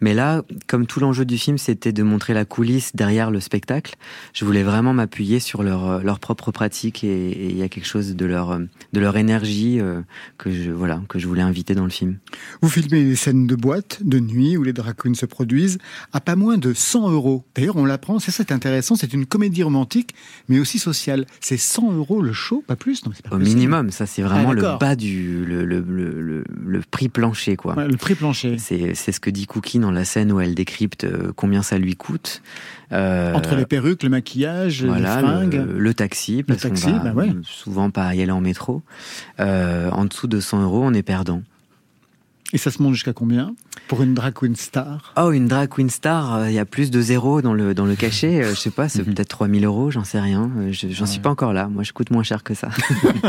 mais 0.00 0.14
là 0.14 0.40
comme 0.66 0.86
tout 0.86 0.98
l'enjeu 0.98 1.26
du 1.26 1.36
film 1.36 1.58
c'était 1.58 1.92
de 1.92 2.02
montrer 2.02 2.32
la 2.32 2.46
coulisse 2.46 2.96
derrière 2.96 3.30
le 3.30 3.40
spectacle 3.40 3.96
je 4.32 4.46
voulais 4.46 4.62
vraiment 4.62 4.94
m'appuyer 4.94 5.40
sur 5.40 5.62
leur, 5.62 6.02
leur 6.02 6.20
propre 6.20 6.52
pratique 6.52 7.04
et 7.04 7.50
il 7.50 7.58
y 7.58 7.62
a 7.62 7.68
quelque 7.68 7.86
chose 7.86 8.16
de 8.16 8.24
leur, 8.24 8.58
de 8.58 9.00
leur 9.00 9.18
énergie 9.18 9.78
que, 10.38 10.48
je, 10.62 10.70
voilà, 10.70 11.00
que 11.08 11.18
je 11.18 11.26
voulais 11.26 11.42
inviter 11.42 11.74
dans 11.74 11.84
le 11.84 11.90
film. 11.90 12.18
Vous 12.62 12.68
filmez 12.68 13.04
des 13.04 13.16
scènes 13.16 13.46
de 13.46 13.54
boîte, 13.56 13.98
de 14.02 14.18
nuit, 14.20 14.56
où 14.56 14.62
les 14.62 14.72
drag 14.72 14.94
queens 14.96 15.14
se 15.14 15.26
produisent, 15.26 15.78
à 16.12 16.20
pas 16.20 16.36
moins 16.36 16.58
de 16.58 16.72
100 16.72 17.10
euros. 17.10 17.44
D'ailleurs, 17.54 17.76
on 17.76 17.84
l'apprend, 17.84 18.18
c'est 18.18 18.30
ça 18.30 18.44
qui 18.44 18.52
est 18.52 18.56
intéressant, 18.56 18.96
c'est 18.96 19.12
une 19.12 19.26
comédie 19.26 19.62
romantique, 19.62 20.14
mais 20.48 20.58
aussi 20.58 20.78
sociale. 20.78 21.26
C'est 21.40 21.56
100 21.56 21.92
euros 21.92 22.22
le 22.22 22.32
show, 22.32 22.62
pas 22.66 22.76
plus 22.76 23.04
non, 23.04 23.10
mais 23.10 23.16
c'est 23.16 23.28
pas 23.28 23.36
Au 23.36 23.38
minimum, 23.38 23.90
ça 23.90 24.06
c'est 24.06 24.22
vraiment 24.22 24.50
Ah, 24.50 24.54
le 24.54 24.78
bas 24.78 24.96
du 24.96 25.44
le, 25.44 25.64
le, 25.64 25.80
le, 25.80 26.44
le- 26.64 26.80
prix 26.90 27.08
plancher 27.08 27.56
quoi. 27.56 27.74
Ouais, 27.76 27.88
le 27.88 27.96
prix 27.96 28.14
plancher. 28.14 28.56
C'est 28.58 28.94
c'est 28.94 29.12
ce 29.12 29.20
que 29.20 29.30
dit 29.30 29.46
Cookie 29.46 29.78
dans 29.78 29.90
la 29.90 30.04
scène 30.04 30.30
où 30.32 30.40
elle 30.40 30.54
décrypte 30.54 31.04
euh, 31.04 31.32
combien 31.34 31.62
ça 31.62 31.78
lui 31.78 31.96
coûte. 31.96 32.42
Euh, 32.92 33.34
Entre 33.34 33.56
les 33.56 33.66
perruques, 33.66 34.02
le 34.02 34.08
maquillage, 34.08 34.84
voilà, 34.84 35.20
les 35.20 35.26
fringues. 35.26 35.66
le, 35.76 35.94
taxi, 35.94 36.42
parce 36.42 36.62
qu'on 36.62 36.74
bah 37.02 37.12
ouais. 37.14 37.30
souvent 37.42 37.90
pas 37.90 38.14
y 38.14 38.22
aller 38.22 38.30
en 38.30 38.40
métro. 38.40 38.82
Euh, 39.40 39.90
en 39.90 40.04
dessous 40.04 40.26
de 40.28 40.38
100 40.44 40.62
euros, 40.62 40.82
on 40.84 40.94
est 40.94 41.02
perdant. 41.02 41.42
Et 42.52 42.58
ça 42.58 42.70
se 42.70 42.80
monte 42.80 42.92
jusqu'à 42.94 43.12
combien 43.12 43.54
Pour 43.88 44.00
une 44.04 44.14
drag 44.14 44.32
queen 44.32 44.54
star? 44.54 45.12
Oh, 45.16 45.32
une 45.32 45.48
drag 45.48 45.68
queen 45.68 45.90
star, 45.90 46.34
euh, 46.36 46.50
il 46.50 46.54
y 46.54 46.60
a 46.60 46.64
plus 46.64 46.92
de 46.92 47.00
zéro 47.00 47.42
dans 47.42 47.52
le, 47.52 47.74
dans 47.74 47.84
le 47.86 47.96
cachet. 47.96 48.44
euh, 48.44 48.50
je 48.54 48.60
sais 48.60 48.70
pas, 48.70 48.88
c'est 48.88 49.02
peut-être 49.02 49.28
3000 49.30 49.64
euros, 49.64 49.90
j'en 49.90 50.04
sais 50.04 50.20
rien. 50.20 50.48
Euh, 50.58 50.70
je- 50.70 50.86
J'en 50.88 51.06
suis 51.06 51.18
pas 51.18 51.30
encore 51.30 51.52
là. 51.52 51.66
Moi, 51.66 51.82
je 51.82 51.92
coûte 51.92 52.10
moins 52.12 52.22
cher 52.22 52.44
que 52.44 52.54
ça. 52.54 52.68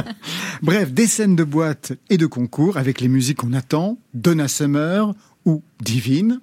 Bref, 0.62 0.92
des 0.94 1.08
scènes 1.08 1.36
de 1.36 1.44
boîte 1.44 1.94
et 2.12 2.18
de 2.18 2.28
concours 2.28 2.78
avec 2.78 3.02
les 3.02 3.08
musiques 3.08 3.38
qu'on 3.38 3.54
attend, 3.54 3.98
Donna 4.14 4.48
Summer 4.48 5.14
ou 5.46 5.64
Divine. 5.82 6.40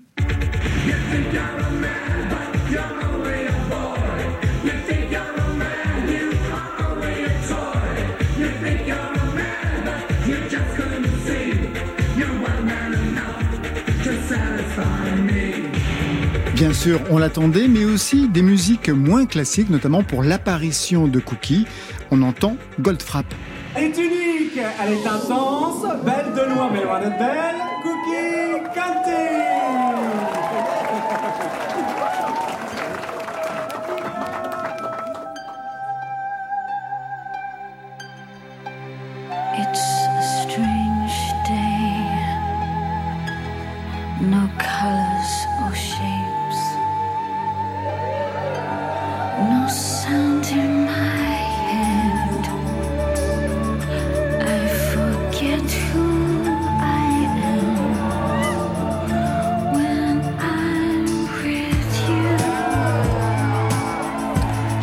Bien 16.63 16.73
sûr, 16.73 17.01
on 17.11 17.19
l'attendait, 17.19 17.67
mais 17.67 17.85
aussi 17.85 18.29
des 18.29 18.41
musiques 18.41 18.89
moins 18.89 19.27
classiques, 19.27 19.69
notamment 19.69 20.05
pour 20.05 20.23
l'apparition 20.23 21.09
de 21.09 21.19
Cookie. 21.19 21.67
On 22.13 22.23
entend 22.23 22.57
Goldfrapp. 22.81 23.27
Elle 23.75 23.87
est 23.87 23.99
unique, 23.99 24.53
elle 24.57 24.93
est 24.93 25.05
intense, 25.05 25.85
belle 26.05 26.33
de 26.37 26.55
loin 26.55 26.71
mais 26.73 26.85
loin 26.85 27.01
d'être 27.01 27.19
belle, 27.19 27.57
Cookie 27.83 28.42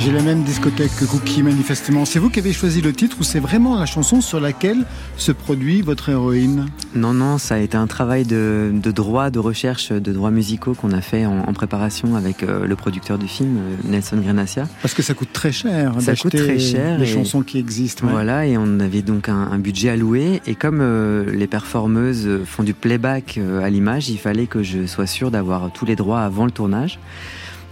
J'ai 0.10 0.16
la 0.16 0.24
même 0.24 0.42
discothèque 0.42 0.90
que 1.00 1.06
Cookie, 1.06 1.44
manifestement. 1.44 2.04
C'est 2.04 2.18
vous 2.18 2.32
qui 2.32 2.40
avez 2.40 2.52
choisi 2.52 2.82
le 2.82 2.94
titre 2.94 3.18
ou 3.20 3.24
c'est 3.24 3.40
vraiment 3.40 3.78
la 3.78 3.86
chanson 3.86 4.22
sur 4.22 4.40
laquelle 4.40 4.88
se 5.18 5.32
produit 5.32 5.84
votre 5.84 6.10
héroïne? 6.10 6.66
Non, 6.96 7.14
non, 7.14 7.38
ça 7.38 7.54
a 7.54 7.58
été 7.60 7.78
un 7.78 7.86
travail 7.86 8.24
de, 8.26 8.72
de 8.74 8.90
droit, 8.90 9.30
de 9.30 9.38
recherche, 9.38 9.92
de 9.92 10.12
droits 10.12 10.32
musicaux 10.32 10.74
qu'on 10.74 10.94
a 10.94 11.02
fait 11.02 11.28
en, 11.28 11.42
en 11.48 11.54
préparation 11.54 12.16
avec 12.16 12.42
euh, 12.42 12.66
le 12.66 12.76
producteur 12.76 13.20
du 13.20 13.28
film, 13.28 13.58
euh, 13.58 13.76
Nelson 13.88 14.18
Grenacia. 14.18 14.68
Parce 14.82 14.96
que 14.96 15.04
ça 15.04 15.14
coûte 15.14 15.32
très 15.32 15.52
cher 15.52 15.94
Ça 16.00 16.16
coûte 16.16 16.36
très 16.36 16.58
cher. 16.58 16.98
les 16.98 17.06
chansons 17.06 17.44
qui 17.44 17.60
existent. 17.60 18.08
ouais. 18.08 18.12
Voilà, 18.12 18.48
et 18.48 18.58
on 18.58 18.80
avait 18.80 19.04
donc 19.04 19.30
un, 19.30 19.50
un 19.52 19.60
budget 19.60 19.90
alloué. 19.90 20.42
Et 20.48 20.56
comme 20.56 20.80
euh, 20.82 21.32
les 21.32 21.46
performeuses 21.46 22.28
font 22.46 22.64
du 22.64 22.74
playback 22.74 23.36
euh, 23.38 23.62
à 23.62 23.70
l'image, 23.70 24.10
il 24.10 24.18
fallait 24.18 24.48
que 24.48 24.64
je 24.64 24.88
sois 24.88 25.06
sûr 25.06 25.30
d'avoir 25.30 25.72
tous 25.72 25.86
les 25.86 25.96
droits 25.96 26.22
avant 26.22 26.46
le 26.46 26.52
tournage. 26.52 26.98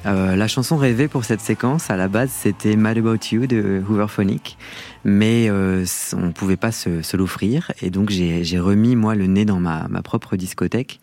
Euh, 0.07 0.37
la 0.37 0.47
chanson 0.47 0.77
rêvée 0.77 1.09
pour 1.09 1.25
cette 1.25 1.41
séquence, 1.41 1.89
à 1.89 1.97
la 1.97 2.07
base, 2.07 2.31
c'était 2.31 2.77
Mad 2.77 2.97
About 2.97 3.17
You 3.31 3.45
de 3.45 3.83
Hooverphonic, 3.89 4.57
mais 5.03 5.49
euh, 5.49 5.85
on 6.13 6.27
ne 6.27 6.31
pouvait 6.31 6.55
pas 6.55 6.71
se, 6.71 7.01
se 7.01 7.17
l'offrir, 7.17 7.73
et 7.81 7.89
donc 7.89 8.09
j'ai 8.09 8.45
j'ai 8.45 8.59
remis 8.59 8.95
moi 8.95 9.15
le 9.15 9.27
nez 9.27 9.43
dans 9.43 9.59
ma, 9.59 9.87
ma 9.89 10.01
propre 10.01 10.37
discothèque, 10.37 11.01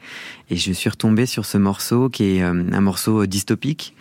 et 0.49 0.57
je 0.57 0.73
suis 0.73 0.89
retombé 0.89 1.27
sur 1.27 1.45
ce 1.45 1.59
morceau 1.59 2.09
qui 2.09 2.37
est 2.37 2.43
euh, 2.43 2.65
un 2.73 2.81
morceau 2.81 3.27
dystopique, 3.27 3.95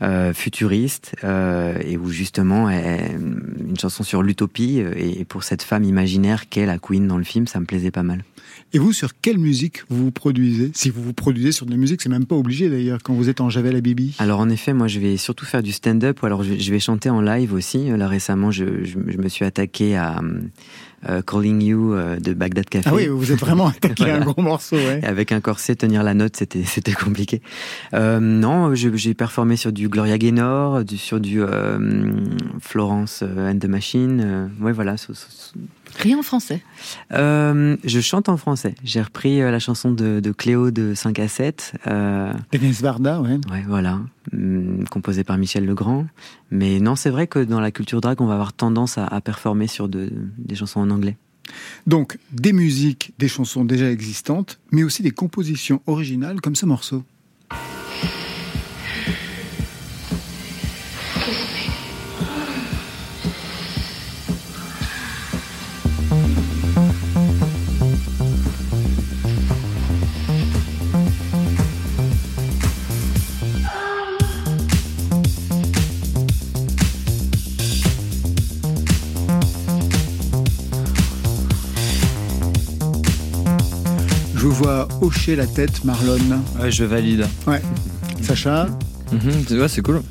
euh, 0.00 0.32
futuriste, 0.32 1.16
euh, 1.24 1.76
et 1.84 1.96
où 1.96 2.08
justement 2.10 2.70
une 2.70 3.78
chanson 3.80 4.04
sur 4.04 4.22
l'utopie, 4.22 4.80
euh, 4.80 4.92
et 4.96 5.24
pour 5.24 5.42
cette 5.42 5.62
femme 5.62 5.84
imaginaire 5.84 6.48
qu'est 6.48 6.66
la 6.66 6.78
Queen 6.78 7.06
dans 7.06 7.18
le 7.18 7.24
film, 7.24 7.46
ça 7.46 7.58
me 7.60 7.66
plaisait 7.66 7.90
pas 7.90 8.02
mal. 8.02 8.24
Et 8.72 8.78
vous, 8.78 8.92
sur 8.92 9.18
quelle 9.20 9.38
musique 9.38 9.82
vous 9.88 10.04
vous 10.04 10.10
produisez? 10.10 10.70
Si 10.74 10.90
vous 10.90 11.02
vous 11.02 11.14
produisez 11.14 11.52
sur 11.52 11.66
de 11.66 11.70
la 11.70 11.76
musique, 11.76 12.02
c'est 12.02 12.08
même 12.08 12.26
pas 12.26 12.36
obligé 12.36 12.68
d'ailleurs 12.68 12.98
quand 13.02 13.14
vous 13.14 13.28
êtes 13.28 13.40
en 13.40 13.50
Javel 13.50 13.76
à 13.76 13.80
Bibi. 13.80 14.14
Alors 14.18 14.40
en 14.40 14.50
effet, 14.50 14.72
moi 14.74 14.88
je 14.88 15.00
vais 15.00 15.16
surtout 15.16 15.46
faire 15.46 15.62
du 15.62 15.72
stand-up 15.72 16.22
ou 16.22 16.26
alors 16.26 16.42
je, 16.42 16.54
je 16.54 16.70
vais 16.70 16.78
chanter 16.78 17.08
en 17.08 17.20
live 17.20 17.52
aussi. 17.54 17.88
Là 17.88 18.08
récemment, 18.08 18.50
je, 18.50 18.84
je, 18.84 18.98
je 19.06 19.18
me 19.18 19.28
suis 19.28 19.44
attaqué 19.44 19.96
à 19.96 20.20
euh, 21.08 21.22
Calling 21.22 21.62
You 21.62 21.92
euh, 21.92 22.18
de 22.18 22.32
Bagdad 22.32 22.68
Café. 22.68 22.88
Ah 22.90 22.94
oui, 22.94 23.06
vous 23.06 23.30
êtes 23.30 23.38
vraiment 23.38 23.68
attaqué 23.68 24.04
à 24.10 24.16
un 24.16 24.20
gros 24.20 24.42
morceau, 24.42 24.76
ouais. 24.76 25.00
Avec 25.04 25.32
un 25.32 25.40
corset, 25.40 25.76
tenir 25.76 26.02
la 26.02 26.14
note, 26.14 26.36
c'était 26.36 26.62
c'était 26.66 26.92
compliqué. 26.92 27.40
Euh, 27.94 28.20
non, 28.20 28.74
j'ai 28.74 29.14
performé 29.14 29.56
sur 29.56 29.72
du 29.72 29.88
Gloria 29.88 30.18
Gaynor, 30.18 30.84
du, 30.84 30.96
sur 30.96 31.20
du 31.20 31.40
Florence 32.60 33.22
and 33.22 33.58
the 33.58 33.66
Machine. 33.66 34.50
ouais, 34.60 34.72
voilà. 34.72 34.96
Rien 35.98 36.18
en 36.18 36.22
français. 36.22 36.62
Euh, 37.12 37.76
je 37.82 38.00
chante 38.00 38.28
en 38.28 38.36
français. 38.36 38.76
J'ai 38.84 39.02
repris 39.02 39.42
euh, 39.42 39.50
la 39.50 39.58
chanson 39.58 39.90
de, 39.90 40.20
de 40.20 40.30
Cléo 40.30 40.70
de 40.70 40.94
5 40.94 41.18
à 41.18 41.26
7. 41.26 41.72
Euh, 41.88 42.32
Denis 42.52 42.78
Varda, 42.80 43.20
ouais. 43.20 43.38
Ouais, 43.50 43.64
voilà. 43.66 44.00
Hum, 44.32 44.84
composé 44.90 45.24
par 45.24 45.38
Michel 45.38 45.66
Legrand. 45.66 46.06
Mais 46.52 46.78
non, 46.78 46.94
c'est 46.94 47.10
vrai 47.10 47.26
que 47.26 47.40
dans 47.40 47.60
la 47.60 47.72
culture 47.72 48.00
drag, 48.00 48.20
on 48.20 48.26
va 48.26 48.34
avoir 48.34 48.52
tendance 48.52 48.96
à, 48.96 49.06
à 49.06 49.20
performer 49.20 49.66
sur 49.66 49.88
de, 49.88 50.12
des 50.38 50.54
chansons 50.54 50.80
en 50.80 50.90
anglais. 50.90 51.16
Donc, 51.86 52.18
des 52.30 52.52
musiques, 52.52 53.12
des 53.18 53.28
chansons 53.28 53.64
déjà 53.64 53.90
existantes, 53.90 54.60
mais 54.70 54.84
aussi 54.84 55.02
des 55.02 55.10
compositions 55.10 55.82
originales 55.86 56.40
comme 56.40 56.54
ce 56.54 56.66
morceau. 56.66 57.02
Hocher 85.00 85.36
la 85.36 85.46
tête, 85.46 85.84
Marlon. 85.84 86.18
Ouais, 86.60 86.70
je 86.70 86.84
valide. 86.84 87.26
Ouais. 87.46 87.62
Sacha, 88.22 88.68
ouais, 89.12 89.68
c'est 89.68 89.82
cool. 89.82 90.02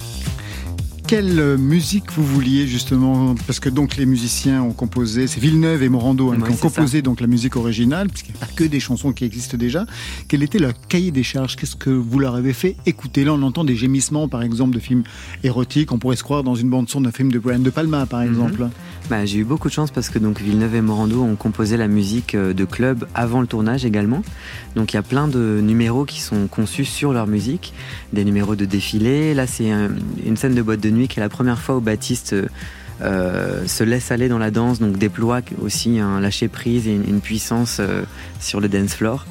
quelle 1.08 1.58
musique 1.58 2.12
vous 2.16 2.26
vouliez 2.26 2.68
justement? 2.68 3.36
Parce 3.46 3.60
que 3.60 3.70
donc 3.70 3.96
les 3.98 4.06
musiciens 4.06 4.62
ont 4.64 4.72
composé, 4.74 5.28
c'est 5.28 5.40
Villeneuve 5.40 5.84
et 5.84 5.90
Morando 5.90 6.32
hein, 6.32 6.38
Ouais, 6.40 6.48
qui 6.48 6.54
ont 6.54 6.58
composé 6.58 7.02
donc 7.02 7.22
la 7.22 7.28
musique 7.28 7.56
originale, 7.56 8.10
puisqu'il 8.10 8.32
n'y 8.34 8.38
a 8.42 8.46
pas 8.46 8.52
que 8.54 8.64
des 8.64 8.80
chansons 8.80 9.12
qui 9.14 9.24
existent 9.26 9.58
déjà. 9.58 9.86
Quel 10.28 10.42
était 10.44 10.60
leur 10.60 10.74
cahier 10.88 11.12
des 11.12 11.24
charges? 11.24 11.56
Qu'est-ce 11.56 11.76
que 11.76 11.90
vous 11.90 12.20
leur 12.20 12.36
avez 12.36 12.54
fait 12.54 12.76
écouter? 12.86 13.24
Là, 13.24 13.34
on 13.34 13.42
entend 13.44 13.64
des 13.64 13.76
gémissements, 13.76 14.28
par 14.28 14.42
exemple, 14.42 14.74
de 14.76 14.80
films 14.80 15.04
érotiques. 15.44 15.92
On 15.92 16.00
pourrait 16.00 16.16
se 16.18 16.24
croire 16.24 16.44
dans 16.44 16.56
une 16.56 16.70
bande 16.70 16.90
son 16.90 17.02
d'un 17.02 17.12
film 17.12 17.32
de 17.32 17.40
Brian 17.40 17.60
De 17.60 17.70
Palma, 17.70 18.06
par 18.06 18.22
Mhm. 18.22 18.28
exemple. 18.28 18.68
Bah, 19.10 19.26
j'ai 19.26 19.40
eu 19.40 19.44
beaucoup 19.46 19.70
de 19.70 19.74
chance 19.74 19.90
parce 19.90 20.10
que 20.10 20.20
donc 20.20 20.42
Villeneuve 20.42 20.76
et 20.76 20.82
Morando 20.82 21.24
ont 21.24 21.38
composé 21.38 21.78
la 21.78 21.88
musique 21.88 22.36
euh, 22.36 22.54
de 22.54 22.66
club 22.66 23.08
avant 23.16 23.40
le 23.40 23.48
tournage 23.48 23.86
également. 23.86 24.22
Donc 24.76 24.92
il 24.92 24.98
y 24.98 25.00
a 25.00 25.04
plein 25.04 25.30
de 25.30 25.62
numéros 25.64 26.04
qui 26.04 26.20
sont 26.20 26.48
conçus 26.48 26.84
sur 26.84 27.14
leur 27.14 27.26
musique, 27.26 27.74
des 28.12 28.26
numéros 28.26 28.58
de 28.58 28.66
défilé. 28.66 29.34
Là 29.34 29.48
c'est 29.48 29.72
un- 29.72 29.92
une 30.26 30.36
scène 30.36 30.56
de 30.56 30.62
boîte 30.62 30.82
de 30.82 30.90
nuit 30.90 31.08
qui 31.08 31.20
est 31.20 31.24
la 31.24 31.30
première 31.30 31.60
fois 31.60 31.78
où 31.78 31.80
Baptiste 31.80 32.34
euh, 32.34 32.48
euh, 33.02 33.66
se 33.66 33.86
laisse 33.86 34.12
aller 34.12 34.28
dans 34.28 34.40
la 34.40 34.52
danse, 34.52 34.80
donc 34.80 34.98
déploie 34.98 35.40
aussi 35.62 36.00
un 36.00 36.20
lâcher 36.20 36.50
prise 36.50 36.88
et 36.88 36.94
une, 36.96 37.22
puissance 37.22 37.78
euh, 37.80 38.02
sur 38.42 38.60
le 38.60 38.68
dance 38.68 38.94
floor. 38.96 39.26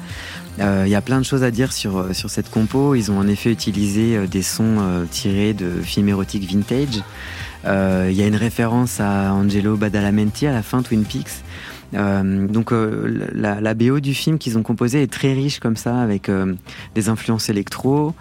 Il 0.59 0.89
y 0.89 0.95
a 0.95 1.01
plein 1.01 1.19
de 1.19 1.23
choses 1.23 1.43
à 1.43 1.51
dire 1.51 1.71
sur, 1.71 2.15
sur 2.15 2.31
cette 2.31 2.49
compo. 2.49 2.95
Ils 2.95 3.11
ont 3.11 3.19
en 3.19 3.27
effet 3.27 3.51
utilisé 3.51 4.25
des 4.27 4.41
sons 4.41 5.05
tirés 5.11 5.53
de 5.53 5.69
films 5.83 6.09
érotiques 6.09 6.49
vintage. 6.51 7.03
Euh, 7.65 8.07
Il 8.09 8.17
y 8.17 8.23
a 8.23 8.27
une 8.27 8.35
référence 8.35 8.99
à 8.99 9.33
Angelo 9.33 9.75
Badalamenti 9.75 10.47
à 10.47 10.51
la 10.51 10.63
fin 10.63 10.81
Twin 10.81 11.03
Peaks. 11.03 11.43
Euh, 11.93 12.47
donc 12.47 12.73
euh, 12.73 13.29
la, 13.33 13.73
BO 13.73 14.01
du 14.01 14.13
film 14.13 14.37
qu'ils 14.37 14.57
ont 14.57 14.63
composé 14.63 15.03
est 15.03 15.11
très 15.11 15.31
riche 15.31 15.61
comme 15.61 15.77
ça 15.77 16.01
avec 16.01 16.29
des 16.95 17.09
influences 17.09 17.49
électro. 17.49 18.13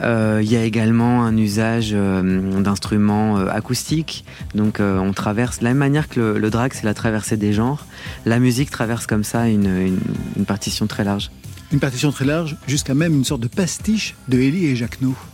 Il 0.00 0.50
y 0.50 0.56
a 0.56 0.64
également 0.64 1.24
un 1.24 1.36
usage 1.36 1.92
d'instruments 1.92 3.36
acoustiques. 3.36 4.24
Donc 4.54 4.80
on 4.80 5.12
traverse 5.12 5.60
de 5.60 5.64
la 5.64 5.70
même 5.70 5.78
manière 5.78 6.08
que 6.08 6.20
le, 6.20 6.38
le 6.38 6.50
drag 6.50 6.72
c'est 6.74 6.84
la 6.84 6.94
traversée 6.94 7.36
des 7.36 7.52
genres. 7.52 7.86
La 8.26 8.38
musique 8.38 8.70
traverse 8.70 9.06
comme 9.06 9.24
ça 9.24 9.48
une, 9.48 9.98
partition 10.46 10.86
très 10.86 11.04
large. 11.04 11.30
Une 11.72 11.80
partition 11.80 12.12
très 12.12 12.26
large, 12.26 12.56
jusqu'à 12.66 12.92
même 12.92 13.14
une 13.14 13.24
sorte 13.24 13.40
de 13.40 13.48
pastiche 13.48 14.14
de 14.28 14.38
Ellie 14.38 14.66
et. 14.66 14.74
Enfin, 14.74 15.31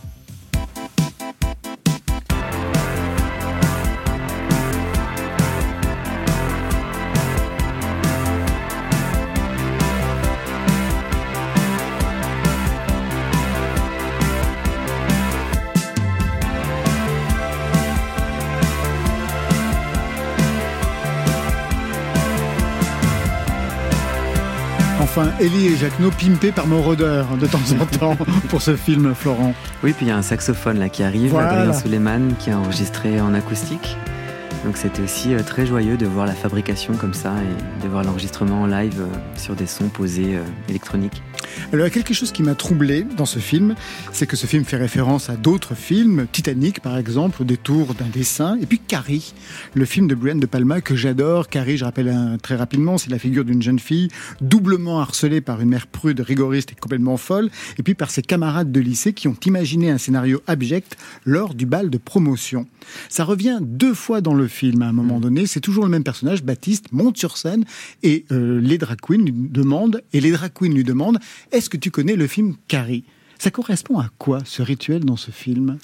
Ellie 25.49 25.67
et 25.67 25.75
Jacquenot 25.77 26.11
pimpés 26.11 26.51
par 26.51 26.67
Moroder 26.67 27.23
de 27.39 27.47
temps 27.47 27.59
en 27.79 27.85
temps 27.97 28.17
pour 28.49 28.61
ce 28.61 28.75
film, 28.75 29.13
Florent. 29.15 29.53
Oui, 29.83 29.93
puis 29.93 30.05
il 30.05 30.09
y 30.09 30.11
a 30.11 30.17
un 30.17 30.21
saxophone 30.21 30.79
là 30.79 30.89
qui 30.89 31.03
arrive, 31.03 31.31
Voilà. 31.31 31.61
Adrien 31.61 31.73
Suleiman, 31.73 32.33
qui 32.39 32.51
a 32.51 32.57
enregistré 32.57 33.19
en 33.21 33.33
acoustique. 33.33 33.97
Donc 34.65 34.77
c'était 34.77 35.01
aussi 35.01 35.33
euh, 35.33 35.41
très 35.41 35.65
joyeux 35.65 35.97
de 35.97 36.05
voir 36.05 36.25
la 36.25 36.33
fabrication 36.33 36.93
comme 36.95 37.13
ça 37.13 37.33
et 37.41 37.83
de 37.83 37.87
voir 37.87 38.03
l'enregistrement 38.03 38.63
en 38.63 38.65
live 38.67 38.99
euh, 38.99 39.37
sur 39.37 39.55
des 39.55 39.67
sons 39.67 39.87
posés 39.87 40.35
euh, 40.35 40.43
électroniques. 40.67 41.23
Alors, 41.71 41.85
il 41.85 41.89
y 41.89 41.91
a 41.91 41.93
quelque 41.93 42.13
chose 42.13 42.31
qui 42.31 42.41
m'a 42.41 42.55
troublé 42.55 43.05
dans 43.17 43.25
ce 43.25 43.39
film, 43.39 43.75
c'est 44.11 44.25
que 44.25 44.35
ce 44.35 44.47
film 44.47 44.65
fait 44.65 44.77
référence 44.77 45.29
à 45.29 45.35
d'autres 45.35 45.75
films, 45.75 46.25
Titanic 46.31 46.79
par 46.79 46.97
exemple, 46.97 47.41
au 47.41 47.45
détour 47.45 47.93
d'un 47.93 48.07
dessin, 48.07 48.57
et 48.61 48.65
puis 48.65 48.79
Carrie, 48.79 49.33
le 49.75 49.85
film 49.85 50.07
de 50.07 50.15
Brian 50.15 50.35
De 50.35 50.45
Palma 50.45 50.81
que 50.81 50.95
j'adore. 50.95 51.47
Carrie, 51.47 51.77
je 51.77 51.85
rappelle 51.85 52.37
très 52.41 52.55
rapidement, 52.55 52.97
c'est 52.97 53.11
la 53.11 53.19
figure 53.19 53.45
d'une 53.45 53.61
jeune 53.61 53.79
fille 53.79 54.09
doublement 54.41 54.99
harcelée 54.99 55.41
par 55.41 55.61
une 55.61 55.69
mère 55.69 55.87
prude, 55.87 56.19
rigoriste 56.21 56.71
et 56.71 56.75
complètement 56.75 57.17
folle, 57.17 57.49
et 57.77 57.83
puis 57.83 57.93
par 57.93 58.09
ses 58.09 58.21
camarades 58.21 58.71
de 58.71 58.79
lycée 58.79 59.13
qui 59.13 59.27
ont 59.27 59.37
imaginé 59.45 59.91
un 59.91 59.97
scénario 59.97 60.41
abject 60.47 60.97
lors 61.25 61.53
du 61.53 61.65
bal 61.65 61.89
de 61.89 61.97
promotion. 61.97 62.65
Ça 63.09 63.23
revient 63.23 63.59
deux 63.61 63.93
fois 63.93 64.21
dans 64.21 64.33
le 64.33 64.47
film 64.47 64.81
à 64.81 64.87
un 64.87 64.93
moment 64.93 65.19
donné, 65.19 65.45
c'est 65.45 65.59
toujours 65.59 65.83
le 65.83 65.91
même 65.91 66.03
personnage, 66.03 66.43
Baptiste, 66.43 66.91
monte 66.91 67.17
sur 67.17 67.37
scène 67.37 67.65
et 68.03 68.25
euh, 68.31 68.59
les 68.59 68.77
drag 68.77 68.97
lui 69.09 69.31
demandent, 69.31 70.01
et 70.13 70.19
les 70.19 70.31
drag 70.31 70.51
lui 70.61 70.83
demandent, 70.83 71.19
est-ce 71.51 71.69
que 71.69 71.77
tu 71.77 71.91
connais 71.91 72.15
le 72.15 72.27
film 72.27 72.55
Carrie? 72.67 73.03
Ça 73.37 73.51
correspond 73.51 73.99
à 73.99 74.09
quoi 74.17 74.39
ce 74.45 74.61
rituel 74.61 75.05
dans 75.05 75.15
ce 75.15 75.31
film 75.31 75.77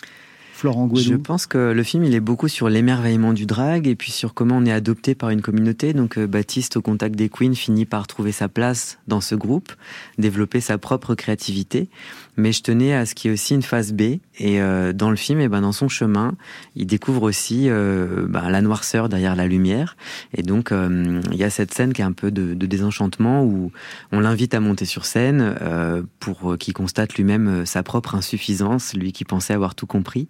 Florent 0.55 0.87
Gouelou 0.87 1.03
Je 1.03 1.15
pense 1.15 1.47
que 1.47 1.73
le 1.73 1.83
film, 1.83 2.05
il 2.05 2.15
est 2.15 2.21
beaucoup 2.21 2.47
sur 2.47 2.69
l'émerveillement 2.69 3.33
du 3.33 3.45
drag 3.45 3.87
et 3.87 3.95
puis 3.95 4.11
sur 4.11 4.33
comment 4.33 4.57
on 4.57 4.65
est 4.65 4.71
adopté 4.71 5.13
par 5.13 5.29
une 5.29 5.41
communauté. 5.41 5.93
Donc 5.93 6.17
euh, 6.17 6.27
Baptiste, 6.27 6.77
au 6.77 6.81
contact 6.81 7.15
des 7.15 7.27
queens, 7.27 7.53
finit 7.53 7.85
par 7.85 8.07
trouver 8.07 8.31
sa 8.31 8.47
place 8.47 8.97
dans 9.07 9.21
ce 9.21 9.35
groupe, 9.35 9.73
développer 10.17 10.61
sa 10.61 10.77
propre 10.77 11.13
créativité. 11.13 11.89
Mais 12.37 12.51
je 12.51 12.61
tenais 12.61 12.93
à 12.93 13.05
ce 13.05 13.15
qu'il 13.15 13.29
y 13.29 13.31
ait 13.31 13.33
aussi 13.33 13.53
une 13.55 13.61
phase 13.61 13.93
B. 13.93 14.01
Et 14.37 14.61
euh, 14.61 14.93
dans 14.93 15.09
le 15.09 15.15
film, 15.15 15.39
et 15.39 15.47
ben 15.47 15.61
dans 15.61 15.71
son 15.71 15.87
chemin, 15.87 16.35
il 16.75 16.85
découvre 16.85 17.23
aussi 17.23 17.69
euh, 17.69 18.25
ben, 18.27 18.49
la 18.49 18.61
noirceur 18.61 19.07
derrière 19.09 19.35
la 19.35 19.47
lumière. 19.47 19.95
Et 20.33 20.43
donc 20.43 20.71
euh, 20.71 21.21
il 21.31 21.37
y 21.37 21.43
a 21.43 21.49
cette 21.49 21.73
scène 21.73 21.93
qui 21.93 22.01
est 22.01 22.05
un 22.05 22.11
peu 22.11 22.31
de, 22.31 22.53
de 22.53 22.65
désenchantement 22.65 23.43
où 23.43 23.71
on 24.11 24.19
l'invite 24.19 24.53
à 24.53 24.59
monter 24.59 24.85
sur 24.85 25.05
scène 25.05 25.55
euh, 25.61 26.03
pour 26.19 26.57
qu'il 26.57 26.73
constate 26.73 27.15
lui-même 27.15 27.65
sa 27.65 27.83
propre 27.83 28.15
insuffisance, 28.15 28.93
lui 28.93 29.11
qui 29.13 29.23
pensait 29.25 29.53
avoir 29.53 29.75
tout 29.75 29.87
compris. 29.87 30.27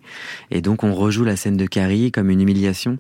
Et 0.52 0.62
donc 0.62 0.84
on 0.84 0.94
rejoue 0.94 1.24
la 1.24 1.36
scène 1.36 1.58
de 1.58 1.66
Carrie 1.66 2.12
comme 2.12 2.30
une 2.30 2.42
humiliation, 2.42 2.98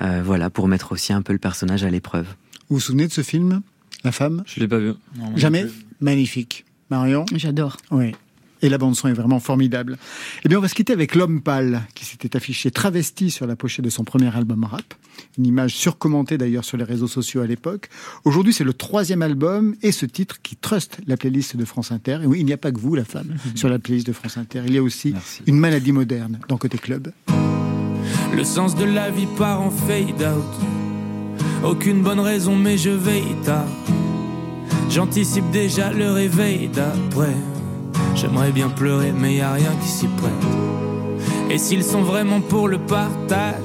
euh, 0.00 0.22
voilà, 0.24 0.50
pour 0.50 0.68
mettre 0.68 0.92
aussi 0.92 1.12
un 1.12 1.22
peu 1.22 1.32
le 1.32 1.38
personnage 1.38 1.84
à 1.84 1.90
l'épreuve. 1.90 2.26
Vous 2.68 2.76
vous 2.76 2.80
souvenez 2.80 3.06
de 3.06 3.12
ce 3.12 3.22
film 3.22 3.62
La 4.04 4.12
femme? 4.12 4.42
Je 4.46 4.60
l'ai 4.60 4.68
pas 4.68 4.78
vu. 4.78 4.92
Jamais? 5.36 5.66
Magnifique. 6.00 6.64
Marion? 6.90 7.24
J'adore. 7.34 7.76
Oui. 7.90 8.14
Et 8.62 8.68
la 8.68 8.78
bande-son 8.78 9.08
est 9.08 9.12
vraiment 9.12 9.40
formidable. 9.40 9.98
Eh 10.44 10.48
bien, 10.48 10.58
on 10.58 10.60
va 10.60 10.68
se 10.68 10.74
quitter 10.74 10.92
avec 10.92 11.14
L'Homme 11.14 11.40
Pâle, 11.42 11.82
qui 11.94 12.04
s'était 12.04 12.36
affiché 12.36 12.70
travesti 12.70 13.30
sur 13.30 13.46
la 13.46 13.56
pochette 13.56 13.84
de 13.84 13.90
son 13.90 14.04
premier 14.04 14.34
album 14.34 14.64
rap. 14.64 14.94
Une 15.36 15.46
image 15.46 15.74
surcommentée 15.74 16.38
d'ailleurs 16.38 16.64
sur 16.64 16.76
les 16.76 16.84
réseaux 16.84 17.06
sociaux 17.06 17.40
à 17.40 17.46
l'époque. 17.46 17.88
Aujourd'hui, 18.24 18.52
c'est 18.52 18.64
le 18.64 18.72
troisième 18.72 19.22
album 19.22 19.76
et 19.82 19.92
ce 19.92 20.06
titre 20.06 20.42
qui 20.42 20.56
truste 20.56 20.98
la 21.06 21.16
playlist 21.16 21.56
de 21.56 21.64
France 21.64 21.92
Inter. 21.92 22.20
Et 22.22 22.26
oui, 22.26 22.40
il 22.40 22.46
n'y 22.46 22.52
a 22.52 22.56
pas 22.56 22.72
que 22.72 22.78
vous, 22.78 22.94
la 22.94 23.04
femme, 23.04 23.36
sur 23.54 23.68
la 23.68 23.78
playlist 23.78 24.06
de 24.06 24.12
France 24.12 24.36
Inter. 24.36 24.62
Il 24.66 24.74
y 24.74 24.78
a 24.78 24.82
aussi 24.82 25.14
une 25.46 25.58
maladie 25.58 25.92
moderne 25.92 26.40
dans 26.48 26.56
Côté 26.56 26.78
Club. 26.78 27.12
Le 28.34 28.44
sens 28.44 28.74
de 28.74 28.84
la 28.84 29.10
vie 29.10 29.28
part 29.36 29.60
en 29.60 29.70
fade 29.70 30.22
out. 30.22 31.64
Aucune 31.64 32.02
bonne 32.02 32.20
raison, 32.20 32.54
mais 32.54 32.78
je 32.78 32.90
veille 32.90 33.34
tard. 33.44 33.66
J'anticipe 34.90 35.50
déjà 35.50 35.92
le 35.92 36.10
réveil 36.10 36.68
d'après. 36.68 37.34
J'aimerais 38.20 38.50
bien 38.50 38.68
pleurer, 38.68 39.12
mais 39.12 39.36
y 39.36 39.40
a 39.40 39.52
rien 39.52 39.70
qui 39.80 39.86
s'y 39.86 40.08
prête. 40.08 40.32
Et 41.50 41.56
s'ils 41.56 41.84
sont 41.84 42.02
vraiment 42.02 42.40
pour 42.40 42.66
le 42.66 42.78
partage, 42.78 43.62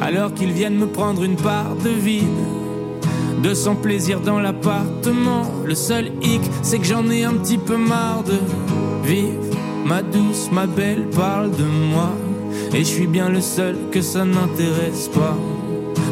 alors 0.00 0.32
qu'ils 0.32 0.52
viennent 0.52 0.78
me 0.78 0.86
prendre 0.86 1.22
une 1.22 1.36
part 1.36 1.76
de 1.76 1.90
vide. 1.90 2.24
De 3.42 3.52
son 3.52 3.74
plaisir 3.74 4.20
dans 4.20 4.40
l'appartement. 4.40 5.42
Le 5.66 5.74
seul 5.74 6.06
hic, 6.22 6.40
c'est 6.62 6.78
que 6.78 6.86
j'en 6.86 7.10
ai 7.10 7.24
un 7.24 7.34
petit 7.34 7.58
peu 7.58 7.76
marre 7.76 8.24
de 8.24 8.38
vivre. 9.06 9.42
Ma 9.84 10.00
douce, 10.00 10.48
ma 10.50 10.66
belle 10.66 11.10
parle 11.10 11.50
de 11.50 11.64
moi. 11.64 12.12
Et 12.72 12.78
je 12.78 12.84
suis 12.84 13.06
bien 13.06 13.28
le 13.28 13.42
seul 13.42 13.76
que 13.92 14.00
ça 14.00 14.24
n'intéresse 14.24 15.08
pas. 15.08 15.36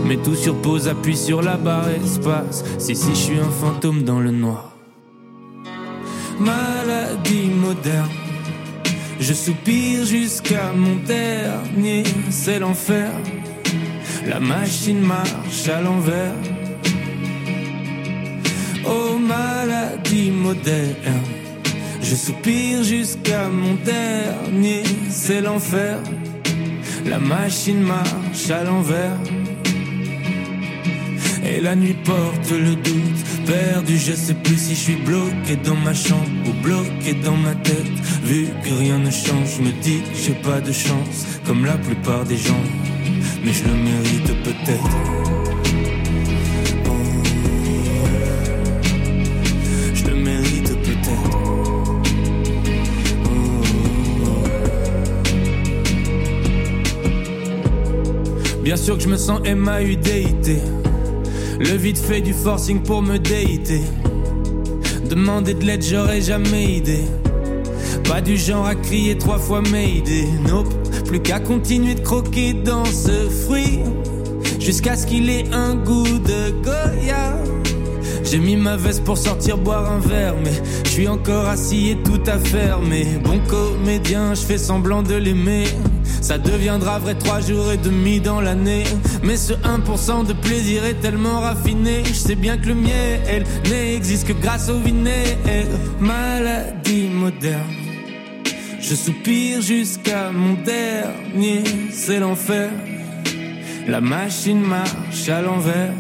Mais 0.07 0.19
tout 0.19 0.35
sur 0.35 0.55
pause, 0.57 0.87
appuie 0.87 1.17
sur 1.17 1.41
la 1.41 1.57
barre 1.57 1.89
espace. 1.89 2.63
Si, 2.77 2.95
si, 2.95 3.09
je 3.11 3.15
suis 3.15 3.39
un 3.39 3.51
fantôme 3.51 4.03
dans 4.03 4.21
le 4.21 4.33
noir. 4.33 4.72
Maladie 6.39 7.51
moderne. 7.51 8.09
Je 9.21 9.35
soupire 9.35 10.05
jusqu'à 10.05 10.73
mon 10.75 10.97
dernier, 10.97 12.03
c'est 12.31 12.59
l'enfer. 12.59 13.11
La 14.27 14.41
machine 14.41 15.01
marche 15.01 15.69
à 15.69 15.81
l'envers. 15.81 16.35
Oh 18.85 19.17
maladie 19.19 20.31
moderne. 20.31 21.23
Je 22.03 22.15
soupire 22.15 22.83
jusqu'à 22.83 23.49
mon 23.49 23.75
dernier, 23.75 24.83
c'est 25.09 25.41
l'enfer. 25.41 25.99
La 27.07 27.19
machine 27.19 27.81
marche 27.81 28.51
à 28.51 28.65
l'envers. 28.65 29.19
Et 31.55 31.61
la 31.61 31.77
nuit 31.77 31.97
porte 32.03 32.51
le 32.51 32.75
doute, 32.77 33.45
perdu, 33.45 33.99
je 33.99 34.13
sais 34.13 34.33
plus 34.33 34.57
si 34.57 34.75
je 34.75 34.81
suis 34.81 34.97
bloqué 34.97 35.57
dans 35.63 35.75
ma 35.75 35.93
chambre 35.93 36.31
ou 36.47 36.53
bloqué 36.63 37.13
dans 37.23 37.37
ma 37.37 37.55
tête. 37.57 37.93
Vu 38.25 38.47
que 38.65 38.73
rien 38.73 38.99
ne 38.99 39.11
change, 39.11 39.57
je 39.59 39.63
me 39.63 39.71
dis 39.83 40.01
que 40.01 40.17
j'ai 40.17 40.33
pas 40.33 40.63
de 40.63 40.73
chance, 40.73 41.27
comme 41.45 41.67
la 41.67 41.77
plupart 41.77 42.25
des 42.25 42.39
gens. 42.39 42.65
Mais 43.45 43.53
je 43.53 43.65
le 43.65 43.75
mérite 43.75 44.33
peut-être. 44.45 44.97
Oh. 46.87 46.93
Je 49.95 50.05
le 50.07 50.15
mérite 50.15 50.73
peut-être. 50.83 51.39
Bien 58.63 58.77
sûr 58.77 58.97
que 58.97 59.03
je 59.03 59.09
me 59.09 59.19
sens 59.19 59.41
MAUDIT. 59.47 60.82
Le 61.63 61.77
vide 61.77 61.97
fait 61.97 62.21
du 62.21 62.33
forcing 62.33 62.83
pour 62.83 63.03
me 63.03 63.19
déiter. 63.19 63.83
Demander 65.09 65.55
de 65.55 65.65
l'aide, 65.65 65.85
j'aurais 65.85 66.21
jamais 66.21 66.65
idée. 66.65 67.05
Pas 68.09 68.21
du 68.21 68.37
genre 68.37 68.67
à 68.67 68.75
crier 68.75 69.17
trois 69.17 69.39
fois 69.39 69.63
Mayday. 69.63 70.27
Nope, 70.49 70.75
plus 71.07 71.21
qu'à 71.21 71.39
continuer 71.39 71.95
de 71.95 72.01
croquer 72.01 72.53
dans 72.53 72.85
ce 72.85 73.29
fruit. 73.47 73.79
Jusqu'à 74.59 74.97
ce 74.97 75.07
qu'il 75.07 75.31
ait 75.31 75.45
un 75.53 75.77
goût 75.77 76.19
de 76.19 76.51
Goya. 76.65 77.37
J'ai 78.25 78.39
mis 78.39 78.57
ma 78.57 78.77
veste 78.77 79.05
pour 79.05 79.17
sortir 79.17 79.57
boire 79.57 79.89
un 79.89 80.01
verre, 80.01 80.35
mais 80.43 80.53
je 80.85 80.91
suis 80.91 81.07
encore 81.07 81.47
assis 81.47 81.91
et 81.91 81.97
tout 81.97 82.23
à 82.27 82.41
faire. 82.41 82.81
Mais 82.81 83.05
bon 83.23 83.39
comédien, 83.47 84.35
je 84.35 84.41
fais 84.41 84.59
semblant 84.59 85.05
de 85.05 85.15
l'aimer. 85.15 85.67
Ça 86.33 86.39
deviendra 86.39 86.99
vrai 86.99 87.15
trois 87.15 87.41
jours 87.41 87.71
et 87.73 87.77
demi 87.77 88.19
dans 88.19 88.41
l'année. 88.41 88.85
Mais 89.23 89.37
ce 89.37 89.53
1% 89.53 90.27
de 90.27 90.33
plaisir 90.33 90.83
est 90.83 90.95
tellement 90.95 91.41
raffiné. 91.41 92.05
Je 92.07 92.15
sais 92.15 92.37
bien 92.37 92.57
que 92.57 92.69
le 92.69 92.75
miel 92.75 93.45
n'existe 93.69 94.29
que 94.29 94.33
grâce 94.33 94.71
au 94.71 94.79
vinaigre. 94.79 95.37
Maladie 96.01 97.11
moderne. 97.11 97.75
Je 98.81 98.95
soupire 98.95 99.61
jusqu'à 99.61 100.33
mon 100.33 100.55
dernier, 100.55 101.65
c'est 101.93 102.19
l'enfer. 102.19 102.71
La 103.87 104.01
machine 104.01 104.63
marche 104.63 105.29
à 105.29 105.43
l'envers. 105.43 105.93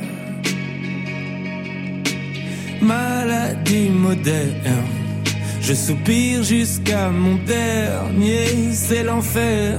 Maladie 2.80 3.90
moderne. 3.90 4.86
Je 5.60 5.74
soupire 5.74 6.42
jusqu'à 6.42 7.10
mon 7.10 7.34
dernier, 7.34 8.72
c'est 8.72 9.04
l'enfer. 9.04 9.78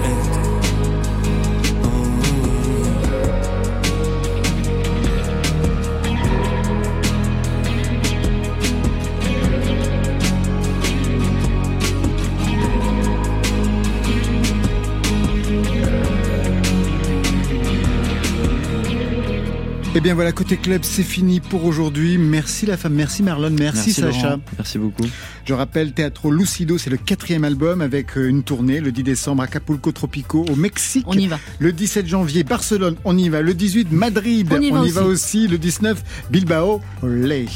Eh 19.93 19.99
bien 19.99 20.13
voilà, 20.13 20.31
côté 20.31 20.55
club, 20.55 20.83
c'est 20.83 21.03
fini 21.03 21.41
pour 21.41 21.65
aujourd'hui. 21.65 22.17
Merci 22.17 22.65
la 22.65 22.77
femme, 22.77 22.93
merci 22.93 23.23
Marlon, 23.23 23.49
merci, 23.49 23.87
Merci, 23.87 23.93
Sacha. 23.93 24.29
Laurent. 24.29 24.41
Merci 24.57 24.77
beaucoup. 24.77 25.03
Je 25.45 25.53
rappelle, 25.53 25.93
Teatro 25.93 26.31
Lucido, 26.31 26.77
c'est 26.77 26.89
le 26.89 26.97
quatrième 26.97 27.43
album 27.43 27.81
avec 27.81 28.17
euh, 28.17 28.27
une 28.27 28.43
tournée 28.43 28.79
le 28.79 28.91
10 28.91 29.03
décembre 29.03 29.41
à 29.41 29.45
Acapulco 29.45 29.91
Tropico 29.91 30.45
au 30.49 30.55
Mexique. 30.55 31.05
On 31.07 31.13
y 31.13 31.27
va. 31.27 31.39
Le 31.59 31.71
17 31.71 32.07
janvier, 32.07 32.43
Barcelone, 32.43 32.95
on 33.05 33.17
y 33.17 33.29
va. 33.29 33.41
Le 33.41 33.53
18, 33.53 33.91
Madrid, 33.91 34.47
On 34.51 34.83
y 34.83 34.91
va 34.91 35.03
aussi. 35.03 35.47
Le 35.47 35.57
19, 35.57 36.03
Bilbao, 36.29 36.81
olé. 37.01 37.47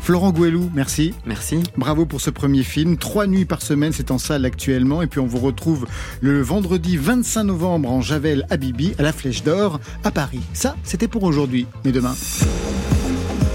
Florent 0.00 0.32
Gouelou, 0.32 0.70
merci. 0.74 1.14
Merci. 1.24 1.60
Bravo 1.76 2.04
pour 2.04 2.20
ce 2.20 2.30
premier 2.30 2.62
film. 2.62 2.96
Trois 2.96 3.26
nuits 3.26 3.44
par 3.44 3.62
semaine, 3.62 3.92
c'est 3.92 4.10
en 4.10 4.18
salle 4.18 4.44
actuellement. 4.44 5.02
Et 5.02 5.06
puis 5.06 5.20
on 5.20 5.26
vous 5.26 5.38
retrouve 5.38 5.86
le 6.20 6.42
vendredi 6.42 6.96
25 6.96 7.44
novembre 7.44 7.90
en 7.90 8.00
Javel 8.00 8.46
à 8.50 8.56
Bibi, 8.56 8.94
à 8.98 9.02
la 9.02 9.12
Flèche 9.12 9.42
d'Or, 9.44 9.80
à 10.04 10.10
Paris. 10.10 10.40
Ça, 10.52 10.76
c'était 10.82 11.08
pour 11.08 11.22
aujourd'hui. 11.22 11.66
Mais 11.84 11.92
demain. 11.92 12.14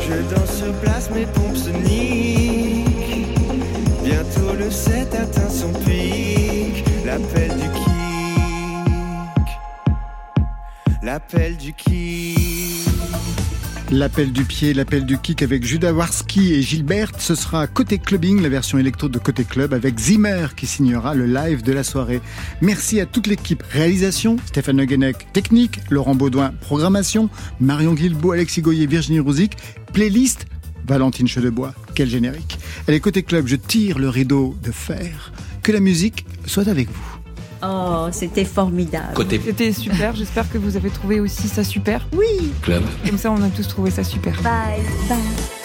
Je 0.07 0.35
danse 0.35 0.57
sur 0.57 0.73
place, 0.81 1.09
mes 1.11 1.25
pompes 1.25 1.57
se. 1.57 2.44
Bientôt 4.05 4.53
le 4.55 4.69
7 4.69 5.15
atteint 5.15 5.49
son 5.49 5.73
pic. 5.73 6.85
L'appel 7.03 7.49
du 7.57 7.69
kick. 7.71 7.95
L'appel 11.01 11.57
du 11.57 11.73
kick. 11.73 12.85
L'appel 13.91 14.31
du 14.31 14.43
pied, 14.43 14.75
l'appel 14.75 15.05
du 15.05 15.17
kick 15.17 15.41
avec 15.41 15.63
Judas 15.63 15.91
Warski 15.91 16.53
et 16.53 16.61
Gilbert, 16.61 17.11
ce 17.17 17.33
sera 17.33 17.65
Côté 17.65 17.97
Clubbing, 17.97 18.41
la 18.41 18.49
version 18.49 18.77
électro 18.77 19.09
de 19.09 19.19
Côté 19.19 19.43
Club 19.43 19.73
avec 19.73 19.97
Zimmer 19.99 20.47
qui 20.55 20.65
signera 20.67 21.13
le 21.15 21.25
live 21.27 21.63
de 21.63 21.71
la 21.71 21.83
soirée. 21.83 22.21
Merci 22.61 22.99
à 22.99 23.05
toute 23.05 23.27
l'équipe 23.27 23.63
réalisation, 23.71 24.37
Stéphane 24.47 24.79
Huguenec, 24.79 25.31
technique, 25.33 25.79
Laurent 25.89 26.15
Baudouin, 26.15 26.51
programmation, 26.61 27.29
Marion 27.59 27.93
Guilbault, 27.93 28.31
Alexis 28.31 28.61
Goyer, 28.61 28.87
Virginie 28.87 29.19
Rouzic, 29.19 29.55
playlist, 29.93 30.47
Valentine 30.87 31.27
Chedebois. 31.27 31.73
Quel 31.93 32.09
générique. 32.09 32.57
Allez, 32.87 32.99
Côté 32.99 33.23
Club, 33.23 33.47
je 33.47 33.55
tire 33.55 33.99
le 33.99 34.09
rideau 34.09 34.55
de 34.63 34.71
fer. 34.71 35.31
Que 35.63 35.71
la 35.71 35.79
musique 35.79 36.25
soit 36.45 36.67
avec 36.67 36.89
vous. 36.89 37.15
Oh, 37.63 38.07
c'était 38.11 38.45
formidable. 38.45 39.13
C'était 39.43 39.71
super, 39.71 40.15
j'espère 40.15 40.49
que 40.51 40.57
vous 40.57 40.77
avez 40.77 40.89
trouvé 40.89 41.19
aussi 41.19 41.47
ça 41.47 41.63
super. 41.63 42.07
Oui. 42.13 42.51
Comme 43.07 43.17
ça, 43.17 43.31
on 43.31 43.41
a 43.41 43.49
tous 43.49 43.67
trouvé 43.67 43.89
ça 43.89 44.03
super. 44.03 44.39
Bye, 44.41 44.83
bye. 45.09 45.55